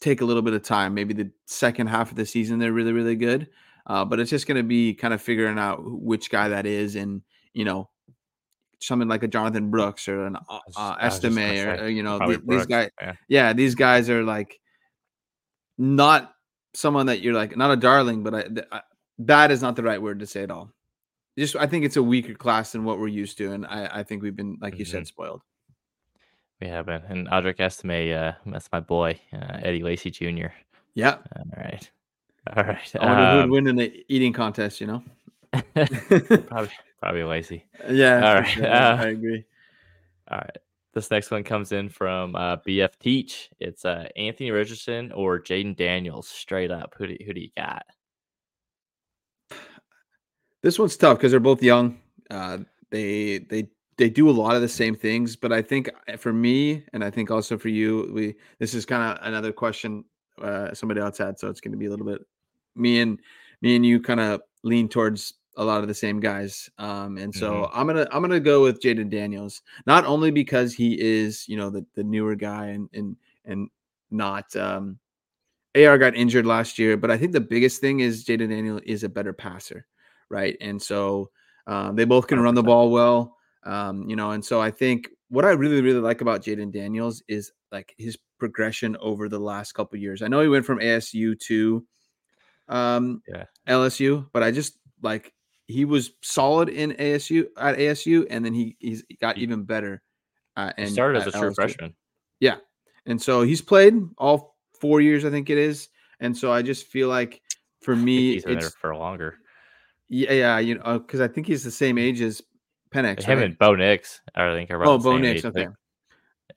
take 0.00 0.20
a 0.20 0.24
little 0.24 0.42
bit 0.42 0.54
of 0.54 0.62
time. 0.62 0.94
Maybe 0.94 1.14
the 1.14 1.30
second 1.46 1.88
half 1.88 2.10
of 2.10 2.16
the 2.16 2.26
season 2.26 2.58
they're 2.58 2.72
really 2.72 2.92
really 2.92 3.16
good, 3.16 3.48
uh, 3.86 4.04
but 4.04 4.20
it's 4.20 4.30
just 4.30 4.46
going 4.46 4.58
to 4.58 4.62
be 4.62 4.94
kind 4.94 5.12
of 5.14 5.20
figuring 5.20 5.58
out 5.58 5.80
which 5.82 6.30
guy 6.30 6.48
that 6.48 6.66
is, 6.66 6.96
and 6.96 7.22
you 7.52 7.64
know, 7.64 7.88
something 8.80 9.08
like 9.08 9.22
a 9.22 9.28
Jonathan 9.28 9.70
Brooks 9.70 10.08
or 10.08 10.26
an 10.26 10.36
uh, 10.36 10.58
uh 10.76 10.96
Estime 11.00 11.38
or, 11.38 11.84
or, 11.84 11.88
you 11.88 12.02
know 12.02 12.18
th- 12.18 12.40
these 12.46 12.66
guys. 12.66 12.90
Yeah. 13.00 13.12
yeah, 13.28 13.52
these 13.52 13.74
guys 13.74 14.10
are 14.10 14.22
like 14.22 14.60
not 15.78 16.32
someone 16.74 17.06
that 17.06 17.20
you're 17.20 17.34
like 17.34 17.56
not 17.56 17.70
a 17.70 17.76
darling, 17.76 18.22
but 18.22 18.34
I, 18.34 18.44
I, 18.76 18.80
that 19.20 19.50
is 19.50 19.62
not 19.62 19.76
the 19.76 19.82
right 19.82 20.00
word 20.00 20.20
to 20.20 20.26
say 20.26 20.42
at 20.42 20.50
all. 20.50 20.70
Just 21.38 21.56
I 21.56 21.66
think 21.66 21.84
it's 21.84 21.96
a 21.96 22.02
weaker 22.02 22.34
class 22.34 22.72
than 22.72 22.84
what 22.84 22.98
we're 22.98 23.08
used 23.08 23.38
to, 23.38 23.52
and 23.52 23.66
I, 23.66 24.00
I 24.00 24.02
think 24.02 24.22
we've 24.22 24.36
been 24.36 24.58
like 24.60 24.78
you 24.78 24.84
mm-hmm. 24.84 24.92
said 24.92 25.06
spoiled. 25.06 25.42
We 26.60 26.68
have 26.68 26.86
been, 26.86 27.02
and 27.08 27.28
Audric 27.28 27.60
Estime, 27.60 28.16
uh, 28.16 28.32
that's 28.46 28.70
my 28.72 28.80
boy, 28.80 29.20
uh, 29.34 29.58
Eddie 29.62 29.82
Lacy 29.82 30.10
Jr. 30.10 30.46
Yeah. 30.94 31.18
All 31.36 31.44
right. 31.54 31.90
All 32.56 32.64
right. 32.64 32.92
I 32.98 33.06
wonder 33.06 33.22
um, 33.22 33.30
who 33.30 33.40
would 33.42 33.50
win 33.50 33.66
in 33.66 33.76
the 33.76 34.04
eating 34.08 34.32
contest. 34.32 34.80
You 34.80 34.86
know, 34.86 35.02
probably 36.46 36.70
probably 37.06 37.22
Lacy. 37.22 37.64
Yeah. 37.88 38.28
All 38.28 38.34
right. 38.34 38.60
Uh, 38.60 38.96
I 39.00 39.06
agree. 39.10 39.44
All 40.28 40.38
right. 40.38 40.56
This 40.92 41.08
next 41.10 41.30
one 41.30 41.44
comes 41.44 41.70
in 41.70 41.88
from 41.88 42.34
uh, 42.34 42.56
BF 42.56 42.98
Teach. 42.98 43.48
It's 43.60 43.84
uh, 43.84 44.08
Anthony 44.16 44.50
Richardson 44.50 45.12
or 45.12 45.38
Jayden 45.38 45.76
Daniels. 45.76 46.26
Straight 46.26 46.72
up, 46.72 46.94
who 46.98 47.06
do 47.06 47.16
who 47.24 47.32
do 47.32 47.40
you 47.40 47.50
got? 47.56 47.84
This 50.62 50.80
one's 50.80 50.96
tough 50.96 51.18
because 51.18 51.30
they're 51.30 51.38
both 51.38 51.62
young. 51.62 52.00
Uh, 52.28 52.58
they 52.90 53.38
they 53.38 53.68
they 53.98 54.10
do 54.10 54.28
a 54.28 54.32
lot 54.32 54.56
of 54.56 54.62
the 54.62 54.68
same 54.68 54.96
things, 54.96 55.36
but 55.36 55.52
I 55.52 55.62
think 55.62 55.88
uh, 56.08 56.16
for 56.16 56.32
me, 56.32 56.82
and 56.92 57.04
I 57.04 57.10
think 57.10 57.30
also 57.30 57.56
for 57.56 57.68
you, 57.68 58.10
we 58.12 58.34
this 58.58 58.74
is 58.74 58.84
kind 58.84 59.12
of 59.12 59.24
another 59.24 59.52
question 59.52 60.04
uh, 60.42 60.74
somebody 60.74 61.00
else 61.00 61.18
had, 61.18 61.38
so 61.38 61.50
it's 61.50 61.60
going 61.60 61.72
to 61.72 61.78
be 61.78 61.86
a 61.86 61.90
little 61.90 62.06
bit 62.06 62.22
me 62.74 63.00
and 63.00 63.20
me 63.62 63.76
and 63.76 63.86
you 63.86 64.00
kind 64.00 64.18
of 64.18 64.40
lean 64.64 64.88
towards 64.88 65.34
a 65.56 65.64
lot 65.64 65.82
of 65.82 65.88
the 65.88 65.94
same 65.94 66.20
guys. 66.20 66.68
Um, 66.78 67.16
and 67.18 67.34
so 67.34 67.52
mm-hmm. 67.52 67.78
I'm 67.78 67.86
gonna 67.86 68.06
I'm 68.12 68.22
gonna 68.22 68.40
go 68.40 68.62
with 68.62 68.80
Jayden 68.80 69.10
Daniels, 69.10 69.62
not 69.86 70.04
only 70.04 70.30
because 70.30 70.74
he 70.74 71.00
is 71.00 71.48
you 71.48 71.56
know 71.56 71.70
the 71.70 71.84
the 71.94 72.04
newer 72.04 72.34
guy 72.34 72.66
and 72.66 72.88
and 72.92 73.16
and 73.44 73.70
not 74.10 74.54
um, 74.56 74.98
AR 75.76 75.98
got 75.98 76.14
injured 76.14 76.46
last 76.46 76.78
year, 76.78 76.96
but 76.96 77.10
I 77.10 77.16
think 77.18 77.32
the 77.32 77.40
biggest 77.40 77.80
thing 77.80 78.00
is 78.00 78.24
Jayden 78.24 78.50
Daniel 78.50 78.80
is 78.84 79.04
a 79.04 79.08
better 79.08 79.32
passer, 79.32 79.86
right? 80.30 80.56
And 80.60 80.80
so 80.80 81.30
um, 81.66 81.96
they 81.96 82.04
both 82.04 82.26
can 82.26 82.38
100%. 82.38 82.42
run 82.42 82.54
the 82.54 82.62
ball 82.62 82.90
well, 82.90 83.36
um, 83.64 84.08
you 84.08 84.16
know. 84.16 84.32
And 84.32 84.44
so 84.44 84.60
I 84.60 84.70
think 84.70 85.08
what 85.28 85.44
I 85.44 85.50
really 85.50 85.80
really 85.80 86.00
like 86.00 86.20
about 86.20 86.42
Jayden 86.42 86.72
Daniels 86.72 87.22
is 87.28 87.52
like 87.72 87.94
his 87.98 88.18
progression 88.38 88.96
over 89.00 89.28
the 89.28 89.38
last 89.38 89.72
couple 89.72 89.98
years. 89.98 90.22
I 90.22 90.28
know 90.28 90.42
he 90.42 90.48
went 90.48 90.66
from 90.66 90.78
ASU 90.80 91.38
to 91.40 91.84
um, 92.68 93.22
yeah. 93.28 93.44
LSU, 93.68 94.26
but 94.32 94.42
I 94.42 94.50
just 94.50 94.78
like 95.02 95.32
he 95.66 95.84
was 95.84 96.12
solid 96.22 96.68
in 96.68 96.92
ASU 96.92 97.46
at 97.58 97.76
ASU, 97.76 98.26
and 98.30 98.44
then 98.44 98.54
he 98.54 98.76
he's 98.78 99.02
got 99.20 99.38
even 99.38 99.64
better. 99.64 100.02
Uh, 100.56 100.72
and 100.76 100.88
he 100.88 100.94
started 100.94 101.22
as 101.22 101.26
a 101.26 101.32
true 101.32 101.50
LSU. 101.50 101.54
freshman. 101.54 101.94
Yeah, 102.40 102.56
and 103.06 103.20
so 103.20 103.42
he's 103.42 103.60
played 103.60 103.94
all 104.18 104.56
four 104.80 105.00
years, 105.00 105.24
I 105.24 105.30
think 105.30 105.50
it 105.50 105.58
is, 105.58 105.88
and 106.20 106.36
so 106.36 106.52
I 106.52 106.62
just 106.62 106.86
feel 106.86 107.08
like 107.08 107.42
for 107.82 107.96
me, 107.96 108.34
he's 108.34 108.44
been 108.44 108.58
there 108.58 108.70
for 108.70 108.94
longer. 108.94 109.38
Yeah, 110.08 110.32
yeah, 110.32 110.58
you 110.58 110.76
know, 110.76 111.00
because 111.00 111.20
I 111.20 111.28
think 111.28 111.46
he's 111.46 111.64
the 111.64 111.70
same 111.70 111.98
age 111.98 112.20
as 112.20 112.42
Penix. 112.90 113.24
Him 113.24 113.38
right? 113.38 113.46
and 113.46 113.58
Bo 113.58 113.74
Nix, 113.74 114.20
I 114.34 114.52
think, 114.54 114.70
are 114.70 114.84
oh, 114.84 114.98
Bo 114.98 115.18
Nix. 115.18 115.40
Age, 115.40 115.46
okay, 115.46 115.68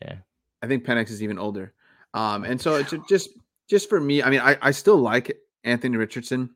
yeah, 0.02 0.16
I 0.62 0.68
think 0.68 0.86
Penix 0.86 1.10
is 1.10 1.24
even 1.24 1.40
older. 1.40 1.74
Um, 2.14 2.44
and 2.44 2.62
so 2.62 2.76
it's 2.78 2.94
just 3.10 3.30
just 3.70 3.90
for 3.90 4.00
me. 4.00 4.22
I 4.22 4.30
mean, 4.30 4.42
I 4.42 4.58
I 4.62 4.72
still 4.72 4.98
like 4.98 5.36
Anthony 5.64 5.98
Richardson. 5.98 6.52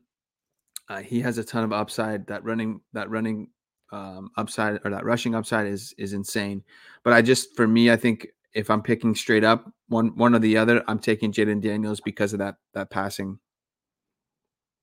Uh, 0.88 1.00
he 1.00 1.20
has 1.20 1.38
a 1.38 1.44
ton 1.44 1.64
of 1.64 1.72
upside. 1.72 2.26
That 2.26 2.44
running 2.44 2.80
that 2.92 3.10
running 3.10 3.48
um, 3.92 4.30
upside 4.36 4.80
or 4.84 4.90
that 4.90 5.04
rushing 5.04 5.34
upside 5.34 5.66
is 5.66 5.94
is 5.98 6.12
insane. 6.12 6.62
But 7.02 7.12
I 7.12 7.22
just 7.22 7.54
for 7.56 7.66
me, 7.66 7.90
I 7.90 7.96
think 7.96 8.28
if 8.52 8.70
I'm 8.70 8.82
picking 8.82 9.14
straight 9.14 9.44
up 9.44 9.70
one 9.88 10.16
one 10.16 10.34
or 10.34 10.38
the 10.38 10.56
other, 10.56 10.82
I'm 10.88 10.98
taking 10.98 11.32
Jayden 11.32 11.60
Daniels 11.60 12.00
because 12.00 12.32
of 12.32 12.38
that 12.40 12.56
that 12.74 12.90
passing. 12.90 13.38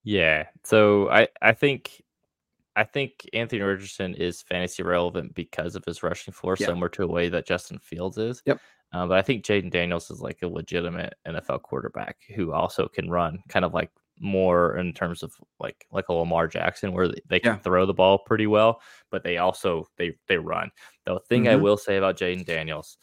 Yeah. 0.04 0.46
So 0.64 1.10
I 1.10 1.28
I 1.42 1.54
think 1.54 2.02
I 2.76 2.84
think 2.84 3.30
Anthony 3.34 3.62
Richardson 3.62 4.16
is 4.16 4.42
fantasy 4.42 4.84
relevant 4.84 5.36
because 5.36 5.76
of 5.76 5.84
his 5.86 6.04
rushing 6.04 6.34
floor, 6.34 6.56
yeah. 6.60 6.68
similar 6.68 6.90
to 6.90 7.04
a 7.04 7.08
way 7.08 7.30
that 7.30 7.46
Justin 7.46 7.80
Fields 7.80 8.18
is. 8.18 8.42
Yep. 8.46 8.60
Um, 8.94 9.10
but 9.10 9.18
I 9.18 9.22
think 9.22 9.46
Jayden 9.46 9.72
Daniels 9.72 10.10
is 10.12 10.22
like 10.22 10.42
a 10.42 10.48
legitimate 10.48 11.16
NFL 11.28 11.62
quarterback 11.62 12.18
who 12.36 12.52
also 12.52 12.88
can 12.88 13.10
run, 13.10 13.40
kind 13.48 13.64
of 13.64 13.74
like 13.74 13.90
more 14.22 14.78
in 14.78 14.94
terms 14.94 15.24
of 15.24 15.34
like 15.60 15.86
like 15.92 16.10
a 16.10 16.14
Lamar 16.14 16.48
Jackson, 16.48 16.94
where 16.94 17.10
they, 17.28 17.40
can 17.40 17.56
yeah. 17.56 17.58
throw 17.58 17.86
the 17.86 17.94
ball 17.94 18.20
pretty 18.20 18.48
well, 18.48 18.82
but 19.10 19.24
they 19.24 19.38
also 19.38 19.88
they 19.98 20.16
they 20.28 20.38
run. 20.38 20.72
The 21.06 21.20
thing 21.28 21.44
mm-hmm. 21.44 21.54
I 21.54 21.56
will 21.58 21.78
say 21.78 21.98
about 21.98 22.18
Jayden 22.18 22.46
Daniels, 22.46 22.98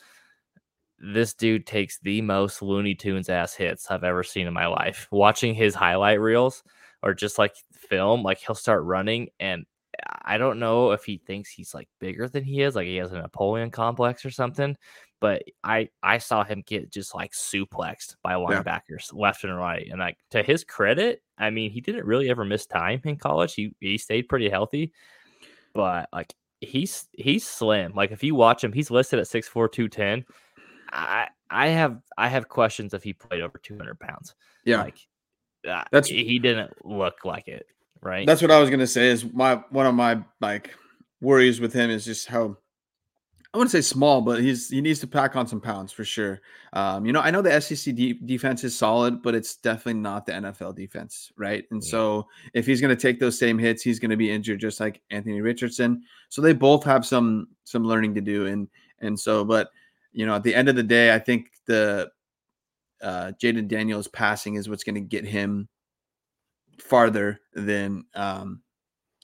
this 0.98 1.34
dude 1.34 1.66
takes 1.66 1.98
the 2.00 2.22
most 2.22 2.62
Looney 2.62 2.94
Tunes 2.94 3.28
ass 3.28 3.54
hits 3.54 3.90
I've 3.90 4.04
ever 4.04 4.22
seen 4.22 4.46
in 4.46 4.54
my 4.54 4.66
life. 4.66 5.08
Watching 5.12 5.54
his 5.54 5.74
highlight 5.74 6.20
reels 6.20 6.62
or 7.02 7.14
just 7.14 7.38
like 7.38 7.54
film, 7.72 8.22
like 8.22 8.38
he'll 8.38 8.54
start 8.54 8.84
running 8.84 9.28
and 9.38 9.66
I 10.24 10.38
don't 10.38 10.60
know 10.60 10.92
if 10.92 11.04
he 11.04 11.18
thinks 11.18 11.50
he's 11.50 11.74
like 11.74 11.88
bigger 11.98 12.28
than 12.28 12.44
he 12.44 12.62
is, 12.62 12.76
like 12.76 12.86
he 12.86 12.96
has 12.96 13.12
a 13.12 13.16
Napoleon 13.16 13.70
complex 13.70 14.24
or 14.24 14.30
something. 14.30 14.76
But 15.20 15.42
I 15.64 15.88
I 16.02 16.18
saw 16.18 16.44
him 16.44 16.62
get 16.64 16.92
just 16.92 17.14
like 17.14 17.32
suplexed 17.32 18.16
by 18.22 18.34
linebackers 18.34 19.12
yeah. 19.12 19.20
left 19.20 19.44
and 19.44 19.56
right, 19.56 19.88
and 19.90 19.98
like 19.98 20.18
to 20.30 20.42
his 20.42 20.64
credit, 20.64 21.22
I 21.36 21.50
mean 21.50 21.70
he 21.70 21.80
didn't 21.80 22.06
really 22.06 22.30
ever 22.30 22.44
miss 22.44 22.66
time 22.66 23.00
in 23.04 23.16
college. 23.16 23.54
He 23.54 23.74
he 23.80 23.98
stayed 23.98 24.28
pretty 24.28 24.48
healthy, 24.48 24.92
but 25.74 26.08
like 26.12 26.32
he's 26.60 27.08
he's 27.12 27.46
slim. 27.46 27.92
Like 27.94 28.12
if 28.12 28.22
you 28.22 28.34
watch 28.34 28.62
him, 28.62 28.72
he's 28.72 28.90
listed 28.90 29.18
at 29.18 29.26
six 29.26 29.48
four 29.48 29.68
two 29.68 29.88
ten. 29.88 30.24
I 30.92 31.28
I 31.50 31.68
have 31.68 32.00
I 32.16 32.28
have 32.28 32.48
questions 32.48 32.94
if 32.94 33.02
he 33.02 33.12
played 33.12 33.42
over 33.42 33.58
two 33.58 33.76
hundred 33.76 33.98
pounds. 33.98 34.36
Yeah, 34.64 34.82
like 34.82 34.98
uh, 35.68 35.82
that's 35.90 36.08
he 36.08 36.38
didn't 36.38 36.72
look 36.86 37.24
like 37.24 37.48
it 37.48 37.66
right? 38.02 38.26
That's 38.26 38.42
what 38.42 38.50
I 38.50 38.60
was 38.60 38.70
gonna 38.70 38.86
say. 38.86 39.08
Is 39.08 39.24
my 39.32 39.56
one 39.70 39.86
of 39.86 39.94
my 39.94 40.22
like 40.40 40.74
worries 41.20 41.60
with 41.60 41.72
him 41.72 41.90
is 41.90 42.04
just 42.04 42.26
how 42.26 42.56
I 43.54 43.56
wouldn't 43.56 43.72
say 43.72 43.80
small, 43.80 44.20
but 44.20 44.42
he's 44.42 44.68
he 44.68 44.82
needs 44.82 45.00
to 45.00 45.06
pack 45.06 45.34
on 45.34 45.46
some 45.46 45.60
pounds 45.60 45.90
for 45.90 46.04
sure. 46.04 46.42
Um, 46.74 47.06
you 47.06 47.12
know, 47.12 47.20
I 47.20 47.30
know 47.30 47.40
the 47.40 47.58
SEC 47.60 47.94
de- 47.94 48.12
defense 48.12 48.62
is 48.62 48.76
solid, 48.76 49.22
but 49.22 49.34
it's 49.34 49.56
definitely 49.56 50.00
not 50.00 50.26
the 50.26 50.32
NFL 50.32 50.74
defense, 50.76 51.32
right? 51.36 51.64
And 51.70 51.82
yeah. 51.82 51.90
so 51.90 52.28
if 52.52 52.66
he's 52.66 52.80
going 52.82 52.94
to 52.94 53.00
take 53.00 53.18
those 53.18 53.38
same 53.38 53.58
hits, 53.58 53.82
he's 53.82 53.98
going 53.98 54.10
to 54.10 54.18
be 54.18 54.30
injured 54.30 54.60
just 54.60 54.80
like 54.80 55.00
Anthony 55.10 55.40
Richardson. 55.40 56.02
So 56.28 56.42
they 56.42 56.52
both 56.52 56.84
have 56.84 57.06
some 57.06 57.48
some 57.64 57.84
learning 57.84 58.14
to 58.16 58.20
do, 58.20 58.46
and 58.46 58.68
and 59.00 59.18
so, 59.18 59.46
but 59.46 59.70
you 60.12 60.26
know, 60.26 60.34
at 60.34 60.42
the 60.42 60.54
end 60.54 60.68
of 60.68 60.76
the 60.76 60.82
day, 60.82 61.14
I 61.14 61.18
think 61.18 61.52
the 61.66 62.10
uh, 63.00 63.32
Jayden 63.42 63.68
Daniels 63.68 64.08
passing 64.08 64.56
is 64.56 64.68
what's 64.68 64.84
going 64.84 64.96
to 64.96 65.00
get 65.00 65.24
him 65.24 65.68
farther 66.78 67.40
than 67.54 68.04
um, 68.14 68.62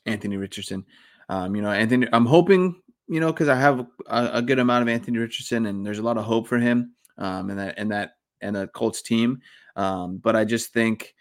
Anthony 0.07 0.37
Richardson. 0.37 0.85
Um, 1.29 1.57
you 1.57 1.63
know, 1.63 1.71
Anthony, 1.71 2.07
I'm 2.13 2.27
hoping, 2.27 2.81
you 3.09 3.21
know, 3.21 3.33
because 3.33 3.49
I 3.49 3.57
have 3.57 3.87
a, 4.07 4.31
a, 4.35 4.43
good 4.43 4.59
amount 4.59 4.83
of 4.83 4.88
Anthony 4.88 5.19
Richardson, 5.19 5.67
and 5.67 5.85
there's 5.85 5.99
a 5.99 6.03
lot 6.03 6.17
of 6.17 6.25
hope 6.25 6.49
for 6.49 6.59
him, 6.59 6.95
um, 7.19 7.51
and 7.51 7.59
that 7.59 7.75
and 7.79 7.90
that 7.90 8.17
and 8.40 8.57
the 8.57 8.67
Colts 8.69 9.03
team. 9.03 9.40
Um, 9.77 10.19
but 10.19 10.37
I 10.37 10.45
just 10.45 10.73
think, 10.73 11.14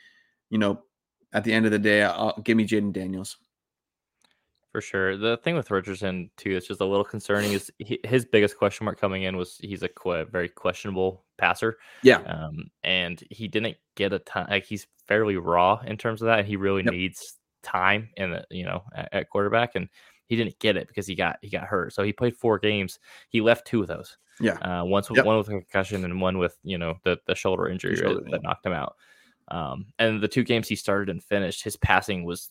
you 0.49 0.57
know, 0.57 0.83
at 1.33 1.43
the 1.43 1.51
end 1.51 1.65
of 1.65 1.71
the 1.71 1.79
day, 1.79 2.03
I'll, 2.03 2.39
give 2.43 2.57
me 2.57 2.67
Jayden 2.67 2.93
Daniels. 2.93 3.37
For 4.71 4.81
sure. 4.81 5.17
The 5.17 5.37
thing 5.37 5.55
with 5.55 5.69
Richardson 5.69 6.31
too 6.35 6.53
that's 6.53 6.67
just 6.67 6.81
a 6.81 6.85
little 6.85 7.03
concerning 7.03 7.53
is 7.53 7.71
he, 7.77 7.99
his 8.03 8.25
biggest 8.25 8.57
question 8.57 8.85
mark 8.85 8.99
coming 8.99 9.23
in 9.23 9.37
was 9.37 9.57
he's 9.61 9.83
a 9.83 9.87
qu- 9.87 10.25
very 10.25 10.49
questionable 10.49 11.25
passer. 11.37 11.77
Yeah. 12.01 12.21
Um, 12.21 12.71
and 12.83 13.23
he 13.29 13.47
didn't 13.47 13.77
get 13.95 14.13
a 14.13 14.19
ton. 14.19 14.47
Like 14.49 14.65
he's 14.65 14.87
fairly 15.07 15.37
raw 15.37 15.79
in 15.85 15.97
terms 15.97 16.23
of 16.23 16.27
that. 16.27 16.39
And 16.39 16.47
he 16.47 16.55
really 16.55 16.83
yep. 16.83 16.91
needs 16.91 17.37
time 17.63 18.09
in 18.17 18.31
the 18.31 18.45
you 18.51 18.65
know 18.65 18.83
at, 18.93 19.09
at, 19.11 19.29
quarterback, 19.29 19.71
and 19.75 19.89
he 20.33 20.43
didn't 20.43 20.59
get 20.59 20.77
it 20.77 20.87
because 20.87 21.05
he 21.05 21.15
got 21.15 21.37
he 21.41 21.49
got 21.49 21.65
hurt. 21.65 21.93
So 21.93 22.03
he 22.03 22.11
played 22.11 22.35
four 22.35 22.57
games. 22.57 22.99
He 23.29 23.41
left 23.41 23.67
two 23.67 23.81
of 23.81 23.87
those. 23.87 24.17
Yeah. 24.39 24.53
Uh, 24.53 24.83
once 24.83 25.09
yep. 25.13 25.25
one 25.25 25.37
with 25.37 25.47
a 25.47 25.51
concussion 25.51 26.03
and 26.03 26.19
one 26.19 26.37
with 26.39 26.57
you 26.63 26.77
know 26.77 26.95
the 27.03 27.19
the 27.27 27.35
shoulder 27.35 27.67
injury 27.67 27.95
shoulder, 27.95 28.21
that, 28.21 28.31
yeah. 28.31 28.37
knocked 28.41 28.65
him 28.65 28.73
out. 28.73 28.95
Um, 29.49 29.87
and 29.99 30.21
the 30.21 30.27
two 30.27 30.43
games 30.43 30.67
he 30.67 30.75
started 30.75 31.09
and 31.09 31.23
finished, 31.23 31.63
his 31.63 31.75
passing 31.75 32.23
was 32.23 32.49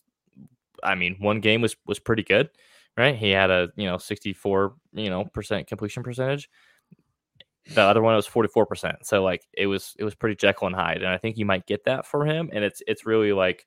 I 0.83 0.95
mean, 0.95 1.17
one 1.19 1.41
game 1.41 1.61
was 1.61 1.77
was 1.87 1.99
pretty 1.99 2.23
good, 2.23 2.51
right? 2.97 3.17
He 3.17 3.31
had 3.31 3.51
a 3.51 3.69
you 3.77 3.87
know 3.87 3.99
64 3.99 4.75
you 4.93 5.11
know 5.11 5.25
percent 5.25 5.67
completion 5.67 6.03
percentage. 6.03 6.49
The 7.75 7.83
other 7.83 8.03
one 8.03 8.17
was 8.17 8.27
44 8.27 8.67
percent. 8.67 8.97
So 9.07 9.23
like 9.23 9.47
it 9.53 9.67
was 9.67 9.95
it 9.99 10.05
was 10.05 10.15
pretty 10.15 10.37
Jekyll 10.37 10.69
and 10.69 10.77
Hyde, 10.77 10.99
and 10.99 11.09
I 11.09 11.19
think 11.19 11.37
you 11.37 11.47
might 11.47 11.67
get 11.67 11.85
that 11.85 12.07
for 12.07 12.25
him. 12.25 12.51
And 12.53 12.65
it's 12.65 12.83
it's 12.87 13.07
really 13.07 13.33
like, 13.33 13.67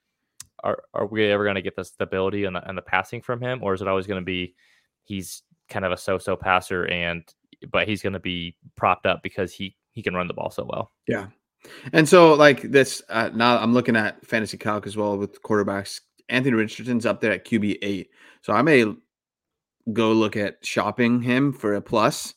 are 0.65 0.84
are 0.93 1.06
we 1.06 1.25
ever 1.32 1.43
going 1.43 1.56
to 1.56 1.62
get 1.62 1.75
the 1.75 1.86
stability 1.86 2.45
and 2.45 2.56
the, 2.56 2.67
and 2.67 2.78
the 2.78 2.82
passing 2.82 3.21
from 3.21 3.41
him, 3.41 3.60
or 3.62 3.73
is 3.73 3.82
it 3.82 3.88
always 3.88 4.08
going 4.08 4.21
to 4.21 4.25
be 4.25 4.56
he's 5.04 5.43
kind 5.69 5.86
of 5.86 5.91
a 5.91 5.97
so-so 5.97 6.36
passer 6.36 6.86
and 6.86 7.23
but 7.71 7.88
he's 7.88 8.01
going 8.01 8.13
to 8.13 8.19
be 8.19 8.56
propped 8.75 9.06
up 9.06 9.23
because 9.23 9.54
he 9.54 9.75
he 9.91 10.04
can 10.04 10.13
run 10.13 10.28
the 10.28 10.34
ball 10.34 10.49
so 10.49 10.65
well. 10.65 10.91
Yeah. 11.08 11.28
And 11.93 12.08
so 12.08 12.34
like 12.34 12.62
this 12.63 13.01
uh, 13.10 13.30
now 13.34 13.58
I'm 13.58 13.73
looking 13.73 13.95
at 13.95 14.25
fantasy 14.25 14.58
calc 14.58 14.86
as 14.86 14.97
well 14.97 15.17
with 15.17 15.41
quarterbacks 15.41 16.01
Anthony 16.30 16.56
Richardson's 16.56 17.06
up 17.06 17.21
there 17.21 17.32
at 17.32 17.45
QB 17.45 17.78
eight, 17.82 18.10
so 18.41 18.54
I 18.54 18.62
may 18.62 18.86
go 19.93 20.12
look 20.12 20.36
at 20.36 20.65
shopping 20.65 21.21
him 21.21 21.54
for 21.54 21.75
a 21.75 21.82
plus. 21.82 22.34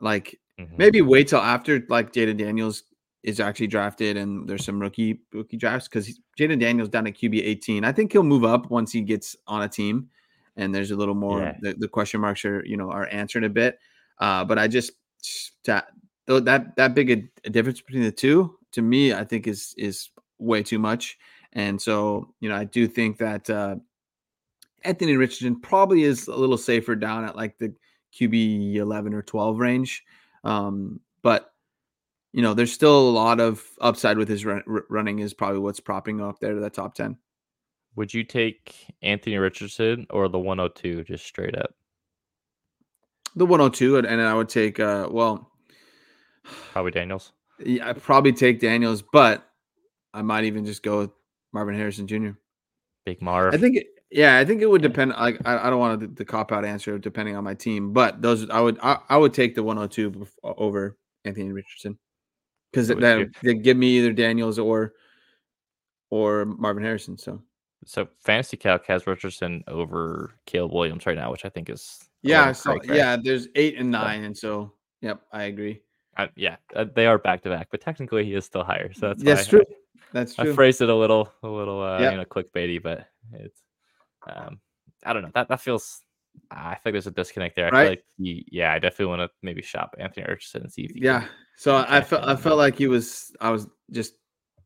Like 0.00 0.38
mm-hmm. 0.60 0.76
maybe 0.76 1.00
wait 1.00 1.28
till 1.28 1.40
after 1.40 1.84
like 1.88 2.12
Jayden 2.12 2.36
Daniels 2.36 2.84
is 3.22 3.40
actually 3.40 3.68
drafted 3.68 4.16
and 4.16 4.48
there's 4.48 4.64
some 4.64 4.80
rookie 4.80 5.20
rookie 5.32 5.56
drafts 5.56 5.88
because 5.88 6.18
Jayden 6.38 6.58
Daniels 6.58 6.88
down 6.88 7.06
at 7.06 7.14
QB 7.14 7.40
18. 7.44 7.84
I 7.84 7.92
think 7.92 8.12
he'll 8.12 8.22
move 8.22 8.44
up 8.44 8.70
once 8.70 8.92
he 8.92 9.00
gets 9.00 9.36
on 9.46 9.62
a 9.62 9.68
team 9.68 10.08
and 10.56 10.74
there's 10.74 10.90
a 10.90 10.96
little 10.96 11.14
more 11.14 11.40
yeah. 11.40 11.56
the, 11.60 11.74
the, 11.74 11.88
question 11.88 12.20
marks 12.20 12.44
are 12.44 12.64
you 12.66 12.76
know 12.76 12.90
are 12.90 13.06
answered 13.06 13.44
a 13.44 13.48
bit. 13.48 13.78
Uh, 14.18 14.44
but 14.44 14.58
I 14.58 14.68
just 14.68 14.92
that 15.64 15.88
that 16.26 16.76
that 16.76 16.94
big 16.94 17.10
a, 17.10 17.22
a 17.44 17.50
difference 17.50 17.80
between 17.80 18.02
the 18.02 18.12
two 18.12 18.58
to 18.72 18.82
me 18.82 19.12
I 19.12 19.24
think 19.24 19.46
is 19.46 19.74
is 19.78 20.10
way 20.42 20.62
too 20.62 20.78
much. 20.78 21.18
And 21.52 21.80
so, 21.80 22.34
you 22.40 22.48
know, 22.48 22.56
I 22.56 22.64
do 22.64 22.86
think 22.86 23.18
that 23.18 23.48
uh, 23.48 23.76
Anthony 24.84 25.16
Richardson 25.16 25.60
probably 25.60 26.02
is 26.02 26.28
a 26.28 26.34
little 26.34 26.58
safer 26.58 26.94
down 26.94 27.24
at 27.24 27.36
like 27.36 27.58
the 27.58 27.74
QB 28.18 28.76
11 28.76 29.14
or 29.14 29.22
12 29.22 29.58
range. 29.58 30.04
Um, 30.44 31.00
but, 31.22 31.51
you 32.32 32.40
know, 32.40 32.54
there's 32.54 32.72
still 32.72 33.08
a 33.08 33.10
lot 33.10 33.40
of 33.40 33.62
upside 33.80 34.16
with 34.16 34.28
his 34.28 34.44
run, 34.44 34.62
running, 34.66 35.18
is 35.18 35.34
probably 35.34 35.60
what's 35.60 35.80
propping 35.80 36.20
up 36.20 36.40
there 36.40 36.54
to 36.54 36.60
that 36.60 36.74
top 36.74 36.94
10. 36.94 37.16
Would 37.96 38.12
you 38.12 38.24
take 38.24 38.74
Anthony 39.02 39.36
Richardson 39.36 40.06
or 40.08 40.28
the 40.28 40.38
102 40.38 41.04
just 41.04 41.26
straight 41.26 41.56
up? 41.56 41.74
The 43.36 43.44
102, 43.44 43.98
and, 43.98 44.06
and 44.06 44.20
I 44.20 44.34
would 44.34 44.48
take, 44.48 44.80
uh, 44.80 45.08
well, 45.10 45.50
probably 46.72 46.90
Daniels. 46.90 47.32
Yeah, 47.64 47.90
I'd 47.90 48.02
probably 48.02 48.32
take 48.32 48.60
Daniels, 48.60 49.02
but 49.02 49.46
I 50.14 50.22
might 50.22 50.44
even 50.44 50.64
just 50.64 50.82
go 50.82 51.00
with 51.00 51.10
Marvin 51.52 51.74
Harrison 51.74 52.06
Jr. 52.06 52.30
Big 53.04 53.20
Marv. 53.20 53.52
I 53.52 53.58
think, 53.58 53.76
it, 53.76 53.86
yeah, 54.10 54.38
I 54.38 54.44
think 54.44 54.62
it 54.62 54.70
would 54.70 54.82
depend. 54.82 55.10
Like, 55.10 55.38
I, 55.44 55.66
I 55.66 55.70
don't 55.70 55.78
want 55.78 56.00
the, 56.00 56.06
the 56.06 56.24
cop 56.24 56.50
out 56.50 56.64
answer 56.64 56.98
depending 56.98 57.36
on 57.36 57.44
my 57.44 57.54
team, 57.54 57.92
but 57.92 58.22
those 58.22 58.48
I 58.48 58.60
would 58.60 58.78
I, 58.82 58.98
I 59.08 59.16
would 59.16 59.34
take 59.34 59.54
the 59.54 59.62
102 59.62 60.26
over 60.44 60.98
Anthony 61.24 61.52
Richardson 61.52 61.98
because 62.72 62.88
that 62.88 63.30
they 63.42 63.54
give 63.54 63.76
me 63.76 63.98
either 63.98 64.12
Daniels 64.12 64.58
or 64.58 64.94
or 66.10 66.44
Marvin 66.44 66.82
Harrison. 66.82 67.18
So, 67.18 67.42
so 67.84 68.08
fantasy 68.20 68.56
calc 68.56 68.86
has 68.86 69.06
Richardson 69.06 69.62
over 69.68 70.34
Caleb 70.46 70.72
Williams 70.72 71.06
right 71.06 71.16
now, 71.16 71.30
which 71.30 71.44
I 71.44 71.48
think 71.48 71.70
is 71.70 71.98
yeah, 72.22 72.52
so, 72.52 72.78
yeah. 72.84 73.16
There's 73.22 73.48
eight 73.56 73.76
and 73.78 73.90
nine, 73.90 74.20
so. 74.20 74.26
and 74.26 74.36
so 74.36 74.72
yep, 75.00 75.22
I 75.32 75.44
agree. 75.44 75.82
Uh, 76.16 76.28
yeah, 76.36 76.56
uh, 76.76 76.84
they 76.94 77.06
are 77.06 77.18
back 77.18 77.42
to 77.42 77.48
back, 77.48 77.68
but 77.70 77.80
technically 77.80 78.24
he 78.24 78.34
is 78.34 78.44
still 78.44 78.64
higher. 78.64 78.92
So 78.92 79.08
that's 79.08 79.22
that's 79.22 79.46
true. 79.46 79.64
That's 80.12 80.34
true. 80.34 80.52
I 80.52 80.54
phrased 80.54 80.82
it 80.82 80.90
a 80.90 80.94
little, 80.94 81.32
a 81.42 81.48
little, 81.48 81.82
uh, 81.82 81.98
yep. 81.98 82.12
you 82.12 82.18
know, 82.18 82.24
clickbaity, 82.26 82.82
but 82.82 83.06
it's, 83.32 83.62
um, 84.28 84.60
I 85.04 85.14
don't 85.14 85.22
know. 85.22 85.30
That 85.34 85.48
that 85.48 85.60
feels. 85.60 86.00
I 86.50 86.74
think 86.76 86.94
there's 86.94 87.06
a 87.06 87.10
disconnect 87.10 87.56
there. 87.56 87.66
I 87.66 87.70
right? 87.70 87.82
feel 87.82 87.90
like, 87.90 88.04
he, 88.18 88.46
yeah, 88.50 88.72
I 88.72 88.78
definitely 88.78 89.06
want 89.06 89.20
to 89.22 89.30
maybe 89.42 89.62
shop 89.62 89.94
Anthony 89.98 90.26
Richardson 90.28 90.62
and 90.62 90.72
see 90.72 90.82
if. 90.82 90.96
yeah. 90.96 91.26
So 91.56 91.76
I 91.76 92.00
felt 92.00 92.24
I 92.24 92.36
felt 92.36 92.58
like 92.58 92.76
he 92.76 92.88
was. 92.88 93.34
I 93.40 93.50
was 93.50 93.68
just 93.90 94.14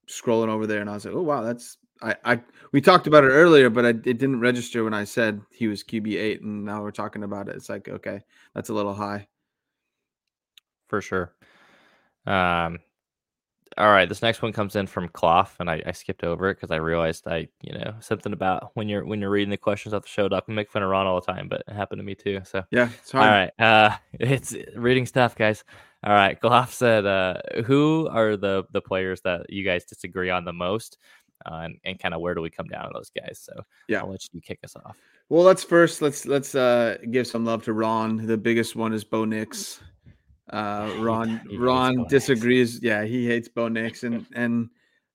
scrolling 0.09 0.49
over 0.49 0.67
there, 0.67 0.81
and 0.81 0.89
I 0.89 0.95
was 0.95 1.05
like, 1.05 1.15
oh 1.15 1.23
wow, 1.23 1.43
that's. 1.43 1.79
I, 2.03 2.15
I 2.25 2.41
we 2.73 2.81
talked 2.81 3.07
about 3.07 3.25
it 3.25 3.29
earlier, 3.29 3.71
but 3.71 3.85
I, 3.87 3.89
it 3.89 4.03
didn't 4.19 4.41
register 4.41 4.85
when 4.85 4.95
I 4.95 5.05
said 5.05 5.41
he 5.51 5.67
was 5.67 5.83
QB 5.83 6.15
eight, 6.17 6.43
and 6.43 6.65
now 6.65 6.83
we're 6.83 6.91
talking 6.91 7.23
about 7.23 7.49
it. 7.49 7.57
It's 7.57 7.69
like 7.69 7.89
okay, 7.89 8.21
that's 8.55 8.69
a 8.69 8.75
little 8.75 8.95
high. 8.95 9.27
For 10.89 11.01
sure. 11.01 11.35
Um, 12.27 12.79
all 13.79 13.91
right, 13.91 14.09
this 14.09 14.23
next 14.23 14.41
one 14.41 14.53
comes 14.53 14.75
in 14.75 14.87
from 14.87 15.09
Clough, 15.09 15.49
and 15.61 15.69
I, 15.69 15.83
I 15.85 15.93
skipped 15.93 16.25
over 16.25 16.49
it 16.49 16.55
because 16.55 16.71
I 16.71 16.77
realized 16.77 17.29
I, 17.29 17.49
you 17.61 17.73
know, 17.73 17.95
something 18.01 18.33
about 18.33 18.71
when 18.75 18.89
you're 18.89 19.05
when 19.05 19.21
you're 19.21 19.31
reading 19.31 19.51
the 19.51 19.59
questions 19.59 19.93
off 19.93 20.03
the 20.03 20.09
show. 20.09 20.29
Doc, 20.29 20.45
we 20.49 20.55
make 20.55 20.71
fun 20.71 20.83
of 20.83 20.89
Ron 20.89 21.07
all 21.07 21.21
the 21.21 21.33
time, 21.33 21.47
but 21.49 21.63
it 21.69 21.75
happened 21.75 21.99
to 21.99 22.05
me 22.05 22.15
too. 22.15 22.41
So 22.45 22.65
yeah, 22.71 22.89
all 23.13 23.21
right, 23.21 23.51
uh, 23.59 23.95
it's 24.15 24.55
reading 24.75 25.05
stuff, 25.05 25.37
guys. 25.37 25.63
All 26.05 26.15
right, 26.15 26.41
Clough 26.41 26.67
said, 26.67 27.05
uh, 27.05 27.35
"Who 27.67 28.09
are 28.11 28.37
the 28.37 28.65
the 28.73 28.81
players 28.81 29.21
that 29.23 29.51
you 29.51 29.63
guys 29.63 29.85
disagree 29.85 30.31
on 30.31 30.47
the 30.47 30.55
most, 30.55 30.97
uh, 31.45 31.57
and 31.65 31.79
and 31.85 31.99
kind 31.99 32.15
of 32.15 32.23
where 32.23 32.35
do 32.35 32.41
we 32.41 32.51
come 32.51 32.69
down 32.69 32.87
on 32.87 32.93
those 32.95 33.11
guys?" 33.11 33.41
So 33.43 33.53
yeah, 33.89 34.01
I'll 34.01 34.11
let 34.11 34.23
you 34.33 34.41
kick 34.41 34.61
us 34.65 34.75
off. 34.77 34.97
Well, 35.29 35.43
let's 35.43 35.65
first 35.65 36.01
let's 36.01 36.25
let's 36.25 36.55
uh 36.55 36.97
give 37.11 37.27
some 37.27 37.45
love 37.45 37.63
to 37.65 37.75
Ron. 37.75 38.27
The 38.27 38.39
biggest 38.39 38.75
one 38.75 38.95
is 38.95 39.05
Bo 39.05 39.27
Nix. 39.27 39.81
Uh, 40.51 40.95
Ron 40.99 41.41
Ron 41.59 42.07
disagrees. 42.09 42.81
Yeah, 42.83 43.05
he 43.05 43.27
hates 43.27 43.49
Bo 43.49 43.69
Nix, 43.69 44.05
and 44.05 44.27
and 44.35 44.71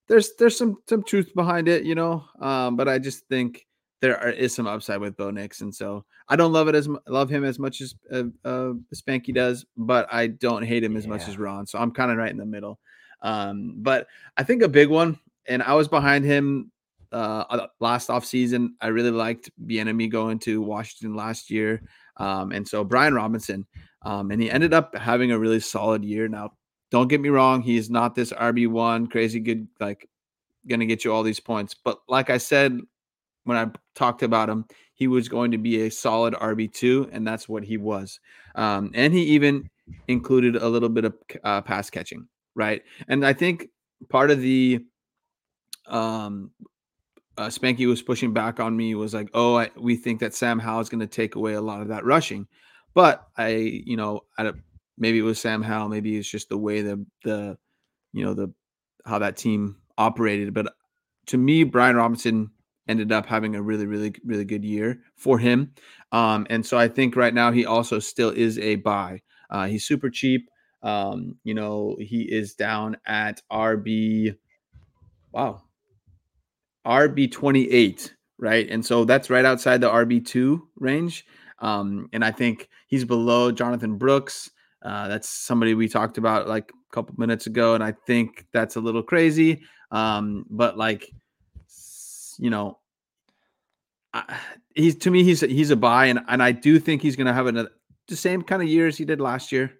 there's 0.07 0.35
there's 0.37 0.57
some 0.57 0.77
some 0.89 1.03
truth 1.03 1.33
behind 1.35 1.67
it, 1.67 1.83
you 1.83 1.95
know. 1.95 2.25
Um, 2.39 2.75
but 2.75 2.87
I 2.87 2.99
just 2.99 3.27
think 3.27 3.65
there 4.01 4.17
are, 4.17 4.29
is 4.29 4.53
some 4.53 4.67
upside 4.67 4.99
with 4.99 5.15
Bo 5.15 5.31
Nix, 5.31 5.61
and 5.61 5.73
so 5.73 6.05
I 6.27 6.35
don't 6.35 6.53
love 6.53 6.67
it 6.67 6.75
as 6.75 6.89
love 7.07 7.29
him 7.29 7.43
as 7.45 7.59
much 7.59 7.81
as 7.81 7.95
uh, 8.11 8.23
uh 8.43 8.73
Spanky 8.93 9.33
does, 9.33 9.65
but 9.77 10.07
I 10.11 10.27
don't 10.27 10.63
hate 10.63 10.83
him 10.83 10.97
as 10.97 11.05
yeah. 11.05 11.11
much 11.11 11.27
as 11.27 11.37
Ron. 11.37 11.65
So 11.65 11.79
I'm 11.79 11.91
kind 11.91 12.11
of 12.11 12.17
right 12.17 12.31
in 12.31 12.37
the 12.37 12.45
middle. 12.45 12.79
Um, 13.21 13.75
but 13.77 14.07
I 14.35 14.43
think 14.43 14.63
a 14.63 14.67
big 14.67 14.89
one, 14.89 15.19
and 15.47 15.61
I 15.61 15.73
was 15.73 15.87
behind 15.87 16.25
him 16.25 16.71
uh 17.11 17.67
last 17.79 18.09
off 18.09 18.25
season. 18.25 18.75
I 18.81 18.87
really 18.87 19.11
liked 19.11 19.51
Bieniemy 19.65 20.09
going 20.11 20.39
to 20.39 20.61
Washington 20.61 21.15
last 21.15 21.49
year. 21.49 21.83
Um, 22.17 22.51
and 22.51 22.67
so 22.67 22.83
Brian 22.83 23.13
Robinson, 23.13 23.65
um, 24.03 24.31
and 24.31 24.41
he 24.41 24.49
ended 24.49 24.73
up 24.73 24.95
having 24.95 25.31
a 25.31 25.39
really 25.39 25.59
solid 25.59 26.03
year. 26.03 26.27
Now, 26.27 26.53
don't 26.89 27.07
get 27.07 27.21
me 27.21 27.29
wrong, 27.29 27.61
he's 27.61 27.89
not 27.89 28.15
this 28.15 28.33
RB1 28.33 29.09
crazy 29.09 29.39
good, 29.39 29.67
like 29.79 30.07
going 30.67 30.79
to 30.79 30.85
get 30.85 31.05
you 31.05 31.13
all 31.13 31.23
these 31.23 31.39
points. 31.39 31.73
But 31.73 31.99
like 32.07 32.29
I 32.29 32.37
said, 32.37 32.79
when 33.45 33.57
I 33.57 33.67
talked 33.95 34.23
about 34.23 34.49
him, 34.49 34.65
he 34.93 35.07
was 35.07 35.27
going 35.27 35.51
to 35.51 35.57
be 35.57 35.81
a 35.81 35.89
solid 35.89 36.35
RB2, 36.35 37.09
and 37.11 37.25
that's 37.25 37.49
what 37.49 37.63
he 37.63 37.77
was. 37.77 38.19
Um, 38.55 38.91
and 38.93 39.13
he 39.13 39.23
even 39.23 39.69
included 40.07 40.55
a 40.55 40.67
little 40.67 40.89
bit 40.89 41.05
of 41.05 41.15
uh, 41.43 41.61
pass 41.61 41.89
catching, 41.89 42.27
right? 42.55 42.83
And 43.07 43.25
I 43.25 43.33
think 43.33 43.69
part 44.09 44.29
of 44.29 44.41
the 44.41 44.85
um, 45.87 46.51
uh, 47.41 47.47
Spanky 47.49 47.87
was 47.87 48.03
pushing 48.03 48.33
back 48.33 48.59
on 48.59 48.77
me 48.77 48.93
was 48.93 49.15
like, 49.15 49.29
oh, 49.33 49.57
I, 49.57 49.71
we 49.75 49.95
think 49.95 50.19
that 50.19 50.35
Sam 50.35 50.59
Howell 50.59 50.81
is 50.81 50.89
going 50.89 50.99
to 50.99 51.07
take 51.07 51.35
away 51.35 51.53
a 51.53 51.61
lot 51.61 51.81
of 51.81 51.87
that 51.87 52.05
rushing. 52.05 52.47
But 52.93 53.27
I, 53.35 53.47
you 53.47 53.97
know, 53.97 54.21
I 54.37 54.51
maybe 54.97 55.17
it 55.17 55.23
was 55.23 55.41
Sam 55.41 55.63
Howell, 55.63 55.89
maybe 55.89 56.17
it's 56.17 56.29
just 56.29 56.49
the 56.49 56.57
way 56.57 56.81
the 56.81 57.03
the, 57.23 57.57
you 58.13 58.23
know, 58.23 58.35
the 58.35 58.53
how 59.05 59.17
that 59.19 59.37
team 59.37 59.77
operated. 59.97 60.53
But 60.53 60.73
to 61.27 61.37
me, 61.37 61.63
Brian 61.63 61.95
Robinson 61.95 62.51
ended 62.87 63.11
up 63.11 63.25
having 63.25 63.55
a 63.55 63.61
really, 63.61 63.87
really, 63.87 64.13
really 64.23 64.45
good 64.45 64.63
year 64.63 64.99
for 65.15 65.39
him. 65.39 65.73
Um, 66.11 66.45
and 66.49 66.63
so 66.63 66.77
I 66.77 66.87
think 66.89 67.15
right 67.15 67.33
now 67.33 67.51
he 67.51 67.65
also 67.65 67.97
still 67.97 68.29
is 68.29 68.59
a 68.59 68.75
buy. 68.75 69.21
Uh, 69.49 69.65
he's 69.65 69.85
super 69.85 70.09
cheap. 70.09 70.47
Um, 70.83 71.37
you 71.43 71.53
know, 71.53 71.95
he 71.99 72.21
is 72.21 72.53
down 72.53 72.97
at 73.05 73.41
RB. 73.51 74.35
Wow, 75.31 75.63
RB 76.85 77.31
28, 77.31 78.13
right? 78.37 78.69
And 78.69 78.85
so 78.85 79.05
that's 79.05 79.29
right 79.29 79.45
outside 79.45 79.81
the 79.81 79.89
RB2 79.89 80.59
range. 80.77 81.25
Um, 81.59 82.09
and 82.11 82.25
I 82.25 82.31
think 82.31 82.69
he's 82.87 83.05
below 83.05 83.51
Jonathan 83.51 83.97
Brooks. 83.97 84.49
Uh, 84.83 85.07
that's 85.07 85.29
somebody 85.29 85.75
we 85.75 85.87
talked 85.87 86.17
about 86.17 86.47
like 86.47 86.71
a 86.71 86.95
couple 86.95 87.13
minutes 87.17 87.47
ago. 87.47 87.75
And 87.75 87.83
I 87.83 87.93
think 88.07 88.45
that's 88.51 88.75
a 88.75 88.81
little 88.81 89.03
crazy. 89.03 89.61
Um, 89.91 90.45
but 90.49 90.77
like, 90.77 91.11
you 92.39 92.49
know, 92.49 92.79
I, 94.13 94.37
he's 94.75 94.95
to 94.97 95.11
me 95.11 95.23
he's 95.23 95.41
he's 95.41 95.69
a 95.69 95.75
buy, 95.75 96.07
and 96.07 96.19
and 96.27 96.41
I 96.43 96.51
do 96.51 96.79
think 96.79 97.01
he's 97.01 97.15
going 97.15 97.27
to 97.27 97.33
have 97.33 97.47
another 97.47 97.69
the 98.07 98.15
same 98.15 98.41
kind 98.41 98.61
of 98.61 98.67
year 98.67 98.87
as 98.87 98.97
he 98.97 99.05
did 99.05 99.21
last 99.21 99.51
year. 99.51 99.71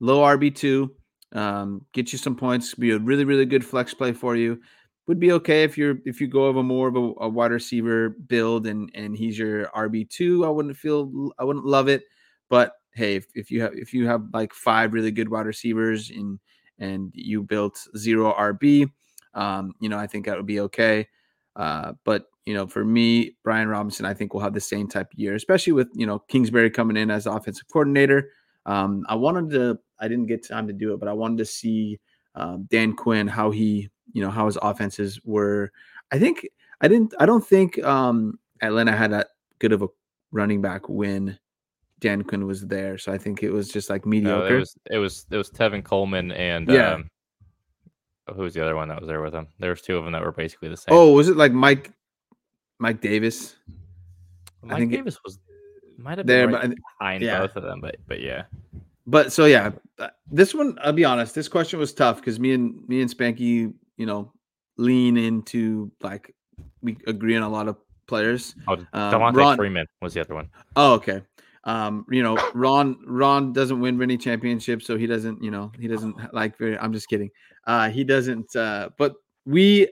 Low 0.00 0.20
RB 0.20 0.54
two, 0.54 0.94
um, 1.32 1.86
get 1.92 2.12
you 2.12 2.18
some 2.18 2.36
points, 2.36 2.74
be 2.74 2.90
a 2.90 2.98
really 2.98 3.24
really 3.24 3.46
good 3.46 3.64
flex 3.64 3.94
play 3.94 4.12
for 4.12 4.36
you. 4.36 4.60
Would 5.08 5.18
be 5.18 5.32
okay 5.32 5.64
if 5.64 5.76
you're 5.76 5.98
if 6.04 6.20
you 6.20 6.28
go 6.28 6.46
over 6.46 6.62
more 6.62 6.88
of 6.88 6.96
a, 6.96 7.12
a 7.24 7.28
wide 7.28 7.50
receiver 7.50 8.10
build 8.10 8.66
and 8.66 8.90
and 8.94 9.16
he's 9.16 9.38
your 9.38 9.66
RB 9.68 10.08
two. 10.08 10.44
I 10.44 10.48
wouldn't 10.48 10.76
feel 10.76 11.30
I 11.38 11.44
wouldn't 11.44 11.64
love 11.66 11.88
it, 11.88 12.04
but 12.48 12.74
hey, 12.94 13.16
if, 13.16 13.26
if 13.34 13.50
you 13.50 13.62
have 13.62 13.72
if 13.74 13.92
you 13.92 14.06
have 14.06 14.26
like 14.32 14.54
five 14.54 14.92
really 14.92 15.10
good 15.10 15.28
wide 15.28 15.46
receivers 15.46 16.10
and 16.10 16.38
and 16.78 17.10
you 17.14 17.42
built 17.42 17.78
zero 17.96 18.32
RB, 18.34 18.90
um, 19.34 19.74
you 19.80 19.88
know 19.88 19.98
I 19.98 20.06
think 20.06 20.26
that 20.26 20.36
would 20.36 20.46
be 20.46 20.60
okay. 20.60 21.08
Uh, 21.56 21.92
but 22.04 22.26
you 22.46 22.54
know, 22.54 22.66
for 22.66 22.84
me, 22.84 23.36
Brian 23.44 23.68
Robinson, 23.68 24.04
I 24.04 24.14
think 24.14 24.34
will 24.34 24.40
have 24.40 24.54
the 24.54 24.60
same 24.60 24.88
type 24.88 25.12
of 25.12 25.18
year, 25.18 25.34
especially 25.34 25.72
with 25.72 25.88
you 25.94 26.06
know 26.06 26.18
Kingsbury 26.20 26.70
coming 26.70 26.96
in 26.96 27.10
as 27.10 27.26
offensive 27.26 27.66
coordinator. 27.72 28.30
Um, 28.66 29.04
I 29.08 29.14
wanted 29.14 29.50
to, 29.50 29.78
I 30.00 30.08
didn't 30.08 30.26
get 30.26 30.46
time 30.46 30.66
to 30.66 30.72
do 30.72 30.94
it, 30.94 31.00
but 31.00 31.08
I 31.08 31.12
wanted 31.12 31.38
to 31.38 31.44
see 31.44 31.98
um, 32.34 32.66
Dan 32.70 32.94
Quinn 32.94 33.26
how 33.26 33.50
he, 33.50 33.90
you 34.12 34.22
know, 34.22 34.30
how 34.30 34.46
his 34.46 34.58
offenses 34.62 35.20
were. 35.24 35.72
I 36.10 36.18
think 36.18 36.46
I 36.80 36.88
didn't, 36.88 37.14
I 37.18 37.26
don't 37.26 37.46
think 37.46 37.82
um, 37.84 38.38
Atlanta 38.60 38.92
had 38.92 39.12
that 39.12 39.28
good 39.58 39.72
of 39.72 39.82
a 39.82 39.88
running 40.30 40.60
back 40.60 40.88
when 40.88 41.38
Dan 42.00 42.22
Quinn 42.22 42.46
was 42.46 42.66
there, 42.66 42.98
so 42.98 43.12
I 43.12 43.18
think 43.18 43.42
it 43.42 43.50
was 43.50 43.68
just 43.68 43.88
like 43.88 44.04
mediocre. 44.04 44.50
No, 44.50 44.56
it 44.56 44.58
was 44.58 44.76
it 44.90 44.98
was 44.98 45.26
it 45.30 45.36
was 45.36 45.50
Tevin 45.50 45.84
Coleman 45.84 46.32
and 46.32 46.68
yeah. 46.68 46.94
Um, 46.94 47.08
who 48.36 48.42
was 48.42 48.54
the 48.54 48.62
other 48.62 48.76
one 48.76 48.88
that 48.88 49.00
was 49.00 49.08
there 49.08 49.20
with 49.20 49.34
him? 49.34 49.48
There 49.58 49.70
was 49.70 49.82
two 49.82 49.96
of 49.96 50.04
them 50.04 50.12
that 50.12 50.22
were 50.22 50.32
basically 50.32 50.68
the 50.68 50.76
same. 50.76 50.94
Oh, 50.94 51.12
was 51.12 51.28
it 51.28 51.36
like 51.36 51.52
Mike 51.52 51.92
Mike 52.82 53.00
Davis. 53.00 53.54
Mike 54.62 54.72
I 54.74 54.78
think 54.80 54.92
Davis 54.92 55.14
it, 55.14 55.20
was 55.24 55.38
might 55.96 56.18
have 56.18 56.26
been 56.26 56.50
there, 56.50 56.60
right 56.60 56.68
but 56.68 56.76
behind 56.98 57.22
yeah. 57.22 57.38
both 57.38 57.54
of 57.54 57.62
them, 57.62 57.80
but 57.80 57.96
but 58.08 58.20
yeah. 58.20 58.44
But 59.06 59.32
so 59.32 59.44
yeah, 59.44 59.70
uh, 60.00 60.08
this 60.30 60.52
one 60.52 60.76
I'll 60.82 60.92
be 60.92 61.04
honest, 61.04 61.34
this 61.34 61.48
question 61.48 61.78
was 61.78 61.92
tough 61.92 62.16
because 62.16 62.40
me 62.40 62.52
and 62.52 62.86
me 62.88 63.00
and 63.00 63.10
Spanky, 63.10 63.72
you 63.96 64.06
know, 64.06 64.32
lean 64.76 65.16
into 65.16 65.90
like 66.00 66.34
we 66.82 66.96
agree 67.06 67.36
on 67.36 67.42
a 67.42 67.48
lot 67.48 67.68
of 67.68 67.76
players. 68.06 68.54
Oh, 68.68 68.74
um, 68.74 68.86
Devonta 68.92 69.36
Ron, 69.36 69.56
Freeman 69.56 69.86
was 70.00 70.14
the 70.14 70.20
other 70.20 70.34
one. 70.34 70.48
Oh, 70.76 70.94
okay. 70.94 71.22
Um, 71.64 72.04
you 72.10 72.22
know, 72.22 72.36
Ron 72.54 72.98
Ron 73.06 73.52
doesn't 73.52 73.80
win 73.80 73.96
many 73.96 74.16
championships, 74.18 74.86
so 74.86 74.96
he 74.96 75.06
doesn't, 75.06 75.42
you 75.42 75.50
know, 75.50 75.70
he 75.78 75.86
doesn't 75.86 76.34
like 76.34 76.58
very 76.58 76.76
I'm 76.78 76.92
just 76.92 77.08
kidding. 77.08 77.30
Uh 77.66 77.88
he 77.88 78.04
doesn't 78.04 78.54
uh 78.56 78.90
but 78.98 79.14
we 79.46 79.88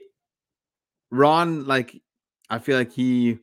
Ron 1.11 1.65
like 1.65 2.01
I 2.49 2.59
feel 2.59 2.77
like 2.77 2.91
he 2.91 3.39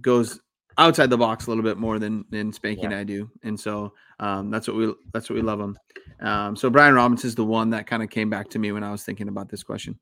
goes 0.00 0.40
outside 0.78 1.10
the 1.10 1.18
box 1.18 1.46
a 1.46 1.50
little 1.50 1.64
bit 1.64 1.78
more 1.78 1.98
than 1.98 2.24
than 2.30 2.52
Spanky 2.52 2.78
yeah. 2.78 2.84
and 2.86 2.94
I 2.94 3.04
do, 3.04 3.30
and 3.42 3.58
so 3.58 3.92
um, 4.20 4.50
that's 4.50 4.68
what 4.68 4.76
we 4.76 4.94
that's 5.12 5.28
what 5.28 5.36
we 5.36 5.42
love 5.42 5.60
him. 5.60 5.78
Um, 6.20 6.56
so 6.56 6.70
Brian 6.70 6.94
Robinson 6.94 7.28
is 7.28 7.34
the 7.34 7.44
one 7.44 7.70
that 7.70 7.86
kind 7.86 8.02
of 8.02 8.10
came 8.10 8.30
back 8.30 8.48
to 8.50 8.58
me 8.58 8.72
when 8.72 8.84
I 8.84 8.90
was 8.90 9.04
thinking 9.04 9.28
about 9.28 9.48
this 9.48 9.62
question. 9.62 9.98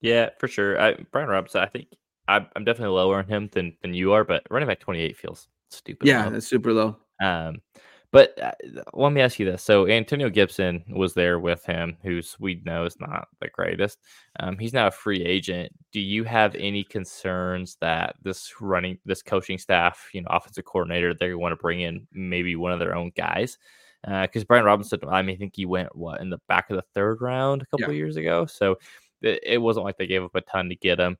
Yeah, 0.00 0.30
for 0.38 0.48
sure. 0.48 0.80
I, 0.80 0.94
Brian 1.12 1.28
Robinson, 1.28 1.60
I 1.60 1.66
think 1.66 1.88
I, 2.28 2.46
am 2.56 2.64
definitely 2.64 2.94
lower 2.94 3.18
on 3.18 3.26
him 3.26 3.50
than 3.52 3.76
than 3.82 3.94
you 3.94 4.12
are, 4.12 4.24
but 4.24 4.44
running 4.50 4.68
back 4.68 4.80
28 4.80 5.16
feels 5.16 5.48
stupid. 5.70 6.06
Yeah, 6.06 6.24
low. 6.24 6.30
that's 6.30 6.46
super 6.46 6.72
low. 6.72 6.96
Um, 7.20 7.60
but 8.10 8.40
uh, 8.40 8.52
let 8.94 9.12
me 9.12 9.20
ask 9.20 9.38
you 9.38 9.44
this: 9.44 9.62
so 9.62 9.86
Antonio 9.86 10.30
Gibson 10.30 10.82
was 10.88 11.12
there 11.12 11.38
with 11.38 11.64
him, 11.64 11.96
who's 12.02 12.36
we 12.40 12.62
know 12.64 12.84
is 12.86 12.98
not 12.98 13.28
the 13.40 13.48
greatest. 13.48 13.98
Um, 14.40 14.56
he's 14.56 14.72
now 14.72 14.86
a 14.86 14.90
free 14.90 15.22
agent. 15.22 15.72
Do 15.92 16.00
you 16.00 16.24
have 16.24 16.54
any 16.54 16.84
concerns 16.84 17.76
that 17.80 18.16
this 18.22 18.60
running, 18.60 18.98
this 19.04 19.22
coaching 19.22 19.58
staff, 19.58 20.08
you 20.14 20.22
know, 20.22 20.28
offensive 20.30 20.64
coordinator, 20.64 21.12
they 21.12 21.34
want 21.34 21.52
to 21.52 21.56
bring 21.56 21.80
in 21.80 22.06
maybe 22.12 22.56
one 22.56 22.72
of 22.72 22.78
their 22.78 22.94
own 22.94 23.12
guys? 23.14 23.58
Because 24.02 24.42
uh, 24.42 24.46
Brian 24.46 24.64
Robinson, 24.64 25.00
I 25.08 25.20
mean, 25.22 25.36
I 25.36 25.38
think 25.38 25.56
he 25.56 25.66
went 25.66 25.94
what 25.94 26.20
in 26.20 26.30
the 26.30 26.40
back 26.48 26.70
of 26.70 26.76
the 26.76 26.84
third 26.94 27.20
round 27.20 27.62
a 27.62 27.66
couple 27.66 27.92
yeah. 27.92 27.98
years 27.98 28.16
ago, 28.16 28.46
so 28.46 28.78
it, 29.20 29.40
it, 29.44 29.58
wasn't 29.58 29.84
like 29.84 29.98
they 29.98 30.06
gave 30.06 30.22
up 30.22 30.34
a 30.34 30.40
ton 30.40 30.68
to 30.70 30.76
get 30.76 31.00
him. 31.00 31.18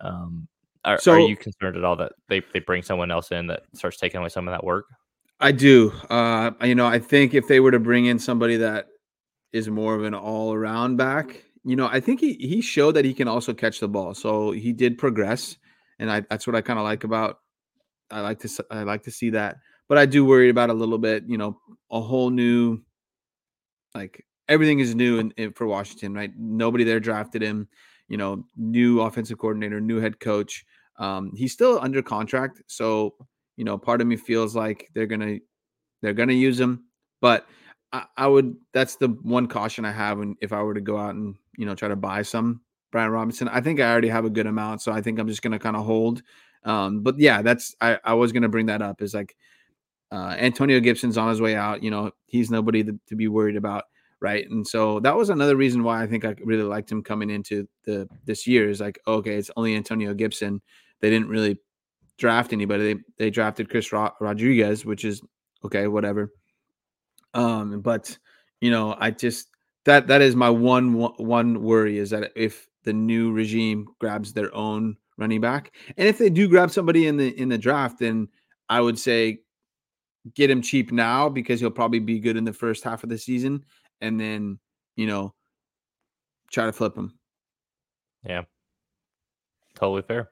Um, 0.00 0.48
are, 0.84 0.98
so, 0.98 1.12
are 1.12 1.20
you 1.20 1.36
concerned 1.36 1.76
at 1.76 1.84
all 1.84 1.96
that 1.96 2.12
they, 2.28 2.40
they 2.54 2.60
bring 2.60 2.82
someone 2.82 3.10
else 3.10 3.32
in 3.32 3.48
that 3.48 3.64
starts 3.74 3.98
taking 3.98 4.20
away 4.20 4.30
some 4.30 4.48
of 4.48 4.52
that 4.52 4.64
work? 4.64 4.86
I 5.40 5.52
do. 5.52 5.92
Uh, 6.10 6.50
you 6.62 6.74
know, 6.74 6.86
I 6.86 6.98
think 6.98 7.34
if 7.34 7.48
they 7.48 7.60
were 7.60 7.70
to 7.70 7.80
bring 7.80 8.06
in 8.06 8.18
somebody 8.18 8.56
that 8.58 8.88
is 9.52 9.68
more 9.68 9.94
of 9.94 10.04
an 10.04 10.14
all 10.14 10.52
around 10.52 10.96
back, 10.96 11.42
you 11.64 11.76
know, 11.76 11.86
I 11.86 12.00
think 12.00 12.20
he 12.20 12.34
he 12.34 12.60
showed 12.60 12.92
that 12.92 13.04
he 13.04 13.14
can 13.14 13.28
also 13.28 13.54
catch 13.54 13.80
the 13.80 13.88
ball. 13.88 14.14
So 14.14 14.50
he 14.50 14.72
did 14.72 14.98
progress, 14.98 15.56
and 15.98 16.10
I 16.10 16.20
that's 16.28 16.46
what 16.46 16.56
I 16.56 16.60
kind 16.60 16.78
of 16.78 16.84
like 16.84 17.04
about. 17.04 17.38
I 18.10 18.20
like 18.20 18.38
to 18.40 18.64
I 18.70 18.82
like 18.82 19.02
to 19.04 19.10
see 19.10 19.30
that, 19.30 19.56
but 19.88 19.98
I 19.98 20.06
do 20.06 20.24
worry 20.24 20.50
about 20.50 20.70
a 20.70 20.74
little 20.74 20.98
bit. 20.98 21.24
You 21.26 21.38
know, 21.38 21.58
a 21.90 22.00
whole 22.00 22.30
new, 22.30 22.80
like 23.94 24.24
everything 24.48 24.80
is 24.80 24.94
new 24.94 25.18
in, 25.18 25.32
in 25.36 25.52
for 25.52 25.66
Washington, 25.66 26.14
right? 26.14 26.32
Nobody 26.36 26.84
there 26.84 27.00
drafted 27.00 27.42
him. 27.42 27.68
You 28.08 28.16
know, 28.16 28.44
new 28.56 29.00
offensive 29.00 29.38
coordinator, 29.38 29.80
new 29.80 30.00
head 30.00 30.20
coach. 30.20 30.64
Um, 30.98 31.32
he's 31.34 31.52
still 31.52 31.78
under 31.80 32.02
contract, 32.02 32.62
so 32.66 33.14
you 33.60 33.64
know, 33.64 33.76
part 33.76 34.00
of 34.00 34.06
me 34.06 34.16
feels 34.16 34.56
like 34.56 34.88
they're 34.94 35.04
gonna 35.04 35.36
they're 36.00 36.14
gonna 36.14 36.32
use 36.32 36.58
him, 36.58 36.86
but 37.20 37.46
I, 37.92 38.06
I 38.16 38.26
would. 38.26 38.56
That's 38.72 38.96
the 38.96 39.08
one 39.08 39.48
caution 39.48 39.84
I 39.84 39.92
have 39.92 40.16
when 40.16 40.34
if 40.40 40.54
I 40.54 40.62
were 40.62 40.72
to 40.72 40.80
go 40.80 40.96
out 40.96 41.14
and 41.14 41.34
you 41.58 41.66
know 41.66 41.74
try 41.74 41.88
to 41.88 41.94
buy 41.94 42.22
some 42.22 42.62
Brian 42.90 43.10
Robinson. 43.10 43.48
I 43.48 43.60
think 43.60 43.78
I 43.78 43.92
already 43.92 44.08
have 44.08 44.24
a 44.24 44.30
good 44.30 44.46
amount, 44.46 44.80
so 44.80 44.92
I 44.92 45.02
think 45.02 45.18
I'm 45.18 45.28
just 45.28 45.42
gonna 45.42 45.58
kind 45.58 45.76
of 45.76 45.84
hold. 45.84 46.22
Um, 46.64 47.02
but 47.02 47.18
yeah, 47.18 47.42
that's 47.42 47.76
I, 47.82 47.98
I 48.02 48.14
was 48.14 48.32
gonna 48.32 48.48
bring 48.48 48.64
that 48.64 48.80
up. 48.80 49.02
Is 49.02 49.12
like 49.12 49.36
uh, 50.10 50.36
Antonio 50.38 50.80
Gibson's 50.80 51.18
on 51.18 51.28
his 51.28 51.42
way 51.42 51.54
out. 51.54 51.82
You 51.82 51.90
know, 51.90 52.12
he's 52.24 52.50
nobody 52.50 52.82
to, 52.82 53.14
be 53.14 53.28
worried 53.28 53.56
about, 53.56 53.84
right? 54.20 54.48
And 54.48 54.66
so 54.66 55.00
that 55.00 55.14
was 55.14 55.28
another 55.28 55.56
reason 55.56 55.84
why 55.84 56.02
I 56.02 56.06
think 56.06 56.24
I 56.24 56.34
really 56.42 56.62
liked 56.62 56.90
him 56.90 57.02
coming 57.02 57.28
into 57.28 57.68
the 57.84 58.08
this 58.24 58.46
year. 58.46 58.70
Is 58.70 58.80
like, 58.80 58.98
okay, 59.06 59.36
it's 59.36 59.50
only 59.54 59.76
Antonio 59.76 60.14
Gibson. 60.14 60.62
They 61.00 61.10
didn't 61.10 61.28
really 61.28 61.58
draft 62.20 62.52
anybody. 62.52 62.94
They 62.94 63.00
they 63.18 63.30
drafted 63.30 63.68
Chris 63.68 63.92
Rodriguez, 63.92 64.84
which 64.84 65.04
is 65.04 65.20
okay, 65.64 65.88
whatever. 65.88 66.32
Um, 67.34 67.80
but 67.80 68.16
you 68.60 68.70
know, 68.70 68.94
I 69.00 69.10
just 69.10 69.48
that 69.86 70.06
that 70.06 70.20
is 70.20 70.36
my 70.36 70.50
one 70.50 70.92
one 70.94 71.62
worry 71.62 71.98
is 71.98 72.10
that 72.10 72.30
if 72.36 72.68
the 72.84 72.92
new 72.92 73.32
regime 73.32 73.88
grabs 73.98 74.32
their 74.32 74.54
own 74.54 74.96
running 75.16 75.40
back, 75.40 75.74
and 75.96 76.06
if 76.06 76.18
they 76.18 76.30
do 76.30 76.46
grab 76.46 76.70
somebody 76.70 77.08
in 77.08 77.16
the 77.16 77.28
in 77.40 77.48
the 77.48 77.58
draft, 77.58 77.98
then 77.98 78.28
I 78.68 78.80
would 78.80 78.98
say 78.98 79.40
get 80.34 80.50
him 80.50 80.62
cheap 80.62 80.92
now 80.92 81.28
because 81.28 81.58
he'll 81.58 81.70
probably 81.70 81.98
be 81.98 82.20
good 82.20 82.36
in 82.36 82.44
the 82.44 82.52
first 82.52 82.84
half 82.84 83.02
of 83.02 83.08
the 83.08 83.18
season, 83.18 83.64
and 84.00 84.20
then 84.20 84.58
you 84.94 85.06
know 85.06 85.34
try 86.52 86.66
to 86.66 86.72
flip 86.72 86.96
him. 86.96 87.18
Yeah, 88.24 88.42
totally 89.74 90.02
fair. 90.02 90.30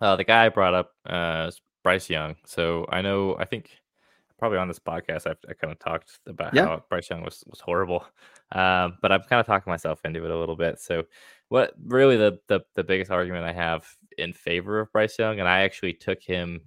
Uh, 0.00 0.16
the 0.16 0.24
guy 0.24 0.46
I 0.46 0.48
brought 0.48 0.74
up 0.74 0.92
uh, 1.06 1.46
is 1.48 1.60
Bryce 1.82 2.10
Young. 2.10 2.36
So 2.46 2.86
I 2.88 3.02
know, 3.02 3.36
I 3.38 3.44
think 3.44 3.70
probably 4.38 4.58
on 4.58 4.68
this 4.68 4.78
podcast, 4.78 5.26
I've, 5.26 5.38
I 5.48 5.54
kind 5.54 5.72
of 5.72 5.78
talked 5.78 6.18
about 6.26 6.54
yeah. 6.54 6.66
how 6.66 6.84
Bryce 6.88 7.08
Young 7.10 7.22
was, 7.22 7.44
was 7.46 7.60
horrible. 7.60 8.04
Um, 8.52 8.98
but 9.02 9.10
I'm 9.10 9.22
kind 9.22 9.40
of 9.40 9.46
talking 9.46 9.68
myself 9.68 10.00
into 10.04 10.24
it 10.24 10.30
a 10.30 10.38
little 10.38 10.54
bit. 10.54 10.78
So 10.78 11.04
what 11.48 11.72
really 11.84 12.16
the, 12.16 12.38
the, 12.46 12.60
the 12.76 12.84
biggest 12.84 13.10
argument 13.10 13.44
I 13.44 13.52
have 13.52 13.84
in 14.16 14.32
favor 14.32 14.78
of 14.78 14.92
Bryce 14.92 15.18
Young, 15.18 15.40
and 15.40 15.48
I 15.48 15.62
actually 15.62 15.94
took 15.94 16.22
him 16.22 16.60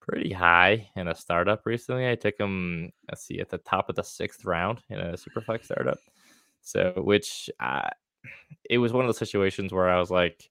pretty 0.00 0.32
high 0.32 0.88
in 0.96 1.08
a 1.08 1.14
startup 1.14 1.66
recently. 1.66 2.08
I 2.08 2.14
took 2.14 2.38
him, 2.38 2.90
let's 3.10 3.22
see, 3.22 3.38
at 3.40 3.50
the 3.50 3.58
top 3.58 3.90
of 3.90 3.96
the 3.96 4.02
sixth 4.02 4.46
round 4.46 4.80
in 4.88 4.98
a 4.98 5.12
superflex 5.12 5.64
startup. 5.64 5.98
So, 6.62 6.92
which 6.96 7.50
uh, 7.60 7.90
it 8.68 8.78
was 8.78 8.92
one 8.92 9.04
of 9.04 9.08
those 9.08 9.18
situations 9.18 9.72
where 9.72 9.90
I 9.90 9.98
was 9.98 10.10
like, 10.10 10.48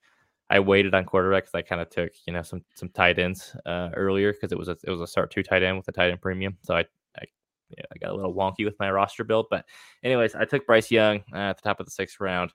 I 0.50 0.60
waited 0.60 0.96
on 0.96 1.06
quarterbacks. 1.06 1.50
I 1.54 1.62
kind 1.62 1.82
of 1.82 1.90
took 1.90 2.12
you 2.26 2.34
know 2.34 2.42
some 2.42 2.64
some 2.76 2.90
tight 2.90 3.20
ends 3.20 3.56
uh, 3.66 3.90
earlier 3.96 4.34
because 4.34 4.52
it 4.52 4.58
was 4.58 4.68
a 4.68 4.78
it 4.84 4.90
was 4.90 5.02
a 5.02 5.08
start 5.08 5.32
two 5.32 5.44
tight 5.44 5.64
end 5.64 5.78
with 5.78 5.88
a 5.88 5.92
tight 5.92 6.12
end 6.12 6.22
premium. 6.22 6.58
So 6.64 6.76
I 6.76 6.86
I, 7.18 7.24
yeah, 7.70 7.86
I 7.94 7.98
got 8.00 8.12
a 8.12 8.16
little 8.16 8.34
wonky 8.34 8.66
with 8.66 8.80
my 8.80 8.92
roster 8.92 9.24
build, 9.24 9.48
but 9.50 9.66
anyways, 10.04 10.36
I 10.36 10.46
took 10.46 10.66
Bryce 10.66 10.90
Young 10.90 11.24
uh, 11.34 11.38
at 11.38 11.58
the 11.58 11.64
top 11.64 11.80
of 11.80 11.86
the 11.86 11.92
sixth 11.92 12.20
round, 12.20 12.52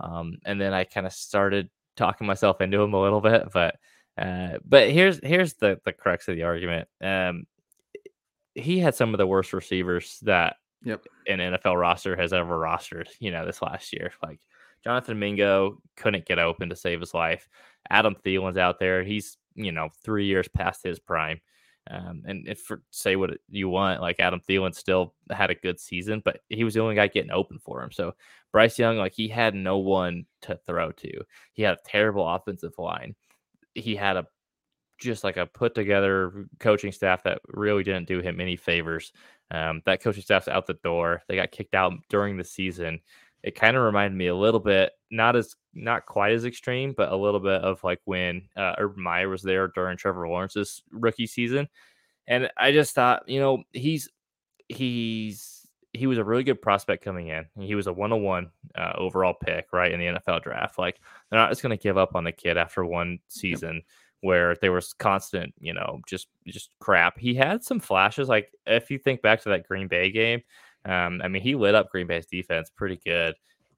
um, 0.00 0.38
and 0.44 0.60
then 0.60 0.72
I 0.72 0.84
kind 0.84 1.06
of 1.06 1.12
started 1.12 1.68
talking 1.96 2.26
myself 2.26 2.60
into 2.60 2.80
him 2.80 2.94
a 2.94 3.02
little 3.02 3.20
bit. 3.20 3.48
But 3.52 3.76
uh, 4.16 4.58
but 4.64 4.90
here's 4.90 5.18
here's 5.22 5.54
the 5.54 5.80
the 5.84 5.92
crux 5.92 6.28
of 6.28 6.36
the 6.36 6.44
argument. 6.44 6.88
Um, 7.02 7.44
he 8.54 8.78
had 8.78 8.94
some 8.94 9.14
of 9.14 9.18
the 9.18 9.26
worst 9.26 9.52
receivers 9.52 10.18
that 10.22 10.56
yep. 10.84 11.02
an 11.26 11.38
NFL 11.38 11.80
roster 11.80 12.16
has 12.16 12.32
ever 12.32 12.56
rostered. 12.56 13.08
You 13.18 13.32
know, 13.32 13.46
this 13.46 13.62
last 13.62 13.92
year, 13.92 14.12
like 14.22 14.40
Jonathan 14.84 15.18
Mingo 15.18 15.78
couldn't 15.96 16.26
get 16.26 16.38
open 16.38 16.68
to 16.68 16.76
save 16.76 17.00
his 17.00 17.14
life. 17.14 17.48
Adam 17.90 18.16
Thielen's 18.24 18.56
out 18.56 18.78
there. 18.78 19.02
He's, 19.02 19.36
you 19.54 19.72
know, 19.72 19.90
three 20.04 20.26
years 20.26 20.48
past 20.48 20.82
his 20.82 20.98
prime. 20.98 21.40
Um, 21.90 22.22
and 22.26 22.46
if 22.46 22.60
for, 22.60 22.82
say 22.90 23.16
what 23.16 23.30
you 23.48 23.68
want, 23.68 24.00
like 24.00 24.20
Adam 24.20 24.40
Thielen 24.48 24.74
still 24.74 25.14
had 25.30 25.50
a 25.50 25.54
good 25.54 25.80
season, 25.80 26.22
but 26.24 26.40
he 26.48 26.62
was 26.62 26.74
the 26.74 26.80
only 26.80 26.94
guy 26.94 27.08
getting 27.08 27.32
open 27.32 27.58
for 27.58 27.82
him. 27.82 27.90
So 27.90 28.14
Bryce 28.52 28.78
Young, 28.78 28.98
like 28.98 29.14
he 29.14 29.26
had 29.26 29.54
no 29.54 29.78
one 29.78 30.26
to 30.42 30.58
throw 30.66 30.92
to. 30.92 31.24
He 31.54 31.62
had 31.62 31.74
a 31.74 31.88
terrible 31.88 32.28
offensive 32.28 32.74
line. 32.78 33.14
he 33.74 33.96
had 33.96 34.16
a 34.16 34.26
just 34.98 35.24
like 35.24 35.36
a 35.36 35.46
put 35.46 35.74
together 35.74 36.46
coaching 36.60 36.92
staff 36.92 37.24
that 37.24 37.40
really 37.48 37.82
didn't 37.82 38.06
do 38.06 38.20
him 38.20 38.40
any 38.40 38.56
favors. 38.56 39.12
Um, 39.50 39.82
that 39.84 40.00
coaching 40.02 40.22
staff's 40.22 40.48
out 40.48 40.66
the 40.66 40.74
door. 40.74 41.22
They 41.28 41.36
got 41.36 41.50
kicked 41.50 41.74
out 41.74 41.94
during 42.08 42.36
the 42.36 42.44
season. 42.44 43.00
It 43.42 43.54
kind 43.54 43.76
of 43.76 43.82
reminded 43.82 44.16
me 44.16 44.28
a 44.28 44.36
little 44.36 44.60
bit, 44.60 44.92
not 45.10 45.36
as 45.36 45.56
not 45.74 46.06
quite 46.06 46.32
as 46.32 46.44
extreme, 46.44 46.94
but 46.96 47.10
a 47.10 47.16
little 47.16 47.40
bit 47.40 47.60
of 47.62 47.82
like 47.82 48.00
when 48.04 48.42
uh, 48.56 48.74
Urban 48.78 49.02
Meyer 49.02 49.28
was 49.28 49.42
there 49.42 49.68
during 49.68 49.96
Trevor 49.96 50.28
Lawrence's 50.28 50.82
rookie 50.90 51.26
season. 51.26 51.68
And 52.28 52.50
I 52.56 52.72
just 52.72 52.94
thought, 52.94 53.28
you 53.28 53.40
know, 53.40 53.64
he's 53.72 54.08
he's 54.68 55.62
he 55.92 56.06
was 56.06 56.18
a 56.18 56.24
really 56.24 56.44
good 56.44 56.62
prospect 56.62 57.04
coming 57.04 57.28
in. 57.28 57.44
He 57.60 57.74
was 57.74 57.86
a 57.86 57.92
101 57.92 58.50
uh, 58.76 58.92
overall 58.96 59.34
pick, 59.34 59.66
right, 59.72 59.92
in 59.92 60.00
the 60.00 60.06
NFL 60.06 60.42
draft. 60.42 60.78
Like, 60.78 61.00
they're 61.30 61.38
not 61.38 61.50
just 61.50 61.62
going 61.62 61.76
to 61.76 61.82
give 61.82 61.98
up 61.98 62.14
on 62.14 62.24
the 62.24 62.32
kid 62.32 62.56
after 62.56 62.84
one 62.84 63.18
season 63.28 63.82
where 64.22 64.56
there 64.62 64.72
was 64.72 64.94
constant, 64.94 65.52
you 65.58 65.74
know, 65.74 66.00
just 66.06 66.28
just 66.46 66.70
crap. 66.80 67.18
He 67.18 67.34
had 67.34 67.62
some 67.62 67.80
flashes. 67.80 68.28
Like, 68.28 68.52
if 68.66 68.90
you 68.90 68.98
think 68.98 69.20
back 69.20 69.42
to 69.42 69.50
that 69.50 69.68
Green 69.68 69.88
Bay 69.88 70.10
game, 70.10 70.42
um, 70.84 71.20
I 71.22 71.28
mean, 71.28 71.42
he 71.42 71.54
lit 71.54 71.74
up 71.74 71.90
Green 71.90 72.06
Bay's 72.06 72.26
defense 72.26 72.70
pretty 72.74 73.00
good 73.04 73.34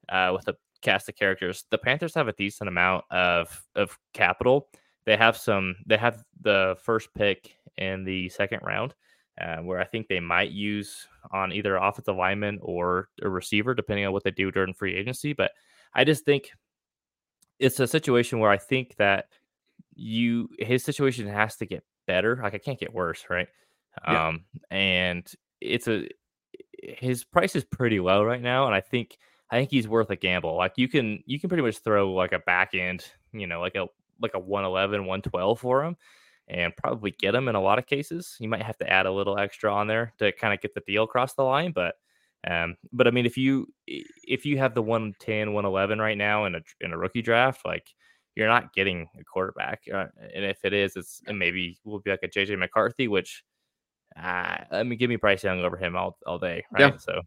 uh, 0.09 0.31
with 0.33 0.47
a 0.47 0.55
cast 0.81 1.09
of 1.09 1.15
characters. 1.15 1.65
The 1.69 1.77
Panthers 1.77 2.13
have 2.15 2.27
a 2.27 2.33
decent 2.33 2.67
amount 2.67 3.05
of 3.11 3.63
of 3.75 3.97
capital. 4.13 4.69
They 5.05 5.17
have 5.17 5.37
some. 5.37 5.75
They 5.85 5.97
have 5.97 6.23
the 6.41 6.77
first 6.83 7.09
pick 7.13 7.55
in 7.77 8.05
the 8.05 8.29
second 8.29 8.61
round 8.63 8.93
uh, 9.39 9.57
where 9.57 9.79
I 9.79 9.85
think 9.85 10.07
they 10.07 10.19
might 10.19 10.51
use 10.51 11.07
on 11.31 11.51
either 11.51 11.75
offensive 11.75 12.15
lineman 12.15 12.59
or 12.61 13.09
a 13.21 13.29
receiver, 13.29 13.73
depending 13.73 14.05
on 14.05 14.13
what 14.13 14.23
they 14.23 14.31
do 14.31 14.51
during 14.51 14.73
free 14.73 14.95
agency. 14.95 15.33
But 15.33 15.51
I 15.93 16.03
just 16.03 16.25
think 16.25 16.51
it's 17.59 17.79
a 17.79 17.87
situation 17.87 18.39
where 18.39 18.51
I 18.51 18.57
think 18.57 18.95
that 18.97 19.25
you 19.95 20.49
his 20.59 20.83
situation 20.83 21.27
has 21.27 21.55
to 21.57 21.65
get 21.65 21.83
better. 22.07 22.39
Like 22.41 22.53
it 22.53 22.63
can't 22.63 22.79
get 22.79 22.93
worse, 22.93 23.25
right? 23.29 23.47
Yeah. 24.07 24.27
Um, 24.27 24.45
and 24.69 25.29
it's 25.61 25.87
a 25.87 26.07
his 26.81 27.23
price 27.23 27.55
is 27.55 27.63
pretty 27.63 27.99
low 27.99 28.23
right 28.23 28.41
now, 28.41 28.65
and 28.65 28.75
I 28.75 28.81
think 28.81 29.17
I 29.51 29.57
think 29.57 29.71
he's 29.71 29.87
worth 29.87 30.09
a 30.09 30.15
gamble. 30.15 30.55
Like 30.55 30.73
you 30.77 30.87
can 30.87 31.23
you 31.25 31.39
can 31.39 31.49
pretty 31.49 31.63
much 31.63 31.79
throw 31.79 32.11
like 32.13 32.33
a 32.33 32.39
back 32.39 32.73
end, 32.73 33.05
you 33.33 33.47
know, 33.47 33.59
like 33.59 33.75
a 33.75 33.87
like 34.21 34.33
a 34.33 34.39
111, 34.39 35.01
112 35.01 35.59
for 35.59 35.83
him 35.83 35.97
and 36.47 36.75
probably 36.75 37.11
get 37.11 37.33
him 37.35 37.47
in 37.47 37.55
a 37.55 37.61
lot 37.61 37.79
of 37.79 37.87
cases. 37.87 38.35
You 38.39 38.49
might 38.49 38.61
have 38.61 38.77
to 38.77 38.89
add 38.89 39.05
a 39.05 39.11
little 39.11 39.37
extra 39.37 39.73
on 39.73 39.87
there 39.87 40.13
to 40.19 40.31
kind 40.31 40.53
of 40.53 40.61
get 40.61 40.73
the 40.73 40.81
deal 40.85 41.03
across 41.03 41.33
the 41.33 41.43
line, 41.43 41.71
but 41.71 41.95
um, 42.47 42.75
but 42.93 43.07
I 43.07 43.11
mean, 43.11 43.25
if 43.25 43.37
you 43.37 43.67
if 43.87 44.45
you 44.45 44.59
have 44.59 44.75
the 44.75 44.81
110, 44.81 45.53
111 45.53 45.99
right 45.99 46.17
now 46.17 46.45
in 46.45 46.55
a 46.55 46.61
in 46.79 46.93
a 46.93 46.97
rookie 46.97 47.23
draft, 47.23 47.65
like 47.65 47.87
you're 48.35 48.47
not 48.47 48.73
getting 48.73 49.07
a 49.19 49.23
quarterback, 49.23 49.81
uh, 49.91 50.05
and 50.33 50.45
if 50.45 50.63
it 50.63 50.73
is, 50.73 50.95
it's 50.95 51.21
it 51.27 51.33
maybe 51.33 51.79
will 51.83 51.99
be 51.99 52.11
like 52.11 52.23
a 52.23 52.27
JJ 52.27 52.59
McCarthy, 52.59 53.07
which 53.07 53.43
uh, 54.21 54.57
let 54.71 54.87
me 54.87 54.95
give 54.95 55.09
me 55.09 55.15
Bryce 55.15 55.43
Young 55.43 55.61
over 55.61 55.77
him 55.77 55.95
all 55.95 56.17
all 56.25 56.39
day, 56.39 56.63
right? 56.71 56.93
Yeah. 56.93 56.97
So 56.97 57.21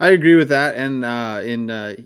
I 0.00 0.10
agree 0.10 0.36
with 0.36 0.48
that, 0.50 0.76
and 0.76 1.04
uh, 1.04 1.40
in 1.44 1.70
uh, 1.70 1.96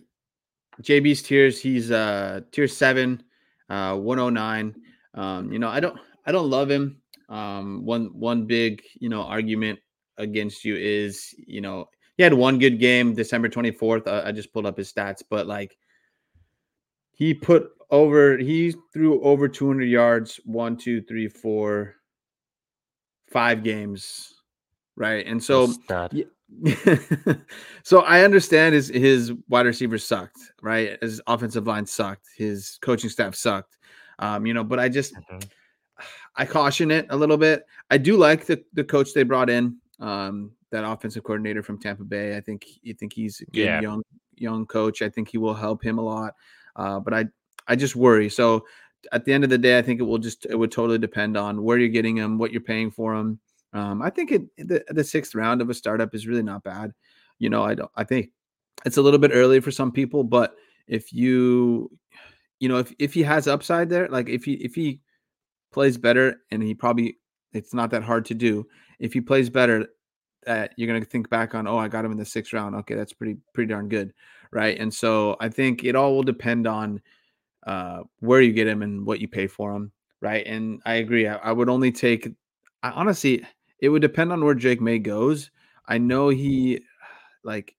JB's 0.81 1.23
tiers, 1.23 1.61
he's 1.61 1.91
uh 1.91 2.41
tier 2.51 2.69
seven, 2.69 3.23
uh 3.69 3.97
109. 3.97 4.75
Um, 5.15 5.53
you 5.53 5.59
know, 5.59 5.69
I 5.69 5.81
don't 5.81 5.99
I 6.27 6.33
don't 6.33 6.49
love 6.49 6.71
him. 6.71 6.99
Um, 7.29 7.85
one 7.85 8.07
one 8.19 8.47
big 8.47 8.83
you 8.99 9.09
know 9.09 9.23
argument 9.23 9.79
against 10.19 10.65
you 10.65 10.77
is 10.77 11.35
you 11.47 11.61
know 11.61 11.89
he 12.17 12.23
had 12.23 12.35
one 12.35 12.59
good 12.59 12.79
game 12.79 13.15
December 13.15 13.49
24th. 13.49 14.07
I, 14.07 14.29
I 14.29 14.33
just 14.33 14.53
pulled 14.53 14.67
up 14.67 14.77
his 14.77 14.93
stats, 14.93 15.23
but 15.29 15.47
like 15.47 15.77
he 17.13 17.35
put 17.35 17.71
over 17.91 18.39
he 18.39 18.75
threw 18.93 19.23
over 19.23 19.49
200 19.49 19.85
yards 19.85 20.41
one 20.45 20.77
two 20.77 21.03
three 21.03 21.29
four 21.29 21.97
five 23.33 23.63
games 23.63 24.35
right 24.97 25.27
and 25.27 25.43
so 25.43 25.73
so 27.83 28.01
i 28.03 28.23
understand 28.23 28.75
his 28.75 28.89
his 28.89 29.33
wide 29.49 29.67
receivers 29.67 30.05
sucked 30.05 30.39
right 30.61 30.99
his 31.01 31.21
offensive 31.27 31.67
line 31.67 31.87
sucked 31.87 32.27
his 32.37 32.79
coaching 32.83 33.09
staff 33.09 33.35
sucked 33.35 33.79
um 34.19 34.45
you 34.45 34.53
know 34.53 34.63
but 34.63 34.79
i 34.79 34.89
just 34.89 35.15
mm-hmm. 35.15 35.39
I 36.37 36.47
caution 36.47 36.91
it 36.91 37.07
a 37.11 37.17
little 37.17 37.37
bit. 37.37 37.65
I 37.91 37.99
do 37.99 38.17
like 38.17 38.47
the 38.47 38.65
the 38.73 38.85
coach 38.85 39.13
they 39.13 39.23
brought 39.23 39.51
in, 39.51 39.77
um, 40.01 40.53
that 40.71 40.85
offensive 40.85 41.25
coordinator 41.25 41.63
from 41.63 41.79
Tampa 41.79 42.05
Bay. 42.05 42.37
I 42.37 42.41
think 42.41 42.67
you 42.83 42.95
think 42.95 43.13
he's 43.13 43.41
a 43.41 43.45
good 43.47 43.65
yeah. 43.65 43.81
young 43.81 44.03
young 44.37 44.67
coach. 44.67 45.03
I 45.03 45.09
think 45.09 45.29
he 45.29 45.39
will 45.39 45.55
help 45.55 45.83
him 45.85 45.99
a 45.99 46.03
lot. 46.03 46.35
Uh, 46.75 47.01
but 47.01 47.15
I 47.15 47.27
I 47.69 47.77
just 47.77 47.95
worry. 47.95 48.29
So 48.29 48.65
at 49.11 49.25
the 49.25 49.33
end 49.33 49.45
of 49.45 49.51
the 49.51 49.59
day, 49.59 49.79
I 49.79 49.83
think 49.83 50.01
it 50.01 50.05
will 50.05 50.19
just 50.19 50.47
it 50.47 50.57
would 50.57 50.71
totally 50.71 50.99
depend 50.99 51.37
on 51.37 51.63
where 51.63 51.79
you're 51.79 51.89
getting 51.89 52.17
him, 52.17 52.39
what 52.39 52.53
you're 52.53 52.61
paying 52.61 52.91
for 52.91 53.15
him. 53.15 53.41
Um, 53.73 54.03
I 54.03 54.11
think 54.11 54.31
it 54.31 54.43
the, 54.57 54.85
the 54.89 55.05
sixth 55.05 55.35
round 55.35 55.61
of 55.61 55.71
a 55.71 55.75
startup 55.75 56.15
is 56.15 56.27
really 56.27 56.43
not 56.43 56.63
bad. 56.63 56.93
You 57.39 57.51
know, 57.51 57.63
I 57.65 57.75
don't 57.75 57.91
I 57.97 58.05
think 58.05 58.31
it's 58.85 58.97
a 58.97 59.03
little 59.03 59.19
bit 59.19 59.33
early 59.35 59.61
for 59.61 59.71
some 59.71 59.93
people, 59.93 60.25
but 60.25 60.55
if 60.87 61.13
you 61.13 61.91
you 62.61 62.69
know 62.69 62.79
if 62.79 62.95
if 62.99 63.15
he 63.15 63.23
has 63.23 63.49
upside 63.49 63.89
there, 63.89 64.09
like 64.09 64.29
if 64.29 64.45
he 64.45 64.55
if 64.55 64.75
he 64.75 65.01
plays 65.73 65.97
better, 65.97 66.41
and 66.51 66.63
he 66.63 66.75
probably 66.75 67.19
it's 67.53 67.75
not 67.75 67.91
that 67.91 68.03
hard 68.03 68.25
to 68.27 68.35
do. 68.35 68.67
If 68.99 69.13
he 69.13 69.21
plays 69.21 69.51
better, 69.51 69.89
that 70.45 70.73
you're 70.77 70.93
gonna 70.93 71.05
think 71.05 71.29
back 71.31 71.55
on, 71.55 71.67
oh, 71.67 71.79
I 71.79 71.89
got 71.89 72.05
him 72.05 72.13
in 72.13 72.19
the 72.19 72.25
sixth 72.25 72.53
round. 72.53 72.75
Okay, 72.77 72.95
that's 72.95 73.13
pretty 73.13 73.39
pretty 73.55 73.71
darn 73.71 73.89
good, 73.89 74.13
right? 74.51 74.79
And 74.79 74.93
so 74.93 75.37
I 75.41 75.49
think 75.49 75.85
it 75.85 75.97
all 75.97 76.15
will 76.15 76.23
depend 76.23 76.67
on 76.67 77.01
uh, 77.67 78.03
where 78.21 78.41
you 78.41 78.53
get 78.53 78.67
him 78.67 78.83
and 78.83 79.07
what 79.07 79.21
you 79.21 79.29
pay 79.29 79.47
for 79.47 79.75
him, 79.75 79.93
right? 80.21 80.47
And 80.47 80.81
I 80.85 80.95
agree. 80.95 81.27
I, 81.27 81.37
I 81.37 81.53
would 81.53 81.69
only 81.69 81.93
take. 81.93 82.29
I 82.83 82.91
honestly, 82.91 83.45
it 83.79 83.89
would 83.89 84.03
depend 84.03 84.33
on 84.33 84.45
where 84.45 84.55
Drake 84.55 84.81
Maye 84.81 84.99
goes. 84.99 85.51
I 85.87 85.99
know 85.99 86.29
he 86.29 86.81
like 87.45 87.75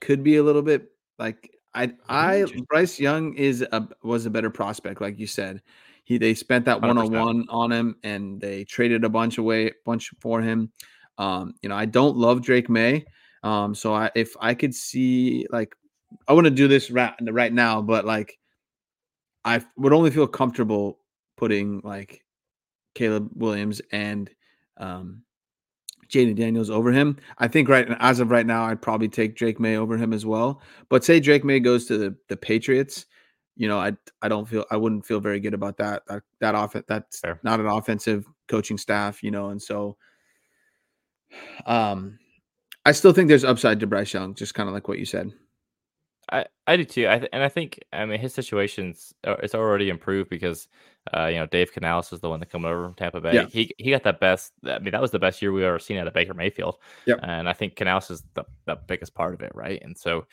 could 0.00 0.22
be 0.22 0.36
a 0.36 0.42
little 0.42 0.62
bit 0.62 0.90
like 1.18 1.50
I 1.74 1.92
I 2.08 2.44
Bryce 2.68 2.98
Young 2.98 3.34
is 3.34 3.62
a 3.62 3.88
was 4.02 4.26
a 4.26 4.30
better 4.30 4.50
prospect, 4.50 5.00
like 5.00 5.18
you 5.18 5.26
said. 5.26 5.62
He 6.04 6.18
they 6.18 6.34
spent 6.34 6.64
that 6.64 6.80
one 6.82 6.98
on 6.98 7.12
one 7.12 7.46
on 7.48 7.70
him 7.70 7.96
and 8.02 8.40
they 8.40 8.64
traded 8.64 9.04
a 9.04 9.08
bunch 9.08 9.38
away, 9.38 9.72
bunch 9.84 10.10
for 10.20 10.40
him. 10.40 10.72
Um, 11.18 11.54
you 11.62 11.68
know, 11.68 11.76
I 11.76 11.84
don't 11.84 12.16
love 12.16 12.42
Drake 12.42 12.68
Maye. 12.68 13.04
Um, 13.44 13.74
so 13.74 13.94
I 13.94 14.10
if 14.16 14.34
I 14.40 14.54
could 14.54 14.74
see 14.74 15.46
like 15.50 15.76
I 16.26 16.32
want 16.32 16.46
to 16.46 16.50
do 16.50 16.66
this 16.66 16.90
right 16.90 17.14
right 17.30 17.52
now, 17.52 17.80
but 17.82 18.04
like 18.04 18.39
I 19.44 19.64
would 19.76 19.92
only 19.92 20.10
feel 20.10 20.26
comfortable 20.26 20.98
putting 21.36 21.80
like 21.82 22.24
Caleb 22.94 23.30
Williams 23.34 23.80
and 23.92 24.30
um 24.76 25.22
Jayden 26.08 26.34
Daniels 26.34 26.70
over 26.70 26.90
him. 26.90 27.16
I 27.38 27.46
think 27.48 27.68
right 27.68 27.88
as 28.00 28.18
of 28.20 28.30
right 28.30 28.46
now, 28.46 28.64
I'd 28.64 28.82
probably 28.82 29.08
take 29.08 29.36
Drake 29.36 29.60
Maye 29.60 29.76
over 29.76 29.96
him 29.96 30.12
as 30.12 30.26
well. 30.26 30.60
But 30.88 31.04
say 31.04 31.20
Drake 31.20 31.44
Maye 31.44 31.60
goes 31.60 31.86
to 31.86 31.98
the, 31.98 32.16
the 32.28 32.36
Patriots, 32.36 33.06
you 33.56 33.68
know, 33.68 33.78
I 33.78 33.92
I 34.22 34.28
don't 34.28 34.48
feel 34.48 34.64
I 34.70 34.76
wouldn't 34.76 35.06
feel 35.06 35.20
very 35.20 35.40
good 35.40 35.54
about 35.54 35.76
that. 35.78 36.02
That 36.08 36.22
that 36.40 36.54
off 36.54 36.74
that's 36.88 37.20
Fair. 37.20 37.38
not 37.42 37.60
an 37.60 37.66
offensive 37.66 38.26
coaching 38.48 38.78
staff, 38.78 39.22
you 39.22 39.30
know, 39.30 39.50
and 39.50 39.62
so 39.62 39.96
um 41.66 42.18
I 42.84 42.92
still 42.92 43.12
think 43.12 43.28
there's 43.28 43.44
upside 43.44 43.78
to 43.80 43.86
Bryce 43.86 44.14
Young, 44.14 44.34
just 44.34 44.54
kind 44.54 44.68
of 44.68 44.74
like 44.74 44.88
what 44.88 44.98
you 44.98 45.04
said. 45.04 45.30
I, 46.30 46.46
I 46.66 46.76
do 46.76 46.84
too. 46.84 47.08
I 47.08 47.18
th- 47.18 47.30
and 47.32 47.42
I 47.42 47.48
think 47.48 47.80
I 47.92 48.04
mean 48.06 48.20
his 48.20 48.34
situation's 48.34 49.12
uh, 49.26 49.36
it's 49.42 49.54
already 49.54 49.88
improved 49.88 50.30
because 50.30 50.68
uh, 51.14 51.26
you 51.26 51.38
know 51.38 51.46
Dave 51.46 51.72
Canales 51.72 52.12
is 52.12 52.20
the 52.20 52.28
one 52.28 52.40
that 52.40 52.50
coming 52.50 52.70
over 52.70 52.84
from 52.84 52.94
Tampa 52.94 53.20
Bay. 53.20 53.34
Yeah. 53.34 53.46
He 53.46 53.72
he 53.78 53.90
got 53.90 54.04
the 54.04 54.12
best. 54.12 54.52
I 54.64 54.78
mean 54.78 54.92
that 54.92 55.00
was 55.00 55.10
the 55.10 55.18
best 55.18 55.42
year 55.42 55.52
we 55.52 55.64
ever 55.64 55.78
seen 55.78 55.98
out 55.98 56.06
of 56.06 56.14
Baker 56.14 56.34
Mayfield. 56.34 56.76
Yeah. 57.06 57.16
And 57.22 57.48
I 57.48 57.52
think 57.52 57.76
Canales 57.76 58.10
is 58.10 58.22
the, 58.34 58.44
the 58.66 58.76
biggest 58.86 59.14
part 59.14 59.34
of 59.34 59.40
it, 59.42 59.52
right? 59.54 59.82
And 59.82 59.96
so, 59.96 60.26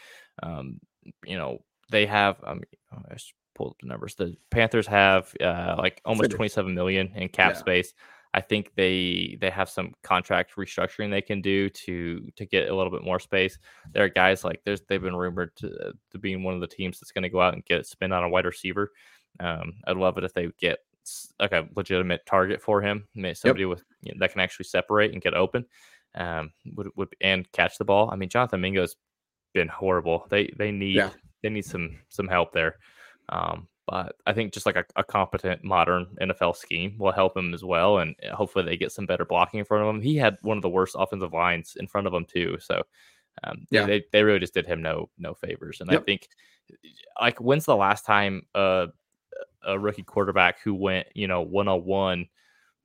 um, 0.43 0.79
you 1.25 1.37
know, 1.37 1.59
they 1.89 2.05
have 2.05 2.37
um 2.43 2.61
oh, 2.93 3.01
I 3.09 3.13
just 3.13 3.33
pulled 3.55 3.71
up 3.71 3.77
the 3.81 3.87
numbers. 3.87 4.15
The 4.15 4.35
Panthers 4.51 4.87
have 4.87 5.33
uh, 5.41 5.75
like 5.77 5.99
almost 6.05 6.31
27 6.31 6.73
million 6.73 7.11
in 7.15 7.27
cap 7.29 7.53
yeah. 7.53 7.59
space. 7.59 7.93
I 8.37 8.41
think 8.41 8.75
they 8.75 9.35
they 9.41 9.49
have 9.49 9.67
some 9.67 9.93
contract 10.03 10.55
restructuring 10.57 11.09
they 11.09 11.23
can 11.23 11.41
do 11.41 11.71
to 11.71 12.31
to 12.35 12.45
get 12.45 12.69
a 12.69 12.75
little 12.75 12.91
bit 12.91 13.03
more 13.03 13.19
space. 13.19 13.57
There 13.93 14.03
are 14.03 14.09
guys 14.09 14.43
like 14.43 14.61
there's 14.63 14.81
they've 14.81 15.01
been 15.01 15.15
rumored 15.15 15.55
to, 15.55 15.93
to 16.11 16.19
being 16.19 16.43
one 16.43 16.53
of 16.53 16.61
the 16.61 16.67
teams 16.67 16.99
that's 16.99 17.11
going 17.11 17.23
to 17.23 17.29
go 17.29 17.41
out 17.41 17.55
and 17.55 17.65
get 17.65 17.87
spend 17.87 18.13
on 18.13 18.23
a 18.23 18.29
wide 18.29 18.45
receiver. 18.45 18.91
Um, 19.39 19.77
I'd 19.87 19.97
love 19.97 20.19
it 20.19 20.23
if 20.23 20.35
they 20.35 20.49
get 20.59 20.77
like 21.39 21.51
a 21.51 21.67
legitimate 21.75 22.27
target 22.27 22.61
for 22.61 22.79
him, 22.79 23.07
somebody 23.33 23.63
yep. 23.63 23.69
with 23.69 23.83
you 24.03 24.13
know, 24.13 24.19
that 24.19 24.33
can 24.33 24.41
actually 24.41 24.65
separate 24.65 25.13
and 25.13 25.21
get 25.21 25.33
open, 25.33 25.65
um, 26.13 26.51
would, 26.75 26.89
would 26.95 27.09
and 27.21 27.51
catch 27.53 27.79
the 27.79 27.85
ball. 27.85 28.11
I 28.11 28.17
mean, 28.17 28.29
Jonathan 28.29 28.61
Mingo's 28.61 28.97
been 29.55 29.67
horrible. 29.67 30.27
They 30.29 30.53
they 30.55 30.71
need 30.71 30.95
yeah 30.97 31.09
they 31.41 31.49
need 31.49 31.65
some 31.65 31.97
some 32.09 32.27
help 32.27 32.51
there. 32.51 32.77
Um, 33.29 33.67
but 33.87 34.15
I 34.25 34.33
think 34.33 34.53
just 34.53 34.65
like 34.65 34.75
a, 34.75 34.85
a, 34.95 35.03
competent 35.03 35.63
modern 35.63 36.07
NFL 36.21 36.57
scheme 36.57 36.97
will 36.97 37.11
help 37.11 37.35
him 37.37 37.53
as 37.53 37.63
well, 37.63 37.99
and 37.99 38.15
uh, 38.29 38.35
hopefully 38.35 38.65
they 38.65 38.77
get 38.77 38.91
some 38.91 39.05
better 39.05 39.25
blocking 39.25 39.59
in 39.59 39.65
front 39.65 39.83
of 39.83 39.95
him. 39.95 40.01
He 40.01 40.17
had 40.17 40.37
one 40.41 40.57
of 40.57 40.63
the 40.63 40.69
worst 40.69 40.95
offensive 40.97 41.33
lines 41.33 41.77
in 41.79 41.87
front 41.87 42.07
of 42.07 42.13
him 42.13 42.25
too, 42.25 42.57
so 42.59 42.83
um, 43.43 43.65
yeah, 43.69 43.85
they, 43.85 44.03
they 44.11 44.23
really 44.23 44.39
just 44.39 44.53
did 44.53 44.65
him 44.65 44.81
no 44.81 45.09
no 45.17 45.33
favors. 45.33 45.81
And 45.81 45.91
yep. 45.91 46.01
I 46.01 46.03
think 46.03 46.27
like 47.19 47.39
when's 47.39 47.65
the 47.65 47.75
last 47.75 48.05
time 48.05 48.43
uh 48.53 48.87
a 49.65 49.77
rookie 49.77 50.03
quarterback 50.03 50.61
who 50.61 50.73
went, 50.73 51.07
you 51.13 51.27
know, 51.27 51.41
one 51.41 51.67
on 51.67 51.83
one 51.83 52.27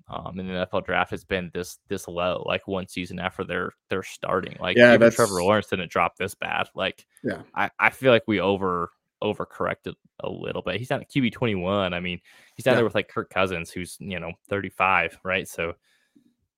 um, 0.09 0.39
in 0.39 0.47
the 0.47 0.67
NFL 0.67 0.85
draft 0.85 1.11
has 1.11 1.25
been 1.25 1.51
this 1.55 1.79
this 1.89 2.09
low, 2.09 2.43
like 2.47 2.67
one 2.67 2.89
season 2.89 3.19
after 3.19 3.45
they're 3.45 3.73
they're 3.89 4.03
starting. 4.03 4.57
Like 4.61 4.77
yeah, 4.77 4.95
even 4.95 5.11
Trevor 5.11 5.43
Lawrence 5.43 5.69
didn't 5.69 5.91
drop 5.91 6.17
this 6.17 6.35
bad. 6.35 6.69
Like 6.75 7.07
yeah, 7.23 7.43
I, 7.55 7.71
I 7.79 7.91
feel 7.91 8.13
like 8.13 8.25
we 8.27 8.41
over 8.41 8.91
overcorrected 9.23 9.95
a 10.21 10.29
little 10.29 10.63
bit. 10.63 10.77
He's 10.77 10.91
not 10.91 11.09
QB 11.09 11.33
twenty 11.33 11.55
one. 11.55 11.95
I 11.95 12.01
mean, 12.01 12.21
he's 12.57 12.65
down 12.65 12.73
yeah. 12.73 12.77
there 12.77 12.85
with 12.85 12.95
like 12.95 13.09
Kirk 13.09 13.31
Cousins, 13.31 13.71
who's 13.71 13.97
you 14.01 14.19
know 14.19 14.33
thirty 14.49 14.69
five, 14.69 15.19
right? 15.25 15.49
So, 15.49 15.75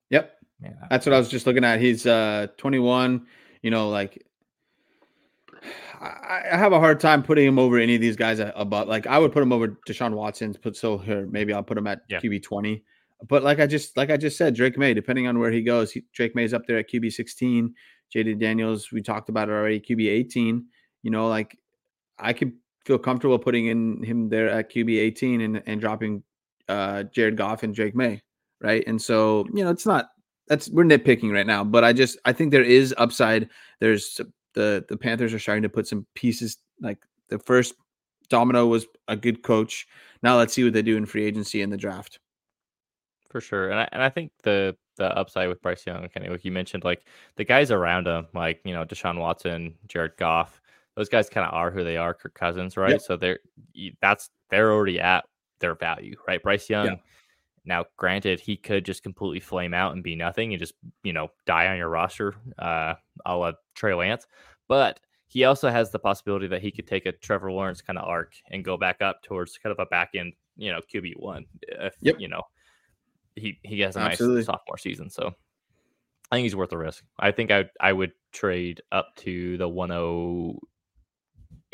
yep, 0.09 0.37
yeah. 0.61 0.73
that's 0.89 1.05
what 1.05 1.13
I 1.13 1.17
was 1.17 1.29
just 1.29 1.47
looking 1.47 1.63
at. 1.63 1.79
He's 1.79 2.05
uh 2.05 2.47
twenty 2.57 2.79
one. 2.79 3.27
You 3.61 3.71
know, 3.71 3.89
like 3.89 4.23
I 6.01 6.57
have 6.57 6.73
a 6.73 6.79
hard 6.79 6.99
time 6.99 7.23
putting 7.23 7.47
him 7.47 7.57
over 7.59 7.77
any 7.79 7.95
of 7.95 8.01
these 8.01 8.15
guys 8.15 8.39
above. 8.39 8.87
Like 8.87 9.07
I 9.07 9.17
would 9.17 9.31
put 9.31 9.41
him 9.43 9.51
over 9.53 9.77
Deshaun 9.87 10.13
Watson. 10.13 10.53
Put 10.53 10.75
so 10.75 10.97
here, 10.97 11.27
maybe 11.29 11.53
I'll 11.53 11.63
put 11.63 11.77
him 11.77 11.87
at 11.87 12.01
yeah. 12.09 12.19
QB 12.19 12.43
twenty. 12.43 12.83
But 13.27 13.43
like 13.43 13.59
I 13.59 13.67
just 13.67 13.95
like 13.97 14.09
I 14.09 14.17
just 14.17 14.37
said, 14.37 14.55
Drake 14.55 14.77
Maye. 14.77 14.93
depending 14.93 15.27
on 15.27 15.39
where 15.39 15.51
he 15.51 15.61
goes, 15.61 15.91
he, 15.91 16.03
Drake 16.13 16.35
Maye's 16.35 16.53
up 16.53 16.63
there 16.67 16.77
at 16.77 16.89
QB 16.89 17.11
16. 17.13 17.73
JD 18.13 18.39
Daniels, 18.39 18.91
we 18.91 19.01
talked 19.01 19.29
about 19.29 19.49
it 19.49 19.53
already, 19.53 19.79
QB 19.79 20.07
18. 20.07 20.65
You 21.03 21.11
know, 21.11 21.27
like 21.27 21.57
I 22.19 22.33
could 22.33 22.53
feel 22.85 22.97
comfortable 22.97 23.39
putting 23.39 23.67
in 23.67 24.03
him 24.03 24.29
there 24.29 24.49
at 24.49 24.71
QB 24.71 24.97
18 24.99 25.41
and, 25.41 25.63
and 25.65 25.81
dropping 25.81 26.23
uh 26.67 27.03
Jared 27.03 27.37
Goff 27.37 27.63
and 27.63 27.73
Drake 27.73 27.95
Maye, 27.95 28.21
right? 28.61 28.83
And 28.87 29.01
so, 29.01 29.45
you 29.53 29.63
know, 29.63 29.71
it's 29.71 29.85
not 29.85 30.09
that's 30.47 30.69
we're 30.69 30.83
nitpicking 30.83 31.31
right 31.31 31.47
now, 31.47 31.63
but 31.63 31.83
I 31.83 31.93
just 31.93 32.17
I 32.25 32.33
think 32.33 32.51
there 32.51 32.63
is 32.63 32.93
upside. 32.97 33.49
There's 33.79 34.19
the 34.53 34.85
the 34.87 34.97
Panthers 34.97 35.33
are 35.33 35.39
starting 35.39 35.63
to 35.63 35.69
put 35.69 35.87
some 35.87 36.05
pieces 36.15 36.57
like 36.81 36.99
the 37.29 37.39
first 37.39 37.73
domino 38.29 38.67
was 38.67 38.85
a 39.07 39.15
good 39.15 39.43
coach. 39.43 39.87
Now 40.23 40.37
let's 40.37 40.53
see 40.53 40.63
what 40.63 40.73
they 40.73 40.81
do 40.81 40.97
in 40.97 41.05
free 41.05 41.25
agency 41.25 41.61
and 41.61 41.71
the 41.71 41.77
draft 41.77 42.19
for 43.35 43.41
sure. 43.41 43.69
And 43.69 43.81
I, 43.81 43.89
and 43.91 44.01
I 44.01 44.09
think 44.09 44.31
the 44.43 44.77
the 44.95 45.13
upside 45.17 45.49
with 45.49 45.61
Bryce 45.61 45.85
Young, 45.85 46.05
of 46.05 46.11
like 46.15 46.45
you 46.45 46.53
mentioned, 46.53 46.85
like 46.85 47.05
the 47.35 47.43
guys 47.43 47.69
around 47.69 48.07
him, 48.07 48.27
like 48.33 48.61
you 48.63 48.73
know 48.73 48.85
Deshaun 48.85 49.19
Watson, 49.19 49.75
Jared 49.89 50.15
Goff, 50.15 50.61
those 50.95 51.09
guys 51.09 51.29
kind 51.29 51.47
of 51.47 51.53
are 51.53 51.71
who 51.71 51.83
they 51.83 51.97
are. 51.97 52.13
Kirk 52.13 52.33
Cousins, 52.33 52.77
right? 52.77 52.91
Yep. 52.91 53.01
So 53.01 53.17
they're 53.17 53.39
that's 54.01 54.29
they're 54.49 54.71
already 54.71 54.99
at 54.99 55.25
their 55.59 55.75
value, 55.75 56.15
right? 56.27 56.41
Bryce 56.41 56.69
Young. 56.69 56.85
Yeah. 56.85 56.95
Now, 57.67 57.85
granted, 57.97 58.39
he 58.39 58.57
could 58.57 58.85
just 58.85 59.01
completely 59.01 59.39
flame 59.39 59.73
out 59.73 59.93
and 59.93 60.03
be 60.03 60.15
nothing 60.15 60.53
and 60.53 60.59
just 60.59 60.75
you 61.03 61.13
know 61.13 61.29
die 61.45 61.67
on 61.67 61.77
your 61.77 61.89
roster, 61.89 62.35
uh, 62.59 62.93
a 63.25 63.35
la 63.35 63.53
Trey 63.75 63.93
Lance. 63.93 64.27
But 64.67 64.99
he 65.27 65.43
also 65.43 65.69
has 65.69 65.91
the 65.91 65.99
possibility 65.99 66.47
that 66.47 66.61
he 66.61 66.71
could 66.71 66.87
take 66.87 67.05
a 67.05 67.11
Trevor 67.11 67.51
Lawrence 67.51 67.81
kind 67.81 67.99
of 67.99 68.07
arc 68.07 68.33
and 68.51 68.63
go 68.63 68.77
back 68.77 69.01
up 69.01 69.21
towards 69.23 69.57
kind 69.57 69.71
of 69.71 69.79
a 69.79 69.87
back 69.87 70.11
end, 70.15 70.33
you 70.55 70.71
know, 70.71 70.79
QB 70.93 71.13
one. 71.17 71.45
If 71.63 71.95
yep. 72.01 72.19
you 72.19 72.27
know 72.27 72.43
he 73.35 73.59
he 73.63 73.79
has 73.81 73.95
a 73.95 73.99
Absolutely. 73.99 74.37
nice 74.37 74.45
sophomore 74.45 74.77
season. 74.77 75.09
So 75.09 75.33
I 76.31 76.35
think 76.35 76.43
he's 76.43 76.55
worth 76.55 76.69
the 76.69 76.77
risk. 76.77 77.03
I 77.19 77.31
think 77.31 77.51
I 77.51 77.65
I 77.79 77.93
would 77.93 78.13
trade 78.31 78.81
up 78.91 79.15
to 79.17 79.57
the 79.57 79.67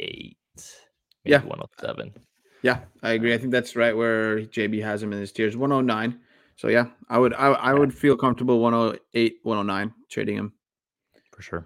108, 0.02 0.38
yeah, 1.26 1.42
107. 1.42 2.14
Yeah, 2.64 2.80
I 3.02 3.12
agree. 3.12 3.34
I 3.34 3.38
think 3.38 3.52
that's 3.52 3.76
right 3.76 3.96
where 3.96 4.42
JB 4.42 4.84
has 4.84 5.02
him 5.02 5.14
in 5.14 5.20
his 5.20 5.32
tiers 5.32 5.58
109. 5.58 6.20
So 6.56 6.68
yeah, 6.68 6.88
I 7.10 7.18
would 7.18 7.34
I, 7.34 7.48
I 7.48 7.74
would 7.74 7.94
feel 7.94 8.16
comfortable 8.16 8.60
108, 8.60 9.38
109 9.44 9.94
trading 10.10 10.38
him. 10.38 10.54
For 11.32 11.42
sure. 11.42 11.66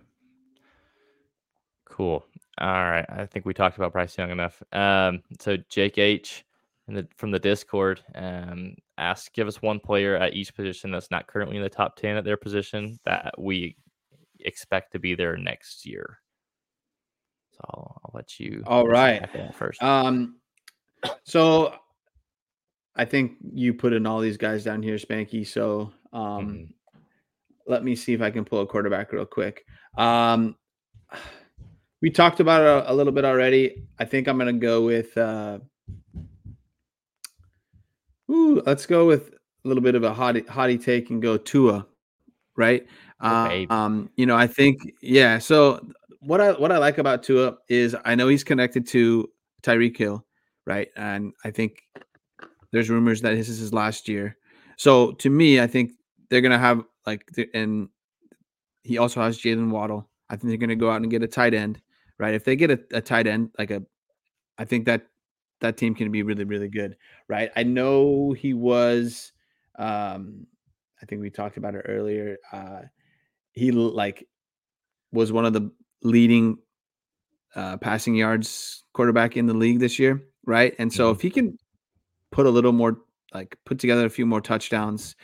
Cool. 1.85 2.25
All 2.59 2.67
right. 2.67 3.05
I 3.09 3.25
think 3.25 3.45
we 3.45 3.53
talked 3.53 3.77
about 3.77 3.91
Bryce 3.91 4.17
Young 4.17 4.31
enough. 4.31 4.61
Um, 4.71 5.21
so 5.39 5.57
Jake 5.69 5.97
H 5.97 6.45
the, 6.87 7.07
from 7.17 7.31
the 7.31 7.39
Discord 7.39 8.01
um, 8.13 8.75
ask, 8.97 9.33
give 9.33 9.47
us 9.47 9.61
one 9.61 9.79
player 9.79 10.15
at 10.15 10.33
each 10.33 10.53
position 10.55 10.91
that's 10.91 11.11
not 11.11 11.27
currently 11.27 11.57
in 11.57 11.63
the 11.63 11.69
top 11.69 11.95
10 11.95 12.17
at 12.17 12.23
their 12.23 12.37
position 12.37 12.99
that 13.05 13.33
we 13.37 13.75
expect 14.41 14.91
to 14.91 14.99
be 14.99 15.15
there 15.15 15.35
next 15.37 15.85
year. 15.85 16.19
So 17.55 17.65
I'll, 17.69 18.01
I'll 18.03 18.11
let 18.13 18.39
you. 18.39 18.63
All 18.67 18.87
right. 18.87 19.27
First. 19.55 19.81
Um, 19.81 20.37
so 21.23 21.73
I 22.95 23.05
think 23.05 23.33
you 23.53 23.73
put 23.73 23.93
in 23.93 24.05
all 24.05 24.19
these 24.19 24.37
guys 24.37 24.63
down 24.63 24.81
here, 24.81 24.95
Spanky. 24.95 25.47
So 25.47 25.91
um, 26.11 26.21
mm-hmm. 26.21 26.99
let 27.67 27.83
me 27.83 27.95
see 27.95 28.13
if 28.13 28.21
I 28.21 28.31
can 28.31 28.45
pull 28.45 28.61
a 28.61 28.67
quarterback 28.67 29.11
real 29.11 29.25
quick. 29.25 29.65
Um, 29.97 30.55
we 32.01 32.09
talked 32.09 32.39
about 32.39 32.61
it 32.61 32.67
a, 32.67 32.91
a 32.91 32.93
little 32.93 33.13
bit 33.13 33.25
already. 33.25 33.83
I 33.99 34.05
think 34.05 34.27
I'm 34.27 34.37
going 34.37 34.53
to 34.53 34.59
go 34.59 34.83
with. 34.83 35.17
Uh, 35.17 35.59
Ooh, 38.29 38.61
let's 38.65 38.87
go 38.87 39.05
with 39.05 39.29
a 39.29 39.67
little 39.67 39.83
bit 39.83 39.93
of 39.93 40.03
a 40.03 40.11
hottie, 40.11 40.45
hottie 40.45 40.83
take 40.83 41.11
and 41.11 41.21
go 41.21 41.37
Tua, 41.37 41.85
right? 42.57 42.85
Uh, 43.19 43.65
um, 43.69 44.09
you 44.15 44.25
know, 44.25 44.35
I 44.35 44.47
think 44.47 44.93
yeah. 45.01 45.37
So 45.37 45.87
what 46.25 46.41
I 46.41 46.51
what 46.53 46.71
I 46.71 46.77
like 46.77 46.97
about 46.97 47.23
Tua 47.23 47.57
is 47.69 47.95
I 48.03 48.15
know 48.15 48.27
he's 48.27 48.43
connected 48.43 48.87
to 48.87 49.29
Tyreek 49.61 49.95
Hill, 49.97 50.25
right? 50.65 50.89
And 50.95 51.33
I 51.43 51.51
think 51.51 51.83
there's 52.71 52.89
rumors 52.89 53.21
that 53.21 53.35
this 53.35 53.49
is 53.49 53.59
his 53.59 53.73
last 53.73 54.07
year. 54.07 54.37
So 54.77 55.13
to 55.13 55.29
me, 55.29 55.61
I 55.61 55.67
think 55.67 55.91
they're 56.29 56.41
gonna 56.41 56.59
have 56.59 56.83
like, 57.05 57.25
and 57.53 57.89
he 58.83 58.97
also 58.97 59.21
has 59.21 59.39
Jaylen 59.39 59.69
Waddle. 59.69 60.09
I 60.29 60.35
think 60.35 60.49
they're 60.49 60.57
gonna 60.57 60.75
go 60.75 60.89
out 60.89 61.01
and 61.01 61.11
get 61.11 61.23
a 61.23 61.27
tight 61.27 61.53
end, 61.53 61.79
right? 62.17 62.33
If 62.33 62.43
they 62.43 62.55
get 62.55 62.71
a, 62.71 62.79
a 62.91 63.01
tight 63.01 63.27
end, 63.27 63.51
like 63.59 63.71
a, 63.71 63.83
I 64.57 64.65
think 64.65 64.85
that 64.85 65.07
that 65.61 65.77
team 65.77 65.95
can 65.95 66.11
be 66.11 66.23
really, 66.23 66.43
really 66.43 66.67
good, 66.67 66.97
right? 67.27 67.51
I 67.55 67.63
know 67.63 68.33
he 68.33 68.53
was. 68.53 69.31
Um, 69.77 70.47
I 71.01 71.05
think 71.05 71.21
we 71.21 71.29
talked 71.29 71.57
about 71.57 71.75
it 71.75 71.85
earlier. 71.87 72.37
Uh, 72.51 72.81
he 73.51 73.71
like 73.71 74.27
was 75.11 75.31
one 75.31 75.45
of 75.45 75.53
the 75.53 75.71
leading 76.05 76.57
uh, 77.55 77.77
passing 77.77 78.15
yards 78.15 78.83
quarterback 78.93 79.35
in 79.35 79.45
the 79.45 79.53
league 79.53 79.79
this 79.79 79.99
year, 79.99 80.23
right? 80.45 80.73
And 80.79 80.93
so 80.93 81.05
mm-hmm. 81.05 81.15
if 81.15 81.21
he 81.21 81.29
can 81.29 81.57
put 82.31 82.45
a 82.45 82.49
little 82.49 82.71
more, 82.71 82.97
like 83.33 83.57
put 83.65 83.79
together 83.79 84.05
a 84.05 84.09
few 84.09 84.25
more 84.25 84.41
touchdowns, 84.41 85.15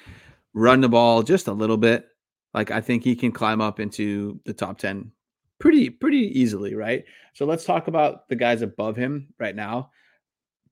run 0.54 0.82
the 0.82 0.90
ball 0.90 1.24
just 1.24 1.48
a 1.48 1.54
little 1.54 1.78
bit, 1.78 2.08
like 2.54 2.72
I 2.72 2.82
think 2.82 3.04
he 3.04 3.16
can 3.16 3.32
climb 3.32 3.62
up 3.62 3.80
into 3.80 4.40
the 4.46 4.54
top 4.54 4.78
ten 4.78 5.12
pretty 5.60 5.90
pretty 5.90 6.40
easily, 6.40 6.76
right? 6.76 7.06
So 7.34 7.46
let's 7.46 7.64
talk 7.64 7.88
about 7.88 8.28
the 8.28 8.36
guys 8.36 8.62
above 8.62 8.98
him 8.98 9.34
right 9.40 9.56
now. 9.56 9.92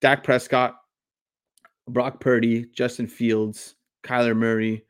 Dak 0.01 0.23
Prescott, 0.23 0.75
Brock 1.87 2.19
Purdy, 2.19 2.65
Justin 2.73 3.07
Fields, 3.07 3.75
Kyler 4.03 4.35
Murray, 4.35 4.85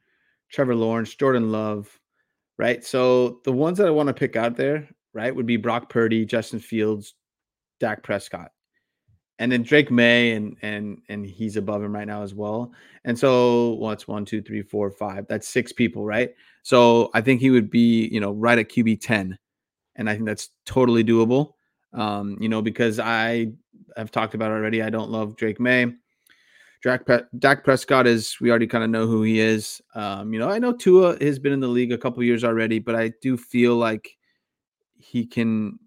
Trevor 0.52 0.76
Lawrence, 0.76 1.14
Jordan 1.16 1.52
Love, 1.52 2.00
right? 2.58 2.84
So 2.84 3.42
the 3.44 3.52
ones 3.52 3.78
that 3.78 3.88
I 3.88 3.92
want 3.92 4.08
to 4.08 4.14
pick 4.14 4.36
out 4.36 4.56
there, 4.56 4.88
right, 5.20 5.36
would 5.36 5.46
be 5.46 5.58
Brock 5.58 5.90
Purdy, 5.90 6.26
Justin 6.26 6.60
Fields, 6.60 7.16
Dak 7.80 8.04
Prescott. 8.04 8.52
And 9.38 9.52
then 9.52 9.64
Drake 9.64 9.90
Maye 9.90 10.34
and 10.34 10.58
and 10.62 11.02
and 11.08 11.26
he's 11.26 11.56
above 11.56 11.82
him 11.82 11.94
right 11.94 12.08
now 12.08 12.24
as 12.24 12.34
well. 12.34 12.74
And 13.06 13.18
so 13.18 13.72
what's 13.76 14.08
well, 14.08 14.16
one, 14.16 14.26
two, 14.26 14.42
three, 14.42 14.62
four, 14.62 14.92
five. 14.92 15.28
That's 15.30 15.48
six 15.48 15.72
people, 15.72 16.06
right? 16.06 16.32
So 16.64 17.10
I 17.14 17.22
think 17.22 17.40
he 17.40 17.50
would 17.50 17.70
be, 17.70 18.08
you 18.08 18.20
know, 18.20 18.32
right 18.32 18.60
at 18.60 18.70
QB 18.70 19.00
10. 19.02 19.38
And 19.96 20.10
I 20.10 20.14
think 20.14 20.26
that's 20.26 20.50
totally 20.66 21.04
doable. 21.04 21.54
Um, 21.94 22.38
you 22.42 22.50
know, 22.50 22.62
because 22.62 23.00
I 23.00 23.54
have 23.96 24.12
talked 24.12 24.34
about 24.34 24.52
already. 24.52 24.82
I 24.84 24.90
don't 24.90 25.10
love 25.10 25.36
Drake 25.38 25.60
Maye. 25.60 25.94
Dak, 26.84 27.06
Dak 27.40 27.64
Prescott 27.64 28.08
is, 28.08 28.38
we 28.40 28.50
already 28.50 28.68
kind 28.68 28.84
of 28.84 28.90
know 28.90 29.06
who 29.06 29.24
he 29.24 29.40
is. 29.40 29.82
Um, 29.96 30.32
you 30.32 30.40
know, 30.40 30.50
I 30.50 30.60
know 30.60 30.72
Tua 30.72 31.18
has 31.22 31.38
been 31.38 31.52
in 31.52 31.60
the 31.60 31.68
league 31.68 31.92
a 31.92 31.98
couple 31.98 32.24
years 32.24 32.44
already, 32.44 32.80
but 32.80 32.96
I 32.96 33.12
do 33.22 33.36
feel 33.36 33.76
like 33.76 34.18
he 35.00 35.26
can 35.26 35.80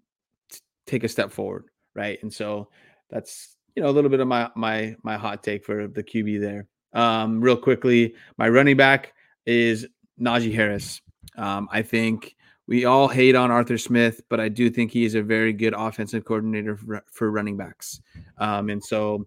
t- 0.51 0.59
take 0.85 1.03
a 1.03 1.09
step 1.09 1.31
forward, 1.31 1.65
right? 1.95 2.19
And 2.21 2.33
so 2.33 2.69
that's 3.09 3.55
you 3.75 3.83
know 3.83 3.89
a 3.89 3.91
little 3.91 4.09
bit 4.09 4.19
of 4.19 4.27
my 4.27 4.49
my 4.55 4.95
my 5.03 5.17
hot 5.17 5.43
take 5.43 5.63
for 5.63 5.87
the 5.87 6.03
QB 6.03 6.41
there. 6.41 6.67
Um, 6.93 7.41
real 7.41 7.57
quickly, 7.57 8.15
my 8.37 8.49
running 8.49 8.77
back 8.77 9.13
is 9.45 9.87
Najee 10.19 10.53
Harris. 10.53 11.01
Um, 11.37 11.69
I 11.71 11.81
think 11.81 12.35
we 12.67 12.85
all 12.85 13.07
hate 13.07 13.35
on 13.35 13.49
Arthur 13.51 13.77
Smith, 13.77 14.21
but 14.29 14.39
I 14.39 14.49
do 14.49 14.69
think 14.69 14.91
he 14.91 15.05
is 15.05 15.15
a 15.15 15.23
very 15.23 15.53
good 15.53 15.73
offensive 15.75 16.25
coordinator 16.25 16.77
for, 16.77 17.03
for 17.11 17.31
running 17.31 17.57
backs. 17.57 17.99
Um, 18.37 18.69
and 18.69 18.83
so 18.83 19.25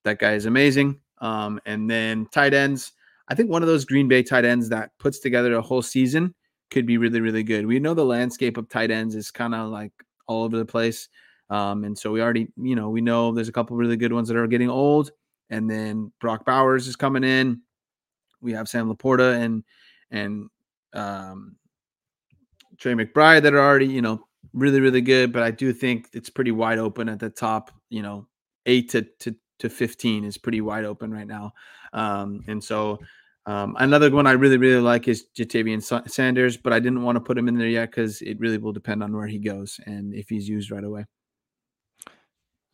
That 0.04 0.20
guy 0.20 0.34
is 0.34 0.46
amazing. 0.46 1.00
Um, 1.20 1.60
and 1.66 1.90
then 1.90 2.28
tight 2.32 2.54
ends. 2.54 2.94
I 3.30 3.36
think 3.36 3.50
one 3.50 3.62
of 3.62 3.68
those 3.68 3.86
Green 3.86 4.08
Bay 4.08 4.24
tight 4.24 4.46
ends 4.46 4.70
that 4.70 4.92
puts 5.00 5.20
together 5.20 5.56
a 5.56 5.62
whole 5.62 5.82
season 5.82 6.34
could 6.70 6.86
be 6.86 6.98
really, 6.98 7.22
really 7.22 7.44
good. 7.44 7.66
We 7.66 7.80
know 7.80 7.94
the 7.94 8.06
landscape 8.06 8.58
of 8.58 8.70
tight 8.70 8.92
ends 8.92 9.16
is 9.16 9.32
kind 9.32 9.56
of 9.56 9.70
like 9.70 9.92
all 10.28 10.44
over 10.44 10.58
the 10.58 10.66
place. 10.66 11.10
Um, 11.50 11.84
and 11.86 11.98
so 11.98 12.12
we 12.12 12.22
already, 12.22 12.48
you 12.58 12.76
know, 12.76 12.90
we 12.90 13.02
know 13.02 13.32
there's 13.32 13.48
a 13.48 13.54
couple 13.54 13.78
really 13.78 13.98
good 13.98 14.14
ones 14.14 14.28
that 14.28 14.38
are 14.38 14.48
getting 14.48 14.70
old. 14.70 15.12
And 15.50 15.70
then 15.70 16.12
Brock 16.20 16.46
Bowers 16.46 16.88
is 16.88 16.96
coming 16.96 17.24
in. 17.24 17.62
We 18.42 18.52
have 18.52 18.70
Sam 18.70 18.94
LaPorta 18.94 19.42
and 19.42 19.64
and 20.12 20.50
um, 20.94 21.56
Trey 22.80 22.94
McBride 22.94 23.42
that 23.44 23.54
are 23.54 23.60
already, 23.60 23.88
you 23.88 24.02
know, 24.02 24.26
really, 24.54 24.80
really 24.80 25.02
good. 25.02 25.34
But 25.34 25.44
I 25.44 25.52
do 25.52 25.74
think 25.74 26.10
it's 26.14 26.30
pretty 26.30 26.52
wide 26.52 26.80
open 26.80 27.10
at 27.10 27.20
the 27.20 27.30
top, 27.30 27.72
you 27.90 28.02
know, 28.02 28.28
eight 28.66 28.90
to 28.90 29.04
to 29.20 29.36
to 29.60 29.70
15 29.70 30.24
is 30.24 30.38
pretty 30.38 30.62
wide 30.62 30.86
open 30.86 31.12
right 31.12 31.28
now. 31.28 31.52
Um, 31.94 32.44
and 32.48 32.64
so 32.64 33.00
um, 33.48 33.76
another 33.80 34.12
one 34.12 34.28
I 34.28 34.34
really, 34.34 34.58
really 34.58 34.82
like 34.82 35.08
is 35.08 35.26
Ja'Tavion 35.36 36.10
Sanders, 36.10 36.58
but 36.58 36.74
I 36.74 36.80
didn't 36.80 37.02
want 37.02 37.16
to 37.16 37.22
put 37.22 37.38
him 37.38 37.48
in 37.48 37.58
there 37.58 37.68
yet 37.68 37.92
because 37.92 38.22
it 38.22 38.40
really 38.40 38.58
will 38.58 38.74
depend 38.74 39.02
on 39.02 39.16
where 39.16 39.26
he 39.26 39.40
goes 39.40 39.80
and 39.86 40.14
if 40.14 40.30
he's 40.30 40.48
used 40.48 40.70
right 40.70 40.84
away. 40.84 41.06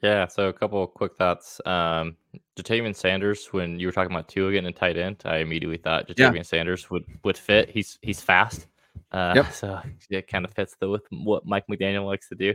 Yeah, 0.02 0.28
so 0.28 0.50
a 0.50 0.54
couple 0.54 0.84
of 0.84 0.94
quick 0.94 1.16
thoughts. 1.16 1.62
Um, 1.66 2.18
Ja'Tavion 2.58 2.96
Sanders, 2.96 3.48
when 3.52 3.80
you 3.80 3.88
were 3.88 3.94
talking 3.94 4.12
about 4.12 4.28
Tua 4.28 4.52
getting 4.52 4.68
a 4.68 4.74
tight 4.74 4.98
end, 4.98 5.22
I 5.24 5.38
immediately 5.38 5.78
thought 5.78 6.08
Ja'Tavion 6.10 6.38
yeah. 6.38 6.42
Sanders 6.42 6.90
would 6.90 7.06
would 7.24 7.38
fit. 7.38 7.70
He's 7.70 8.00
he's 8.02 8.20
fast, 8.20 8.68
uh, 9.12 9.34
yep. 9.36 9.54
so 9.54 9.80
it 10.10 10.28
kind 10.28 10.46
of 10.46 10.54
fits 10.54 10.76
the, 10.80 10.90
with 10.90 11.04
what 11.12 11.46
Mike 11.46 11.66
McDaniel 11.70 12.06
likes 12.06 12.30
to 12.30 12.36
do. 12.36 12.54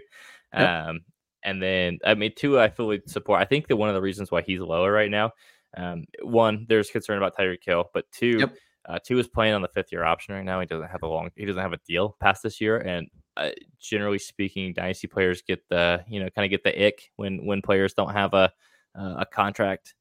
Yep. 0.55 0.69
Um, 0.69 1.01
and 1.45 1.63
then 1.63 1.99
I 2.05 2.15
mean, 2.15 2.33
Tua, 2.35 2.65
I 2.65 2.69
fully 2.69 3.01
support. 3.07 3.41
I 3.41 3.45
think 3.45 3.69
that 3.69 3.77
one 3.77 3.89
of 3.89 3.95
the 3.95 4.03
reasons 4.03 4.31
why 4.31 4.43
he's 4.43 4.61
lower 4.61 4.91
right 4.93 5.11
now, 5.11 5.33
um, 5.77 6.05
one, 6.23 6.67
there's 6.69 6.91
concern 6.91 7.19
about 7.19 7.37
Tyreek 7.37 7.65
Hill, 7.65 7.91
but 7.95 8.11
two, 8.11 8.39
yep. 8.41 8.55
uh, 8.89 8.99
Tua 9.05 9.21
is 9.21 9.29
playing 9.29 9.55
on 9.55 9.63
the 9.63 9.69
fifth 9.69 9.93
year 9.93 10.05
option 10.05 10.35
right 10.35 10.45
now. 10.45 10.61
He 10.61 10.67
doesn't 10.67 10.89
have 10.89 11.03
a 11.03 11.07
long, 11.07 11.31
he 11.37 11.45
doesn't 11.45 11.63
have 11.63 11.73
a 11.73 11.81
deal 11.87 12.17
past 12.21 12.43
this 12.43 12.61
year, 12.61 12.79
and 12.79 13.09
uh, 13.37 13.51
generally 13.81 14.19
speaking, 14.19 14.73
dynasty 14.73 15.07
players 15.07 15.43
get 15.43 15.61
the 15.69 16.05
you 16.09 16.21
know 16.21 16.29
kind 16.31 16.45
of 16.45 16.51
get 16.51 16.65
the 16.65 16.87
ick 16.87 17.11
when 17.17 17.47
when 17.47 17.63
players 17.63 17.95
don't 17.95 18.13
have 18.13 18.35
a 18.35 18.53
uh, 18.99 19.17
a 19.19 19.27
contract. 19.27 19.95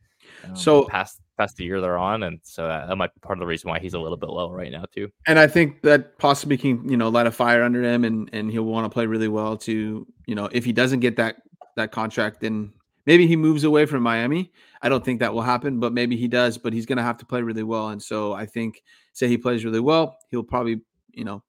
Um, 0.43 0.55
so 0.55 0.85
past 0.85 1.21
past 1.37 1.55
the 1.55 1.63
year 1.63 1.79
they're 1.79 1.97
on, 1.97 2.23
and 2.23 2.39
so 2.43 2.67
that, 2.67 2.87
that, 2.87 2.95
might 2.95 3.13
be 3.13 3.19
part 3.19 3.37
of 3.37 3.39
the 3.39 3.47
reason 3.47 3.69
why 3.69 3.79
he's 3.79 3.93
a 3.93 3.99
little 3.99 4.17
bit 4.17 4.29
low 4.29 4.51
right 4.51 4.71
now 4.71 4.85
too. 4.91 5.09
And 5.25 5.39
I 5.39 5.47
think 5.47 5.81
that 5.83 6.17
possibly 6.17 6.57
can 6.57 6.87
you 6.89 6.97
know 6.97 7.09
light 7.09 7.27
a 7.27 7.31
fire 7.31 7.63
under 7.63 7.83
him, 7.83 8.03
and 8.03 8.29
and 8.33 8.51
he'll 8.51 8.63
want 8.63 8.85
to 8.85 8.89
play 8.89 9.05
really 9.05 9.27
well 9.27 9.57
to 9.57 10.07
you 10.25 10.35
know 10.35 10.49
if 10.51 10.65
he 10.65 10.73
doesn't 10.73 10.99
get 10.99 11.15
that 11.17 11.37
that 11.75 11.91
contract, 11.91 12.41
then 12.41 12.73
maybe 13.05 13.27
he 13.27 13.35
moves 13.35 13.63
away 13.63 13.85
from 13.85 14.03
Miami. 14.03 14.51
I 14.81 14.89
don't 14.89 15.05
think 15.05 15.19
that 15.19 15.33
will 15.33 15.41
happen, 15.41 15.79
but 15.79 15.93
maybe 15.93 16.17
he 16.17 16.27
does. 16.27 16.57
But 16.57 16.73
he's 16.73 16.85
going 16.85 16.97
to 16.97 17.03
have 17.03 17.17
to 17.17 17.25
play 17.25 17.41
really 17.41 17.63
well, 17.63 17.89
and 17.89 18.01
so 18.01 18.33
I 18.33 18.45
think 18.45 18.83
say 19.13 19.27
he 19.27 19.37
plays 19.37 19.63
really 19.63 19.79
well, 19.79 20.17
he'll 20.29 20.43
probably 20.43 20.81
you 21.11 21.23
know 21.23 21.43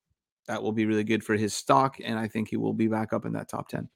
that 0.47 0.63
will 0.63 0.73
be 0.73 0.87
really 0.87 1.05
good 1.05 1.25
for 1.25 1.35
his 1.35 1.55
stock, 1.55 1.97
and 2.03 2.19
I 2.19 2.29
think 2.29 2.49
he 2.49 2.57
will 2.57 2.75
be 2.75 2.89
back 2.89 3.13
up 3.13 3.27
in 3.27 3.33
that 3.33 3.49
top 3.49 3.69
ten. 3.69 3.89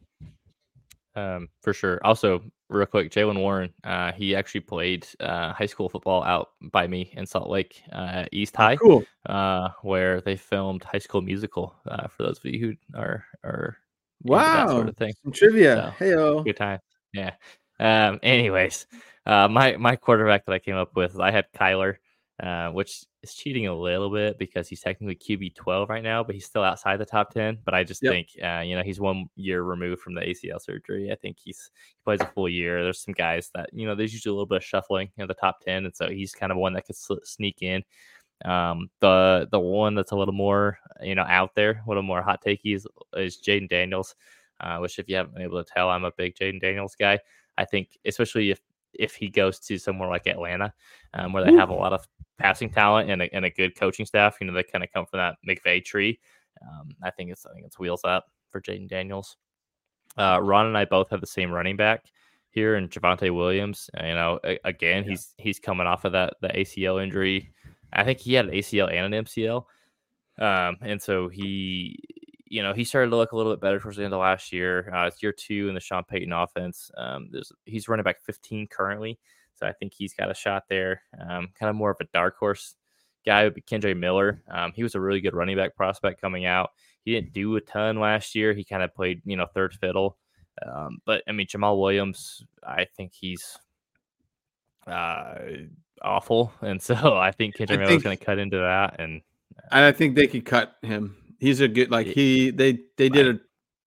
Um, 1.15 1.49
for 1.61 1.75
sure. 1.75 2.01
Also, 2.05 2.43
real 2.69 2.87
quick, 2.87 3.11
Jaylen 3.11 3.39
Warren, 3.39 3.73
uh, 3.85 4.13
he 4.13 4.35
actually 4.35 4.63
played 4.63 5.07
uh, 5.21 5.53
high 5.53 5.67
school 5.67 5.89
football 5.89 6.25
out 6.25 6.51
by 6.71 6.87
me 6.87 7.13
in 7.17 7.27
Salt 7.27 7.51
Lake 7.51 7.83
uh, 7.93 8.25
East 8.33 8.55
oh, 8.59 8.63
High, 8.63 8.77
cool. 8.77 9.05
uh, 9.27 9.69
where 9.83 10.21
they 10.21 10.37
filmed 10.37 10.83
High 10.85 10.99
School 10.99 11.21
Musical. 11.21 11.75
Uh, 11.87 12.09
for 12.09 12.23
those 12.23 12.39
of 12.39 12.47
you 12.47 12.59
who 12.59 12.99
are 12.99 13.25
are 13.45 13.77
wow 14.23 14.69
sort 14.69 14.89
of 14.89 14.97
thing, 14.97 15.13
Some 15.23 15.33
trivia. 15.33 15.95
So, 15.99 16.05
hey, 16.05 16.45
good 16.45 16.57
time. 16.57 16.79
Yeah. 17.13 17.35
Um. 17.79 18.19
Anyways, 18.23 18.87
uh, 19.27 19.49
my 19.49 19.77
my 19.77 19.97
quarterback 19.97 20.47
that 20.47 20.53
I 20.53 20.59
came 20.59 20.77
up 20.77 20.97
with, 20.97 21.21
I 21.21 21.31
had 21.31 21.47
Kyler 21.53 21.97
uh, 22.43 22.70
which 22.70 23.05
is 23.22 23.34
cheating 23.34 23.68
a 23.68 23.74
little 23.74 24.11
bit 24.11 24.36
because 24.36 24.68
he's 24.68 24.80
technically 24.80 25.14
QB 25.14 25.55
12 25.55 25.88
right 25.88 26.03
now, 26.03 26.24
but 26.24 26.34
he's 26.34 26.45
still 26.45 26.64
outside 26.64 26.97
the 26.97 27.07
top 27.07 27.32
10. 27.32 27.59
But 27.64 27.72
I 27.72 27.84
just 27.84 28.03
yep. 28.03 28.12
think, 28.12 28.28
uh, 28.43 28.61
you 28.61 28.74
know, 28.74 28.82
he's 28.82 28.99
one 28.99 29.26
year 29.36 29.62
removed 29.62 30.03
from 30.03 30.14
the 30.14 30.22
ACL 30.22 30.61
surgery. 30.61 31.12
I 31.12 31.14
think 31.14 31.36
he's 31.43 31.70
he 31.74 32.01
plays 32.05 32.20
a 32.20 32.26
full 32.26 32.49
year. 32.49 32.82
There's 32.82 33.01
some 33.01 33.14
guys 33.14 33.51
that, 33.55 33.70
you 33.72 33.86
know, 33.86 33.95
there's 33.95 34.12
usually 34.12 34.32
a 34.32 34.34
little 34.34 34.47
bit 34.47 34.57
of 34.57 34.64
shuffling 34.64 35.11
in 35.18 35.28
the 35.28 35.34
top 35.34 35.61
10. 35.61 35.84
And 35.84 35.95
so 35.95 36.09
he's 36.09 36.34
kind 36.34 36.51
of 36.51 36.59
one 36.59 36.72
that 36.72 36.84
could 36.84 36.97
sneak 36.97 37.62
in. 37.62 37.84
Um, 38.45 38.90
the 38.99 39.47
the 39.53 39.61
one 39.61 39.95
that's 39.95 40.11
a 40.11 40.16
little 40.16 40.34
more, 40.34 40.78
you 41.01 41.14
know, 41.14 41.24
out 41.28 41.55
there, 41.55 41.80
a 41.86 41.88
little 41.88 42.03
more 42.03 42.22
hot 42.22 42.43
takey 42.45 42.74
is, 42.74 42.88
is 43.16 43.38
Jayden 43.40 43.68
Daniels, 43.68 44.16
uh, 44.59 44.78
which 44.78 44.99
if 44.99 45.09
you 45.09 45.14
haven't 45.14 45.34
been 45.34 45.45
able 45.45 45.62
to 45.62 45.72
tell, 45.72 45.88
I'm 45.88 46.03
a 46.03 46.11
big 46.11 46.34
Jayden 46.34 46.61
Daniels 46.61 46.97
guy. 46.99 47.20
I 47.57 47.64
think, 47.66 47.97
especially 48.05 48.51
if 48.51 48.61
if 48.95 49.14
he 49.14 49.28
goes 49.28 49.59
to 49.61 49.78
somewhere 49.78 50.09
like 50.09 50.26
Atlanta, 50.26 50.72
um, 51.14 51.32
where 51.32 51.45
they 51.45 51.53
Ooh. 51.53 51.59
have 51.59 51.70
a 51.70 51.74
lot 51.74 51.93
of 51.93 52.07
passing 52.38 52.70
talent 52.70 53.11
and 53.11 53.22
a, 53.22 53.34
and 53.34 53.45
a 53.45 53.51
good 53.51 53.76
coaching 53.76 54.07
staff. 54.07 54.36
You 54.40 54.47
know, 54.47 54.53
they 54.53 54.62
kind 54.62 54.84
of 54.84 54.93
come 54.93 55.07
from 55.07 55.18
that 55.18 55.36
McVay 55.47 55.84
tree. 55.84 56.18
Um, 56.61 56.90
I 57.03 57.11
think 57.11 57.30
it's 57.30 57.47
I 57.47 57.53
think 57.53 57.66
it's 57.66 57.78
wheels 57.78 58.03
up 58.05 58.26
for 58.51 58.61
Jayden 58.61 58.88
Daniels. 58.88 59.36
Uh, 60.16 60.38
Ron 60.43 60.66
and 60.66 60.76
I 60.76 60.84
both 60.84 61.11
have 61.11 61.20
the 61.20 61.26
same 61.26 61.51
running 61.51 61.76
back 61.76 62.05
here, 62.51 62.76
and 62.76 62.90
Javonte 62.90 63.34
Williams. 63.34 63.90
Uh, 63.99 64.07
you 64.07 64.14
know, 64.14 64.38
again, 64.64 65.05
yeah. 65.05 65.11
he's 65.11 65.34
he's 65.38 65.59
coming 65.59 65.86
off 65.86 66.05
of 66.05 66.12
that 66.12 66.34
the 66.40 66.49
ACL 66.49 67.03
injury. 67.03 67.53
I 67.93 68.05
think 68.05 68.20
he 68.20 68.34
had 68.34 68.47
an 68.47 68.53
ACL 68.53 68.93
and 68.93 69.14
an 69.14 69.24
MCL, 69.24 69.64
um, 70.38 70.76
and 70.80 71.01
so 71.01 71.28
he, 71.28 71.99
you 72.53 72.63
know, 72.63 72.75
he 72.75 72.85
started 72.85 73.09
to 73.09 73.17
look 73.17 73.33
a 73.33 73.37
little 73.37 73.51
bit 73.51 73.63
better 73.63 73.81
towards 73.81 73.97
the 73.97 74.05
end 74.05 74.13
of 74.13 74.21
last 74.21 74.53
year. 74.53 74.93
Uh, 74.95 75.07
it's 75.07 75.23
year 75.23 75.33
two 75.33 75.69
in 75.69 75.75
the 75.75 75.81
Sean 75.81 76.05
Payton 76.05 76.35
offense. 76.35 76.91
Um, 76.99 77.31
there's 77.33 77.51
he's 77.65 77.89
running 77.89 78.05
back 78.05 78.21
15 78.21 78.67
currently. 78.67 79.19
So 79.55 79.67
I 79.67 79.73
think 79.73 79.95
he's 79.95 80.13
got 80.13 80.31
a 80.31 80.35
shot 80.35 80.65
there. 80.69 81.01
Um, 81.19 81.49
kind 81.59 81.71
of 81.71 81.77
more 81.77 81.91
of 81.91 81.97
a 82.03 82.07
dark 82.13 82.37
horse 82.37 82.75
guy 83.25 83.45
would 83.45 83.55
be 83.55 83.63
Kendre 83.63 83.97
Miller. 83.97 84.43
Um, 84.51 84.73
he 84.77 84.83
was 84.83 84.95
a 84.95 85.01
really 85.01 85.23
good 85.23 85.33
running 85.33 85.57
back 85.57 85.75
prospect 85.75 86.21
coming 86.21 86.45
out. 86.45 86.73
He 87.07 87.15
didn't 87.15 87.33
do 87.33 87.57
a 87.57 87.61
ton 87.63 87.99
last 87.99 88.35
year. 88.35 88.53
He 88.53 88.65
kind 88.65 88.83
of 88.83 88.95
played, 88.95 89.23
you 89.25 89.39
know, 89.39 89.47
third 89.47 89.73
fiddle. 89.73 90.19
Um, 90.61 90.99
but 91.07 91.23
I 91.27 91.33
mean, 91.33 91.47
Jamaal 91.47 91.81
Williams, 91.81 92.45
I 92.63 92.85
think 92.85 93.13
he's 93.15 93.57
uh, 94.87 95.37
awful, 96.03 96.53
and 96.61 96.83
so 96.83 96.95
I 97.17 97.31
think 97.31 97.57
Kendre 97.57 97.79
Miller 97.79 97.93
is 97.93 98.03
going 98.03 98.19
to 98.19 98.23
cut 98.23 98.39
into 98.39 98.59
that. 98.59 99.01
And 99.01 99.23
uh, 99.57 99.69
and 99.77 99.85
I 99.87 99.93
think 99.93 100.17
they 100.17 100.27
could 100.27 100.45
cut 100.45 100.77
him. 100.83 101.17
He's 101.43 101.61
a 101.61 101.66
good 101.66 101.90
like 101.90 102.07
he 102.07 102.51
they 102.51 102.78
they 102.97 103.09
did 103.09 103.26
a 103.26 103.40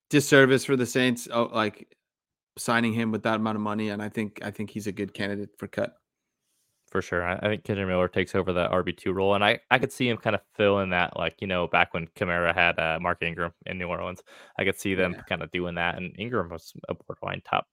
disservice 0.09 0.65
for 0.65 0.75
the 0.75 0.85
Saints. 0.85 1.25
Oh, 1.31 1.49
like 1.53 1.95
signing 2.57 2.91
him 2.91 3.13
with 3.13 3.23
that 3.23 3.35
amount 3.37 3.55
of 3.55 3.61
money, 3.61 3.91
and 3.91 4.03
I 4.03 4.09
think 4.09 4.41
I 4.43 4.51
think 4.51 4.71
he's 4.71 4.87
a 4.87 4.91
good 4.91 5.13
candidate 5.13 5.51
for 5.57 5.69
cut. 5.69 5.95
For 6.91 7.01
sure, 7.01 7.23
I, 7.25 7.35
I 7.35 7.47
think 7.47 7.63
Kendre 7.63 7.87
Miller 7.87 8.09
takes 8.09 8.35
over 8.35 8.51
that 8.51 8.71
RB 8.71 8.97
two 8.97 9.13
role, 9.13 9.35
and 9.35 9.43
I, 9.43 9.61
I 9.71 9.79
could 9.79 9.93
see 9.93 10.09
him 10.09 10.17
kind 10.17 10.35
of 10.35 10.41
fill 10.57 10.79
in 10.79 10.89
that, 10.89 11.17
like 11.17 11.37
you 11.39 11.47
know, 11.47 11.65
back 11.65 11.93
when 11.93 12.07
Kamara 12.07 12.53
had 12.53 12.77
uh, 12.77 12.99
Mark 12.99 13.23
Ingram 13.23 13.53
in 13.67 13.77
New 13.77 13.87
Orleans, 13.87 14.21
I 14.59 14.65
could 14.65 14.77
see 14.77 14.93
them 14.93 15.13
yeah. 15.13 15.21
kind 15.21 15.41
of 15.41 15.49
doing 15.51 15.75
that, 15.75 15.95
and 15.95 16.13
Ingram 16.19 16.49
was 16.49 16.73
a 16.89 16.93
borderline 16.93 17.41
top 17.49 17.67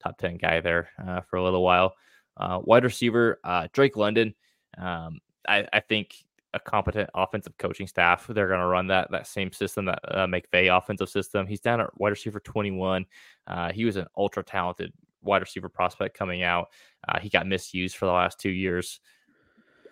top 0.00 0.16
ten 0.16 0.36
guy 0.36 0.60
there 0.60 0.90
uh, 1.04 1.22
for 1.22 1.38
a 1.38 1.42
little 1.42 1.64
while. 1.64 1.96
Uh, 2.36 2.60
wide 2.62 2.84
receiver 2.84 3.40
uh, 3.42 3.66
Drake 3.72 3.96
London, 3.96 4.32
um, 4.78 5.18
I, 5.48 5.66
I 5.72 5.80
think 5.80 6.14
a 6.54 6.60
competent 6.60 7.10
offensive 7.14 7.56
coaching 7.58 7.86
staff. 7.86 8.26
They're 8.28 8.48
going 8.48 8.60
to 8.60 8.66
run 8.66 8.86
that 8.86 9.10
that 9.10 9.26
same 9.26 9.52
system, 9.52 9.84
that 9.86 10.00
uh, 10.08 10.26
McVay 10.26 10.76
offensive 10.76 11.08
system. 11.08 11.46
He's 11.46 11.60
down 11.60 11.80
at 11.80 12.00
wide 12.00 12.10
receiver 12.10 12.40
21. 12.40 13.04
Uh, 13.46 13.72
he 13.72 13.84
was 13.84 13.96
an 13.96 14.06
ultra 14.16 14.42
talented 14.42 14.92
wide 15.22 15.42
receiver 15.42 15.68
prospect 15.68 16.16
coming 16.16 16.42
out. 16.42 16.68
Uh, 17.06 17.18
he 17.18 17.28
got 17.28 17.46
misused 17.46 17.96
for 17.96 18.06
the 18.06 18.12
last 18.12 18.38
two 18.38 18.50
years. 18.50 19.00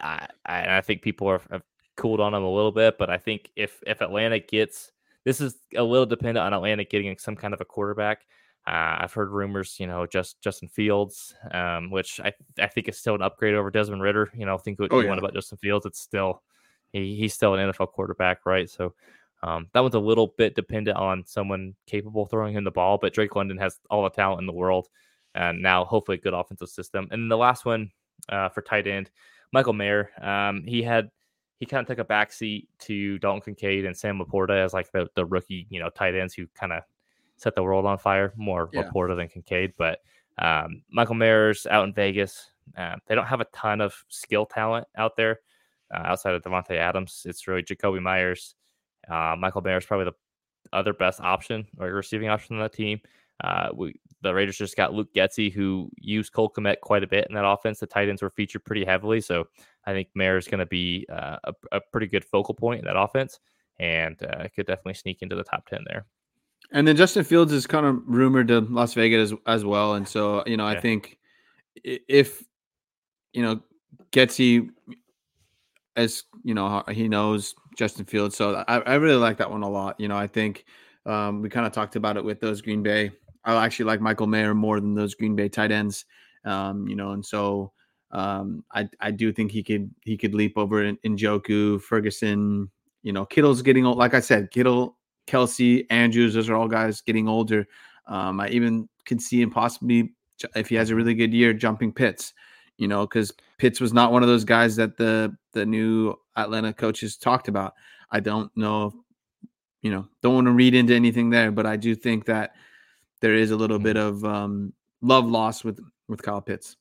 I, 0.01 0.27
I, 0.47 0.79
I 0.79 0.81
think 0.81 1.03
people 1.03 1.29
are, 1.29 1.41
have 1.51 1.63
cooled 1.97 2.21
on 2.21 2.35
him 2.35 2.43
a 2.43 2.53
little 2.53 2.73
bit, 2.73 2.99
but 2.99 3.11
I 3.11 3.19
think 3.19 3.51
if 3.57 3.83
if 3.87 4.01
Atlanta 4.01 4.39
gets 4.39 4.93
this 5.25 5.41
is 5.41 5.57
a 5.77 5.83
little 5.83 6.07
dependent 6.07 6.45
on 6.45 6.53
Atlanta 6.53 6.85
getting 6.85 7.17
some 7.19 7.37
kind 7.37 7.55
of 7.55 7.61
a 7.61 7.65
quarterback. 7.65 8.27
Uh, 8.67 8.97
I've 9.01 9.13
heard 9.13 9.31
rumors, 9.31 9.77
you 9.81 9.89
know, 9.89 10.07
just 10.07 10.41
Justin 10.41 10.69
Fields, 10.69 11.35
um, 11.51 11.91
which 11.91 12.21
I 12.21 12.33
I 12.61 12.69
think 12.69 12.89
is 12.89 12.97
still 12.97 13.17
an 13.17 13.23
upgrade 13.23 13.55
over 13.55 13.71
Desmond 13.71 14.03
Ridder. 14.03 14.31
You 14.35 14.47
know, 14.47 14.57
think 14.57 14.79
what 14.79 14.93
oh, 14.93 14.99
you 14.99 15.05
yeah. 15.05 15.09
want 15.09 15.19
about 15.19 15.35
Justin 15.35 15.59
Fields. 15.59 15.85
It's 15.85 16.01
still 16.01 16.43
he, 16.93 17.16
he's 17.16 17.34
still 17.34 17.55
an 17.55 17.70
NFL 17.70 17.93
quarterback, 17.93 18.45
right? 18.47 18.68
So 18.68 18.95
um, 19.43 19.68
that 19.72 19.80
one's 19.80 19.95
a 19.95 20.01
little 20.01 20.34
bit 20.38 20.55
dependent 20.55 20.97
on 20.97 21.24
someone 21.26 21.74
capable 21.86 22.26
throwing 22.26 22.55
him 22.55 22.64
the 22.64 22.70
ball, 22.70 22.99
but 22.99 23.12
Drake 23.12 23.34
London 23.34 23.59
has 23.59 23.80
all 23.90 24.05
the 24.05 24.11
talent 24.11 24.40
in 24.40 24.47
the 24.47 24.53
world, 24.53 24.88
and 25.34 25.61
now 25.61 25.84
hopefully 25.84 26.18
a 26.18 26.20
good 26.20 26.34
offensive 26.34 26.68
system. 26.68 27.09
And 27.11 27.30
the 27.30 27.36
last 27.36 27.64
one 27.64 27.90
uh, 28.28 28.49
for 28.51 28.62
tight 28.62 28.86
end, 28.86 29.11
Michael 29.53 29.72
Mayer. 29.72 30.11
Um, 30.20 30.64
he 30.66 30.82
had 30.82 31.11
he 31.59 31.66
kind 31.66 31.80
of 31.80 31.86
took 31.86 32.05
a 32.05 32.09
backseat 32.09 32.66
to 32.80 33.18
Dalton 33.18 33.40
Kincaid 33.40 33.84
and 33.84 33.97
Sam 33.97 34.18
LaPorta 34.18 34.64
as 34.64 34.72
like 34.72 34.90
the, 34.90 35.09
the 35.14 35.24
rookie, 35.24 35.66
you 35.70 35.78
know, 35.78 35.90
tight 35.90 36.16
ends 36.16 36.34
who 36.34 36.47
kind 36.55 36.72
of 36.72 36.82
set 37.36 37.55
the 37.55 37.62
world 37.62 37.86
on 37.86 37.99
fire. 37.99 38.32
More 38.36 38.68
yeah. 38.72 38.82
LaPorta 38.82 39.16
than 39.16 39.28
Kincaid, 39.28 39.74
but 39.76 40.01
um, 40.38 40.82
Michael 40.90 41.14
Mayer's 41.14 41.66
out 41.66 41.84
in 41.84 41.93
Vegas. 41.93 42.51
Uh, 42.76 42.97
they 43.07 43.14
don't 43.14 43.26
have 43.26 43.40
a 43.40 43.47
ton 43.47 43.80
of 43.80 44.05
skill 44.09 44.47
talent 44.47 44.86
out 44.97 45.16
there 45.16 45.40
uh, 45.93 46.03
outside 46.05 46.34
of 46.34 46.43
Davante 46.43 46.76
Adams. 46.76 47.22
It's 47.26 47.47
really 47.47 47.62
Jakobi 47.62 48.03
Meyers. 48.03 48.55
Uh, 49.09 49.34
Michael 49.38 49.62
Mayer 49.62 49.78
is 49.78 49.86
probably 49.86 50.07
the 50.07 50.14
other 50.72 50.93
best 50.93 51.20
option 51.20 51.66
or 51.78 51.88
receiving 51.93 52.28
option 52.28 52.57
on 52.57 52.62
that 52.62 52.72
team. 52.72 53.01
Uh, 53.43 53.70
we 53.74 53.95
the 54.22 54.32
Raiders 54.32 54.57
just 54.57 54.76
got 54.76 54.95
Luke 54.95 55.12
Getsy, 55.14 55.53
who 55.53 55.90
used 55.97 56.32
Cole 56.32 56.51
Kmet 56.51 56.80
quite 56.80 57.03
a 57.03 57.09
bit 57.09 57.26
in 57.28 57.34
that 57.34 57.45
offense. 57.45 57.80
The 57.80 57.86
tight 57.86 58.09
ends 58.09 58.22
were 58.22 58.30
featured 58.30 58.64
pretty 58.64 58.84
heavily, 58.84 59.20
so 59.20 59.49
I 59.84 59.93
think 59.93 60.09
Mayer 60.14 60.36
is 60.36 60.47
going 60.47 60.61
to 60.61 60.66
be 60.66 61.07
uh, 61.12 61.38
a, 61.45 61.53
a, 61.72 61.80
pretty 61.90 62.07
good 62.07 62.24
focal 62.24 62.55
point 62.55 62.78
in 62.78 62.84
that 62.84 62.97
offense, 62.97 63.40
and 63.80 64.16
uh, 64.22 64.47
could 64.55 64.66
definitely 64.66 64.95
sneak 64.95 65.22
into 65.22 65.34
the 65.34 65.43
top 65.43 65.66
ten 65.66 65.82
there. 65.88 66.07
And 66.70 66.86
then 66.86 66.97
Justin 66.97 67.24
Fields 67.24 67.53
is 67.53 67.66
kind 67.66 67.84
of 67.84 68.01
rumored 68.07 68.49
to 68.49 68.61
Las 68.61 68.95
Vegas 68.95 69.32
as, 69.32 69.38
as 69.47 69.64
well, 69.64 69.95
and 69.95 70.07
so 70.07 70.45
you 70.47 70.57
know 70.57 70.68
yeah. 70.68 70.78
I 70.78 70.80
think 70.80 71.18
if 71.74 72.45
you 73.32 73.43
know 73.43 73.61
Getsy 74.12 74.68
as 75.97 76.24
you 76.43 76.55
know 76.55 76.82
he 76.90 77.09
knows 77.09 77.55
Justin 77.76 78.05
Fields, 78.05 78.36
so 78.36 78.64
I, 78.68 78.78
I 78.78 78.95
really 78.95 79.20
like 79.20 79.38
that 79.38 79.51
one 79.51 79.62
a 79.62 79.68
lot. 79.68 79.99
You 79.99 80.09
know 80.09 80.16
I 80.16 80.26
think 80.26 80.64
um, 81.07 81.43
we 81.43 81.49
kind 81.49 81.66
of 81.66 81.72
talked 81.72 81.97
about 81.97 82.16
it 82.16 82.24
with 82.24 82.40
those 82.40 82.61
Green 82.61 82.82
Bay 82.82 83.11
I 83.45 83.64
actually 83.64 83.86
like 83.86 84.01
Michael 84.01 84.26
Mayer 84.26 84.55
more 84.55 84.80
than 84.80 84.95
those 84.95 85.14
Green 85.14 85.34
Bay 85.34 85.49
tight 85.49 85.72
ends. 85.72 86.05
Um, 86.45 86.86
you 86.88 86.97
know, 86.97 87.12
and 87.12 87.24
so 87.24 87.72
um, 88.11 88.64
I 88.72 88.88
I 89.01 89.11
do 89.11 89.32
think 89.32 89.51
he 89.51 89.62
could 89.62 89.90
he 90.03 90.16
could 90.16 90.34
leap 90.34 90.57
over 90.57 90.84
in, 90.84 90.97
Njoku, 90.99 91.80
Ferguson. 91.80 92.70
You 93.03 93.12
know, 93.12 93.24
Kittle's 93.24 93.62
getting 93.62 93.84
old. 93.84 93.99
Like 93.99 94.14
I 94.14 94.20
said, 94.20 94.51
Kittle, 94.51 94.97
Kelsey, 95.26 95.88
Andrews, 95.90 96.34
those 96.34 96.49
are 96.49 96.55
all 96.55 96.68
guys 96.68 97.01
getting 97.01 97.28
older. 97.28 97.66
Um, 98.07 98.40
I 98.40 98.49
even 98.49 98.88
can 99.05 99.18
see 99.18 99.40
him 99.43 99.51
possibly 99.51 100.12
if 100.55 100.68
he 100.68 100.74
has 100.76 100.90
a 100.90 100.95
really 100.95 101.14
good 101.14 101.32
year 101.32 101.53
jumping 101.53 101.93
Pitts. 101.93 102.32
You 102.78 102.88
know, 102.88 103.07
because 103.07 103.32
Pitts 103.63 103.81
was 103.81 103.93
not 103.93 104.11
one 104.11 104.25
of 104.25 104.29
those 104.29 104.45
guys 104.45 104.75
that 104.75 104.97
the 104.97 105.37
the 105.53 105.65
new 105.65 106.17
Atlanta 106.37 106.73
coaches 106.73 107.17
talked 107.17 107.47
about. 107.47 107.75
I 108.11 108.19
don't 108.19 108.51
know, 108.57 108.93
you 109.83 109.91
know, 109.93 110.09
don't 110.21 110.35
want 110.35 110.49
to 110.49 110.53
read 110.53 110.75
into 110.75 110.97
anything 110.97 111.31
there, 111.31 111.53
but 111.53 111.65
I 111.65 111.77
do 111.77 111.95
think 111.95 112.25
that 112.25 112.57
there 113.21 113.37
is 113.37 113.53
a 113.53 113.57
little 113.57 113.79
bit 113.79 113.95
mm-hmm. 113.97 114.25
of 114.25 114.25
um, 114.25 114.73
love 115.01 115.27
lost 115.27 115.65
with 115.65 115.79
with 116.09 116.21
Kyle 116.23 116.41
Pitts. 116.41 116.77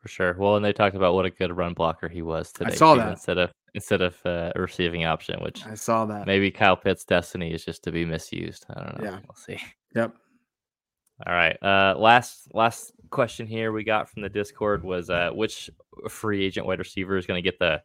For 0.00 0.08
sure. 0.08 0.34
Well, 0.36 0.56
and 0.56 0.64
they 0.64 0.72
talked 0.72 0.96
about 0.96 1.14
what 1.14 1.24
a 1.24 1.30
good 1.30 1.56
run 1.56 1.72
blocker 1.72 2.08
he 2.08 2.20
was 2.20 2.50
today. 2.50 2.72
I 2.72 2.74
saw 2.74 2.96
that 2.96 3.12
instead 3.12 3.38
of 3.38 3.52
instead 3.74 4.02
of 4.02 4.16
uh, 4.26 4.50
a 4.56 4.60
receiving 4.60 5.04
option, 5.04 5.38
which 5.40 5.64
I 5.64 5.76
saw 5.76 6.04
that. 6.06 6.26
Maybe 6.26 6.50
Kyle 6.50 6.76
Pitts' 6.76 7.04
destiny 7.04 7.52
is 7.52 7.64
just 7.64 7.84
to 7.84 7.92
be 7.92 8.04
misused. 8.04 8.66
I 8.70 8.82
don't 8.82 8.98
know. 8.98 9.04
Yeah, 9.04 9.18
we'll 9.28 9.36
see. 9.36 9.60
Yep. 9.94 10.16
All 11.24 11.32
right. 11.32 11.56
Uh, 11.62 11.94
last 11.98 12.54
last 12.54 12.92
question 13.10 13.46
here 13.46 13.72
we 13.72 13.84
got 13.84 14.08
from 14.10 14.22
the 14.22 14.28
Discord 14.28 14.84
was 14.84 15.08
uh, 15.08 15.30
which 15.32 15.70
free 16.08 16.44
agent 16.44 16.66
wide 16.66 16.78
receiver 16.78 17.16
is 17.16 17.26
going 17.26 17.42
to 17.42 17.48
get 17.48 17.58
the 17.58 17.80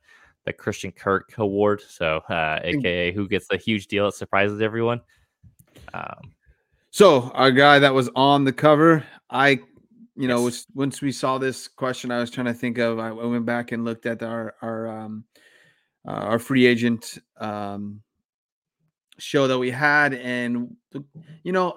the 0.46 0.52
Christian 0.52 0.92
Kirk 0.92 1.34
award? 1.38 1.82
So, 1.88 2.18
uh, 2.30 2.60
aka 2.64 3.12
who 3.14 3.28
gets 3.28 3.48
the 3.48 3.58
huge 3.58 3.88
deal 3.88 4.06
that 4.06 4.16
surprises 4.16 4.62
everyone. 4.62 5.02
Um, 5.94 6.34
so 6.90 7.32
our 7.34 7.52
guy 7.52 7.80
that 7.80 7.94
was 7.94 8.10
on 8.16 8.44
the 8.44 8.52
cover, 8.52 9.06
I, 9.30 9.62
you 10.18 10.28
know, 10.28 10.42
was, 10.42 10.68
once 10.74 11.02
we 11.02 11.14
saw 11.14 11.38
this 11.38 11.70
question, 11.70 12.12
I 12.12 12.20
was 12.20 12.30
trying 12.30 12.48
to 12.48 12.54
think 12.54 12.78
of. 12.80 13.00
I 13.00 13.12
went 13.12 13.46
back 13.46 13.72
and 13.72 13.86
looked 13.86 14.06
at 14.06 14.24
our 14.24 14.56
our 14.62 14.88
um, 14.88 15.24
uh, 16.06 16.12
our 16.12 16.40
free 16.40 16.66
agent 16.66 17.18
um, 17.38 18.02
show 19.18 19.48
that 19.48 19.58
we 19.58 19.72
had, 19.72 20.16
and 20.16 20.76
you 21.44 21.54
know, 21.54 21.76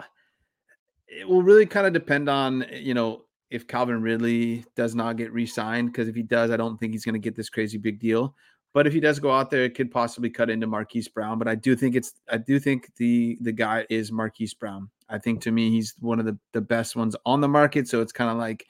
it 1.08 1.28
will 1.28 1.42
really 1.42 1.66
kind 1.66 1.86
of 1.86 1.92
depend 1.92 2.28
on 2.28 2.66
you 2.72 2.94
know 2.94 3.24
if 3.50 3.68
Calvin 3.68 4.02
Ridley 4.02 4.64
does 4.74 4.94
not 4.94 5.16
get 5.16 5.32
re-signed. 5.32 5.92
Because 5.92 6.08
if 6.08 6.14
he 6.16 6.22
does, 6.22 6.50
I 6.50 6.56
don't 6.56 6.78
think 6.78 6.92
he's 6.92 7.04
going 7.04 7.14
to 7.14 7.20
get 7.20 7.36
this 7.36 7.48
crazy 7.48 7.78
big 7.78 8.00
deal. 8.00 8.34
But 8.72 8.88
if 8.88 8.92
he 8.92 8.98
does 8.98 9.20
go 9.20 9.30
out 9.30 9.50
there, 9.50 9.62
it 9.62 9.76
could 9.76 9.92
possibly 9.92 10.28
cut 10.28 10.50
into 10.50 10.66
Marquise 10.66 11.06
Brown. 11.06 11.38
But 11.38 11.46
I 11.46 11.54
do 11.54 11.76
think 11.76 11.94
it's 11.94 12.14
I 12.28 12.38
do 12.38 12.58
think 12.58 12.92
the 12.96 13.38
the 13.40 13.52
guy 13.52 13.86
is 13.88 14.10
Marquise 14.10 14.54
Brown. 14.54 14.90
I 15.08 15.18
think 15.18 15.40
to 15.42 15.52
me 15.52 15.70
he's 15.70 15.94
one 16.00 16.18
of 16.18 16.26
the 16.26 16.36
the 16.52 16.60
best 16.60 16.96
ones 16.96 17.14
on 17.24 17.40
the 17.40 17.48
market. 17.48 17.86
So 17.86 18.00
it's 18.00 18.12
kind 18.12 18.30
of 18.30 18.36
like, 18.36 18.66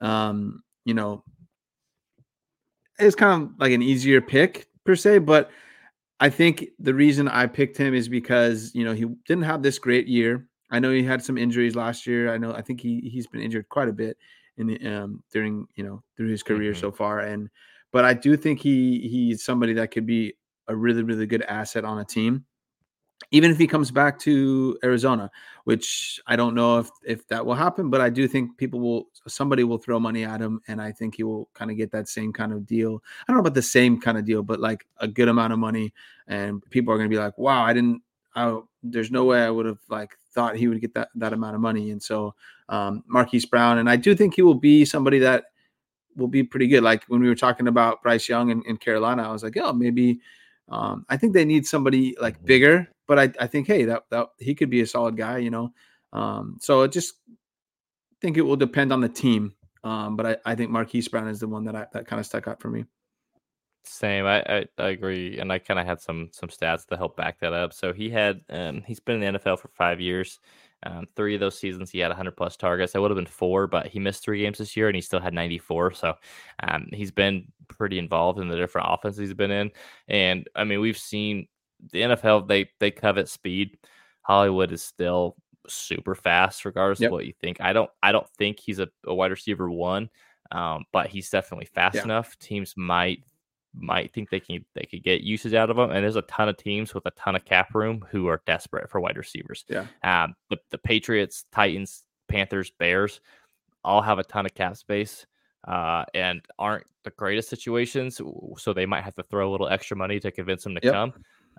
um, 0.00 0.62
you 0.86 0.94
know, 0.94 1.22
it's 2.98 3.14
kind 3.14 3.42
of 3.42 3.50
like 3.58 3.72
an 3.72 3.82
easier 3.82 4.22
pick 4.22 4.68
per 4.86 4.96
se. 4.96 5.18
But 5.18 5.50
I 6.18 6.30
think 6.30 6.68
the 6.78 6.94
reason 6.94 7.28
I 7.28 7.46
picked 7.46 7.76
him 7.76 7.92
is 7.92 8.08
because 8.08 8.74
you 8.74 8.84
know 8.86 8.94
he 8.94 9.04
didn't 9.26 9.44
have 9.44 9.62
this 9.62 9.78
great 9.78 10.08
year. 10.08 10.48
I 10.70 10.78
know 10.78 10.92
he 10.92 11.02
had 11.02 11.22
some 11.22 11.38
injuries 11.38 11.76
last 11.76 12.06
year. 12.06 12.32
I 12.32 12.38
know 12.38 12.52
I 12.52 12.62
think 12.62 12.80
he 12.80 13.00
he's 13.00 13.26
been 13.26 13.40
injured 13.40 13.68
quite 13.68 13.88
a 13.88 13.92
bit 13.92 14.16
in 14.56 14.66
the, 14.68 14.86
um 14.86 15.22
during 15.32 15.66
you 15.74 15.84
know 15.84 16.02
through 16.16 16.28
his 16.28 16.42
career 16.42 16.72
mm-hmm. 16.72 16.80
so 16.80 16.92
far 16.92 17.20
and 17.20 17.48
but 17.92 18.04
I 18.04 18.14
do 18.14 18.36
think 18.36 18.60
he 18.60 19.08
he's 19.08 19.44
somebody 19.44 19.74
that 19.74 19.90
could 19.90 20.06
be 20.06 20.34
a 20.68 20.74
really 20.74 21.02
really 21.02 21.26
good 21.26 21.42
asset 21.42 21.84
on 21.84 21.98
a 21.98 22.04
team 22.04 22.44
even 23.30 23.50
if 23.50 23.58
he 23.58 23.66
comes 23.66 23.90
back 23.90 24.18
to 24.20 24.78
Arizona, 24.84 25.30
which 25.64 26.20
I 26.26 26.36
don't 26.36 26.54
know 26.54 26.78
if 26.78 26.90
if 27.04 27.26
that 27.28 27.44
will 27.44 27.54
happen, 27.54 27.90
but 27.90 28.00
I 28.00 28.10
do 28.10 28.28
think 28.28 28.56
people 28.58 28.80
will 28.80 29.08
somebody 29.26 29.64
will 29.64 29.78
throw 29.78 29.98
money 29.98 30.24
at 30.24 30.40
him, 30.40 30.60
and 30.68 30.80
I 30.80 30.92
think 30.92 31.16
he 31.16 31.22
will 31.22 31.48
kind 31.54 31.70
of 31.70 31.76
get 31.76 31.90
that 31.92 32.08
same 32.08 32.32
kind 32.32 32.52
of 32.52 32.66
deal. 32.66 33.02
I 33.22 33.32
don't 33.32 33.36
know 33.36 33.40
about 33.40 33.54
the 33.54 33.62
same 33.62 34.00
kind 34.00 34.18
of 34.18 34.24
deal, 34.24 34.42
but 34.42 34.60
like 34.60 34.86
a 34.98 35.08
good 35.08 35.28
amount 35.28 35.52
of 35.52 35.58
money, 35.58 35.92
and 36.28 36.62
people 36.70 36.92
are 36.92 36.98
going 36.98 37.08
to 37.10 37.14
be 37.14 37.20
like, 37.20 37.36
"Wow, 37.38 37.62
I 37.62 37.72
didn't. 37.72 38.02
I, 38.34 38.60
there's 38.82 39.10
no 39.10 39.24
way 39.24 39.42
I 39.42 39.50
would 39.50 39.66
have 39.66 39.80
like 39.88 40.16
thought 40.36 40.54
he 40.54 40.68
would 40.68 40.80
get 40.80 40.94
that 40.94 41.08
that 41.16 41.32
amount 41.32 41.56
of 41.56 41.60
money." 41.60 41.90
And 41.90 42.00
so 42.00 42.34
um, 42.68 43.02
Marquise 43.08 43.46
Brown, 43.46 43.78
and 43.78 43.90
I 43.90 43.96
do 43.96 44.14
think 44.14 44.36
he 44.36 44.42
will 44.42 44.54
be 44.54 44.84
somebody 44.84 45.18
that 45.18 45.46
will 46.16 46.28
be 46.28 46.42
pretty 46.42 46.68
good. 46.68 46.82
Like 46.82 47.04
when 47.08 47.20
we 47.20 47.28
were 47.28 47.34
talking 47.34 47.68
about 47.68 48.02
Bryce 48.02 48.28
Young 48.28 48.50
in, 48.50 48.62
in 48.62 48.76
Carolina, 48.76 49.28
I 49.28 49.32
was 49.32 49.42
like, 49.42 49.56
oh, 49.56 49.72
maybe 49.72 50.20
um, 50.68 51.04
I 51.08 51.16
think 51.16 51.32
they 51.32 51.44
need 51.44 51.66
somebody 51.66 52.16
like 52.20 52.36
mm-hmm. 52.36 52.46
bigger. 52.46 52.88
But 53.06 53.18
I, 53.18 53.32
I 53.40 53.46
think, 53.46 53.66
hey, 53.66 53.84
that, 53.84 54.04
that 54.10 54.28
he 54.38 54.54
could 54.54 54.70
be 54.70 54.80
a 54.80 54.86
solid 54.86 55.16
guy, 55.16 55.38
you 55.38 55.50
know. 55.50 55.72
Um, 56.12 56.58
so 56.60 56.82
it 56.82 56.92
just 56.92 57.14
think 58.20 58.36
it 58.36 58.42
will 58.42 58.56
depend 58.56 58.92
on 58.92 59.00
the 59.00 59.08
team. 59.08 59.54
Um, 59.84 60.16
but 60.16 60.26
I, 60.26 60.52
I 60.52 60.54
think 60.56 60.70
Marquise 60.70 61.06
Brown 61.06 61.28
is 61.28 61.38
the 61.38 61.46
one 61.46 61.64
that 61.64 61.76
I, 61.76 61.86
that 61.92 62.06
kind 62.06 62.18
of 62.18 62.26
stuck 62.26 62.48
out 62.48 62.60
for 62.60 62.68
me. 62.68 62.84
Same, 63.88 64.26
I, 64.26 64.40
I, 64.40 64.64
I 64.78 64.88
agree, 64.88 65.38
and 65.38 65.52
I 65.52 65.58
kind 65.58 65.78
of 65.78 65.86
had 65.86 66.00
some 66.00 66.28
some 66.32 66.48
stats 66.48 66.86
to 66.86 66.96
help 66.96 67.16
back 67.16 67.38
that 67.40 67.52
up. 67.52 67.72
So 67.72 67.92
he 67.92 68.10
had 68.10 68.40
um, 68.50 68.82
he's 68.86 69.00
been 69.00 69.22
in 69.22 69.34
the 69.34 69.38
NFL 69.38 69.60
for 69.60 69.68
five 69.68 70.00
years. 70.00 70.40
Um, 70.82 71.06
three 71.16 71.34
of 71.34 71.40
those 71.40 71.58
seasons, 71.58 71.90
he 71.90 71.98
had 71.98 72.08
100 72.08 72.36
plus 72.36 72.56
targets. 72.56 72.92
That 72.92 73.00
would 73.00 73.10
have 73.10 73.16
been 73.16 73.26
four, 73.26 73.66
but 73.66 73.86
he 73.86 73.98
missed 73.98 74.22
three 74.22 74.42
games 74.42 74.58
this 74.58 74.76
year, 74.76 74.88
and 74.88 74.94
he 74.94 75.00
still 75.00 75.20
had 75.20 75.32
94. 75.32 75.92
So 75.92 76.14
um, 76.62 76.88
he's 76.92 77.10
been 77.10 77.50
pretty 77.68 77.98
involved 77.98 78.38
in 78.38 78.48
the 78.48 78.56
different 78.56 78.88
offenses 78.90 79.18
he's 79.18 79.34
been 79.34 79.50
in. 79.50 79.70
And 80.08 80.48
I 80.54 80.64
mean, 80.64 80.80
we've 80.80 80.98
seen 80.98 81.48
the 81.92 82.02
NFL; 82.02 82.48
they 82.48 82.70
they 82.80 82.90
covet 82.90 83.28
speed. 83.28 83.78
Hollywood 84.22 84.72
is 84.72 84.82
still 84.82 85.36
super 85.68 86.14
fast, 86.14 86.64
regardless 86.64 87.00
yep. 87.00 87.08
of 87.08 87.12
what 87.12 87.26
you 87.26 87.34
think. 87.40 87.60
I 87.60 87.72
don't 87.72 87.90
I 88.02 88.12
don't 88.12 88.28
think 88.38 88.60
he's 88.60 88.78
a, 88.78 88.88
a 89.06 89.14
wide 89.14 89.30
receiver 89.30 89.70
one, 89.70 90.10
um, 90.50 90.84
but 90.92 91.08
he's 91.08 91.30
definitely 91.30 91.66
fast 91.66 91.96
yeah. 91.96 92.04
enough. 92.04 92.38
Teams 92.38 92.74
might 92.76 93.22
might 93.78 94.12
think 94.12 94.30
they 94.30 94.40
can 94.40 94.64
they 94.74 94.84
could 94.84 95.02
get 95.02 95.20
usage 95.20 95.54
out 95.54 95.70
of 95.70 95.76
them. 95.76 95.90
And 95.90 96.02
there's 96.02 96.16
a 96.16 96.22
ton 96.22 96.48
of 96.48 96.56
teams 96.56 96.94
with 96.94 97.06
a 97.06 97.10
ton 97.12 97.36
of 97.36 97.44
cap 97.44 97.74
room 97.74 98.04
who 98.10 98.26
are 98.28 98.42
desperate 98.46 98.90
for 98.90 99.00
wide 99.00 99.16
receivers. 99.16 99.64
Yeah. 99.68 99.86
Um, 100.02 100.34
the, 100.50 100.58
the 100.70 100.78
Patriots, 100.78 101.44
Titans, 101.52 102.04
Panthers, 102.28 102.70
Bears 102.78 103.20
all 103.84 104.02
have 104.02 104.18
a 104.18 104.24
ton 104.24 104.46
of 104.46 104.54
cap 104.54 104.76
space 104.76 105.26
uh, 105.68 106.04
and 106.14 106.44
aren't 106.58 106.86
the 107.04 107.10
greatest 107.10 107.48
situations. 107.48 108.20
So 108.58 108.72
they 108.72 108.86
might 108.86 109.04
have 109.04 109.14
to 109.16 109.22
throw 109.24 109.48
a 109.48 109.52
little 109.52 109.68
extra 109.68 109.96
money 109.96 110.18
to 110.20 110.30
convince 110.30 110.64
them 110.64 110.74
to 110.74 110.80
yep. 110.82 110.92
come. 110.92 111.14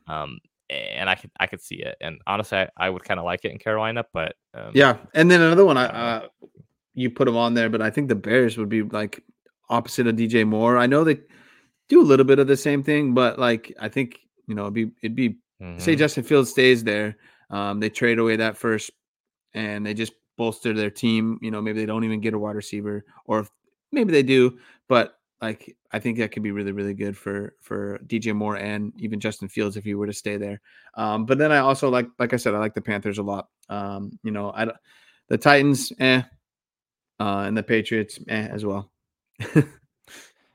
Um, 0.07 0.39
and 0.69 1.09
I 1.09 1.15
could 1.15 1.31
I 1.39 1.47
could 1.47 1.61
see 1.61 1.77
it. 1.77 1.95
And 2.01 2.19
honestly, 2.27 2.57
I, 2.57 2.69
I 2.77 2.89
would 2.89 3.03
kind 3.03 3.19
of 3.19 3.25
like 3.25 3.45
it 3.45 3.51
in 3.51 3.57
Carolina, 3.57 4.05
but 4.13 4.35
um, 4.53 4.71
yeah. 4.73 4.97
And 5.13 5.31
then 5.31 5.41
another 5.41 5.65
one, 5.65 5.77
I 5.77 5.85
uh, 5.85 6.27
you 6.93 7.09
put 7.09 7.25
them 7.25 7.37
on 7.37 7.53
there, 7.53 7.69
but 7.69 7.81
I 7.81 7.89
think 7.89 8.09
the 8.09 8.15
Bears 8.15 8.57
would 8.57 8.69
be 8.69 8.81
like 8.81 9.23
opposite 9.69 10.07
of 10.07 10.15
DJ 10.15 10.45
Moore. 10.45 10.77
I 10.77 10.87
know 10.87 11.03
they 11.03 11.19
do 11.89 12.01
a 12.01 12.03
little 12.03 12.25
bit 12.25 12.39
of 12.39 12.47
the 12.47 12.57
same 12.57 12.83
thing, 12.83 13.13
but 13.13 13.39
like 13.39 13.73
I 13.79 13.89
think 13.89 14.19
you 14.47 14.55
know 14.55 14.63
it'd 14.63 14.73
be 14.73 14.91
it'd 15.01 15.15
be 15.15 15.29
mm-hmm. 15.61 15.79
say 15.79 15.95
Justin 15.95 16.23
Fields 16.23 16.51
stays 16.51 16.83
there, 16.83 17.17
um, 17.49 17.79
they 17.79 17.89
trade 17.89 18.19
away 18.19 18.37
that 18.37 18.57
first, 18.57 18.91
and 19.53 19.85
they 19.85 19.93
just 19.93 20.13
bolster 20.37 20.73
their 20.73 20.89
team. 20.89 21.39
You 21.41 21.51
know, 21.51 21.61
maybe 21.61 21.79
they 21.79 21.85
don't 21.85 22.03
even 22.03 22.21
get 22.21 22.33
a 22.33 22.39
wide 22.39 22.55
receiver, 22.55 23.05
or 23.25 23.47
maybe 23.91 24.11
they 24.11 24.23
do, 24.23 24.57
but 24.87 25.13
like 25.41 25.75
I 25.91 25.99
think 25.99 26.17
that 26.17 26.31
could 26.31 26.43
be 26.43 26.51
really 26.51 26.71
really 26.71 26.93
good 26.93 27.15
for 27.15 27.55
for 27.61 27.99
DJ 28.07 28.35
Moore 28.35 28.57
and 28.57 28.91
even 28.97 29.19
Justin 29.19 29.47
Fields 29.47 29.77
if 29.77 29.83
he 29.83 29.93
were 29.93 30.07
to 30.07 30.13
stay 30.13 30.37
there. 30.37 30.61
Um, 30.95 31.25
but 31.25 31.37
then 31.37 31.51
I 31.51 31.59
also 31.59 31.89
like 31.89 32.07
like 32.19 32.33
I 32.33 32.37
said 32.37 32.53
I 32.53 32.59
like 32.59 32.73
the 32.73 32.81
Panthers 32.81 33.19
a 33.19 33.23
lot. 33.23 33.47
Um, 33.69 34.17
you 34.23 34.31
know, 34.31 34.51
I 34.51 34.67
the 35.27 35.37
Titans, 35.37 35.91
eh, 35.99 36.21
uh, 37.19 37.43
and 37.47 37.57
the 37.57 37.63
Patriots, 37.63 38.19
eh, 38.27 38.47
as 38.47 38.65
well. 38.65 38.91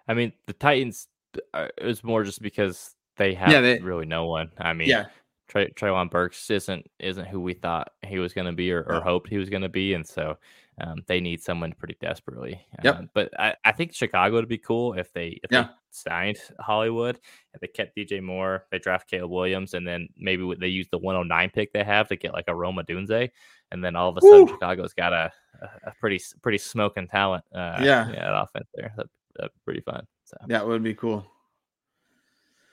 I 0.09 0.15
mean, 0.15 0.33
the 0.47 0.53
Titans. 0.53 1.09
Uh, 1.55 1.69
it 1.77 1.87
was 1.87 2.05
more 2.05 2.25
just 2.25 2.43
because 2.43 2.95
they 3.17 3.35
have 3.35 3.51
yeah, 3.51 3.61
they, 3.61 3.79
really 3.79 4.07
no 4.07 4.27
one. 4.27 4.51
I 4.59 4.73
mean, 4.73 4.89
yeah, 4.89 5.07
Tre- 5.49 5.71
Treylon 5.73 6.11
Burks 6.11 6.51
isn't 6.51 6.87
isn't 6.99 7.27
who 7.27 7.41
we 7.41 7.55
thought 7.55 7.93
he 8.07 8.19
was 8.19 8.33
going 8.33 8.47
to 8.47 8.53
be 8.53 8.73
or, 8.73 8.83
or, 8.83 9.01
hoped 9.01 9.29
he 9.29 9.39
was 9.39 9.51
going 9.51 9.63
to 9.63 9.69
be, 9.69 9.95
and 9.95 10.07
so 10.07 10.39
um, 10.81 11.03
they 11.07 11.21
need 11.21 11.43
someone 11.43 11.75
pretty 11.79 11.97
desperately. 12.01 12.65
Yep. 12.83 12.97
Um, 12.97 13.11
but 13.13 13.39
I, 13.39 13.55
I 13.65 13.73
think 13.73 13.95
Chicago 13.95 14.37
would 14.37 14.49
be 14.49 14.59
cool 14.59 14.95
if 14.95 15.13
they 15.13 15.39
if 15.43 15.51
yeah. 15.51 15.65
they 15.65 15.69
signed 15.91 16.39
Hollywood, 16.59 17.21
if 17.53 17.61
they 17.61 17.67
kept 17.67 17.97
DJ 17.97 18.23
Moore, 18.23 18.65
they 18.71 18.79
draft 18.79 19.11
Caleb 19.11 19.31
Williams, 19.31 19.75
and 19.75 19.87
then 19.87 20.09
maybe 20.17 20.51
they 20.59 20.69
use 20.69 20.89
the 20.91 20.99
109 20.99 21.51
pick 21.51 21.73
they 21.73 21.85
have 21.85 22.09
to 22.09 22.17
get 22.17 22.33
like 22.33 22.47
a 22.49 22.55
Rome 22.55 22.77
Odunze, 22.77 23.31
and 23.71 23.85
then 23.85 23.95
all 23.95 24.09
of 24.09 24.17
a 24.17 24.21
sudden 24.23 24.47
Woo! 24.47 24.49
Chicago's 24.49 24.95
got 24.95 25.13
a, 25.13 25.31
a, 25.61 25.91
a 25.91 25.93
pretty 26.01 26.21
pretty 26.43 26.59
smoking 26.59 27.09
talent. 27.09 27.45
Uh, 27.55 27.79
yeah, 27.83 28.11
yeah, 28.11 28.43
offense 28.43 28.69
there. 28.75 28.93
That'd, 28.97 29.11
that'd 29.37 29.53
be 29.53 29.61
pretty 29.67 29.81
fun. 29.83 30.07
So 30.33 30.47
that 30.47 30.67
would 30.67 30.83
be 30.83 30.95
cool. 30.95 31.27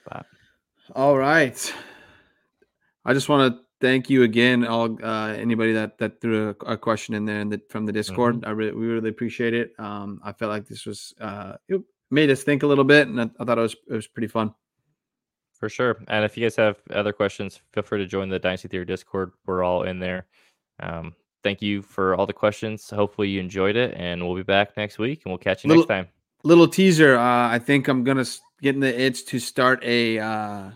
But. 0.07 0.25
All 0.95 1.17
right. 1.17 1.73
I 3.05 3.13
just 3.13 3.29
want 3.29 3.53
to 3.53 3.61
thank 3.81 4.09
you 4.09 4.23
again, 4.23 4.65
all 4.65 4.97
uh, 5.03 5.29
anybody 5.29 5.73
that 5.73 5.97
that 5.97 6.21
threw 6.21 6.49
a, 6.49 6.73
a 6.73 6.77
question 6.77 7.15
in 7.15 7.25
there 7.25 7.39
and 7.39 7.51
the, 7.51 7.61
from 7.69 7.85
the 7.85 7.91
Discord. 7.91 8.37
Mm-hmm. 8.37 8.47
I 8.47 8.51
really 8.51 8.71
we 8.73 8.87
really 8.87 9.09
appreciate 9.09 9.53
it. 9.53 9.73
Um, 9.77 10.19
I 10.23 10.31
felt 10.31 10.49
like 10.49 10.67
this 10.67 10.85
was 10.85 11.13
uh, 11.19 11.53
it 11.67 11.81
made 12.11 12.29
us 12.29 12.43
think 12.43 12.63
a 12.63 12.67
little 12.67 12.83
bit, 12.83 13.07
and 13.07 13.19
I, 13.19 13.29
I, 13.39 13.45
thought 13.45 13.57
it 13.57 13.61
was 13.61 13.75
it 13.89 13.93
was 13.93 14.07
pretty 14.07 14.27
fun. 14.27 14.53
For 15.53 15.67
sure. 15.67 15.97
And 16.07 16.23
if 16.23 16.37
you 16.37 16.45
guys 16.45 16.55
have 16.55 16.77
other 16.91 17.11
questions, 17.11 17.59
feel 17.73 17.83
free 17.83 17.99
to 17.99 18.05
join 18.05 18.29
the 18.29 18.39
Dynasty 18.39 18.69
Theory 18.69 18.85
Discord. 18.85 19.33
We're 19.45 19.61
all 19.61 19.83
in 19.83 19.99
there. 19.99 20.25
Um, 20.79 21.13
thank 21.43 21.61
you 21.61 21.81
for 21.81 22.15
all 22.15 22.25
the 22.25 22.31
questions. 22.31 22.89
Hopefully 22.89 23.27
you 23.27 23.41
enjoyed 23.41 23.75
it, 23.75 23.93
and 23.97 24.25
we'll 24.25 24.37
be 24.37 24.43
back 24.43 24.77
next 24.77 24.99
week, 24.99 25.23
and 25.25 25.31
we'll 25.31 25.37
catch 25.37 25.65
you 25.65 25.67
little, 25.67 25.83
next 25.83 25.89
time. 25.89 26.07
Little 26.43 26.67
teaser. 26.67 27.17
Uh, 27.17 27.49
I 27.49 27.59
think 27.59 27.87
I'm 27.87 28.03
gonna 28.03 28.25
get 28.61 28.75
in 28.75 28.81
the 28.81 28.99
itch 29.01 29.25
to 29.27 29.39
start 29.39 29.83
a. 29.83 30.19
Uh, 30.19 30.71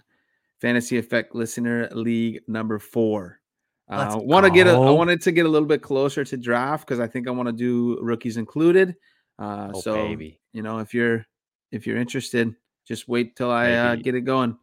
Fantasy 0.64 0.98
Effect 0.98 1.36
Listener 1.36 1.90
League 1.92 2.40
number 2.48 2.80
four. 2.80 3.42
Uh, 3.90 4.18
want 4.24 4.46
to 4.46 4.50
get 4.50 4.66
a, 4.66 4.72
I 4.72 4.92
wanted 4.92 5.22
to 5.24 5.34
get 5.34 5.46
a 5.46 5.50
little 5.50 5.68
bit 5.68 5.82
closer 5.82 6.24
to 6.24 6.38
draft 6.38 6.88
because 6.88 7.02
I 7.02 7.08
think 7.08 7.28
I 7.28 7.32
want 7.32 7.48
to 7.48 7.54
do 7.54 8.00
rookies 8.02 8.38
included. 8.38 8.96
Uh, 9.38 9.72
oh, 9.74 9.82
so 9.82 9.94
baby. 10.08 10.40
you 10.54 10.64
know, 10.64 10.80
if 10.80 10.94
you're 10.94 11.26
if 11.74 11.86
you're 11.86 11.98
interested, 11.98 12.56
just 12.88 13.10
wait 13.10 13.36
till 13.36 13.52
I 13.52 13.74
uh, 13.74 13.96
get 13.96 14.16
it 14.16 14.22
going. 14.22 14.58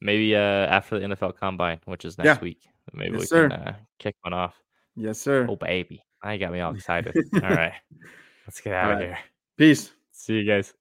Maybe 0.00 0.34
uh, 0.34 0.40
after 0.40 0.98
the 0.98 1.06
NFL 1.06 1.36
Combine, 1.36 1.78
which 1.84 2.04
is 2.04 2.18
next 2.18 2.26
yeah. 2.26 2.40
week, 2.40 2.62
maybe 2.92 3.12
yes, 3.12 3.20
we 3.20 3.26
sir. 3.26 3.50
can 3.50 3.60
uh, 3.60 3.74
kick 4.00 4.16
one 4.22 4.32
off. 4.32 4.60
Yes, 4.96 5.20
sir. 5.20 5.46
Oh 5.48 5.54
baby, 5.54 6.02
I 6.24 6.38
got 6.38 6.50
me 6.50 6.58
all 6.58 6.74
excited. 6.74 7.16
all 7.34 7.40
right, 7.40 7.74
let's 8.48 8.60
get 8.60 8.74
out 8.74 8.94
of 8.94 8.98
here. 8.98 9.18
Peace. 9.56 9.92
See 10.20 10.34
you 10.34 10.44
guys. 10.44 10.74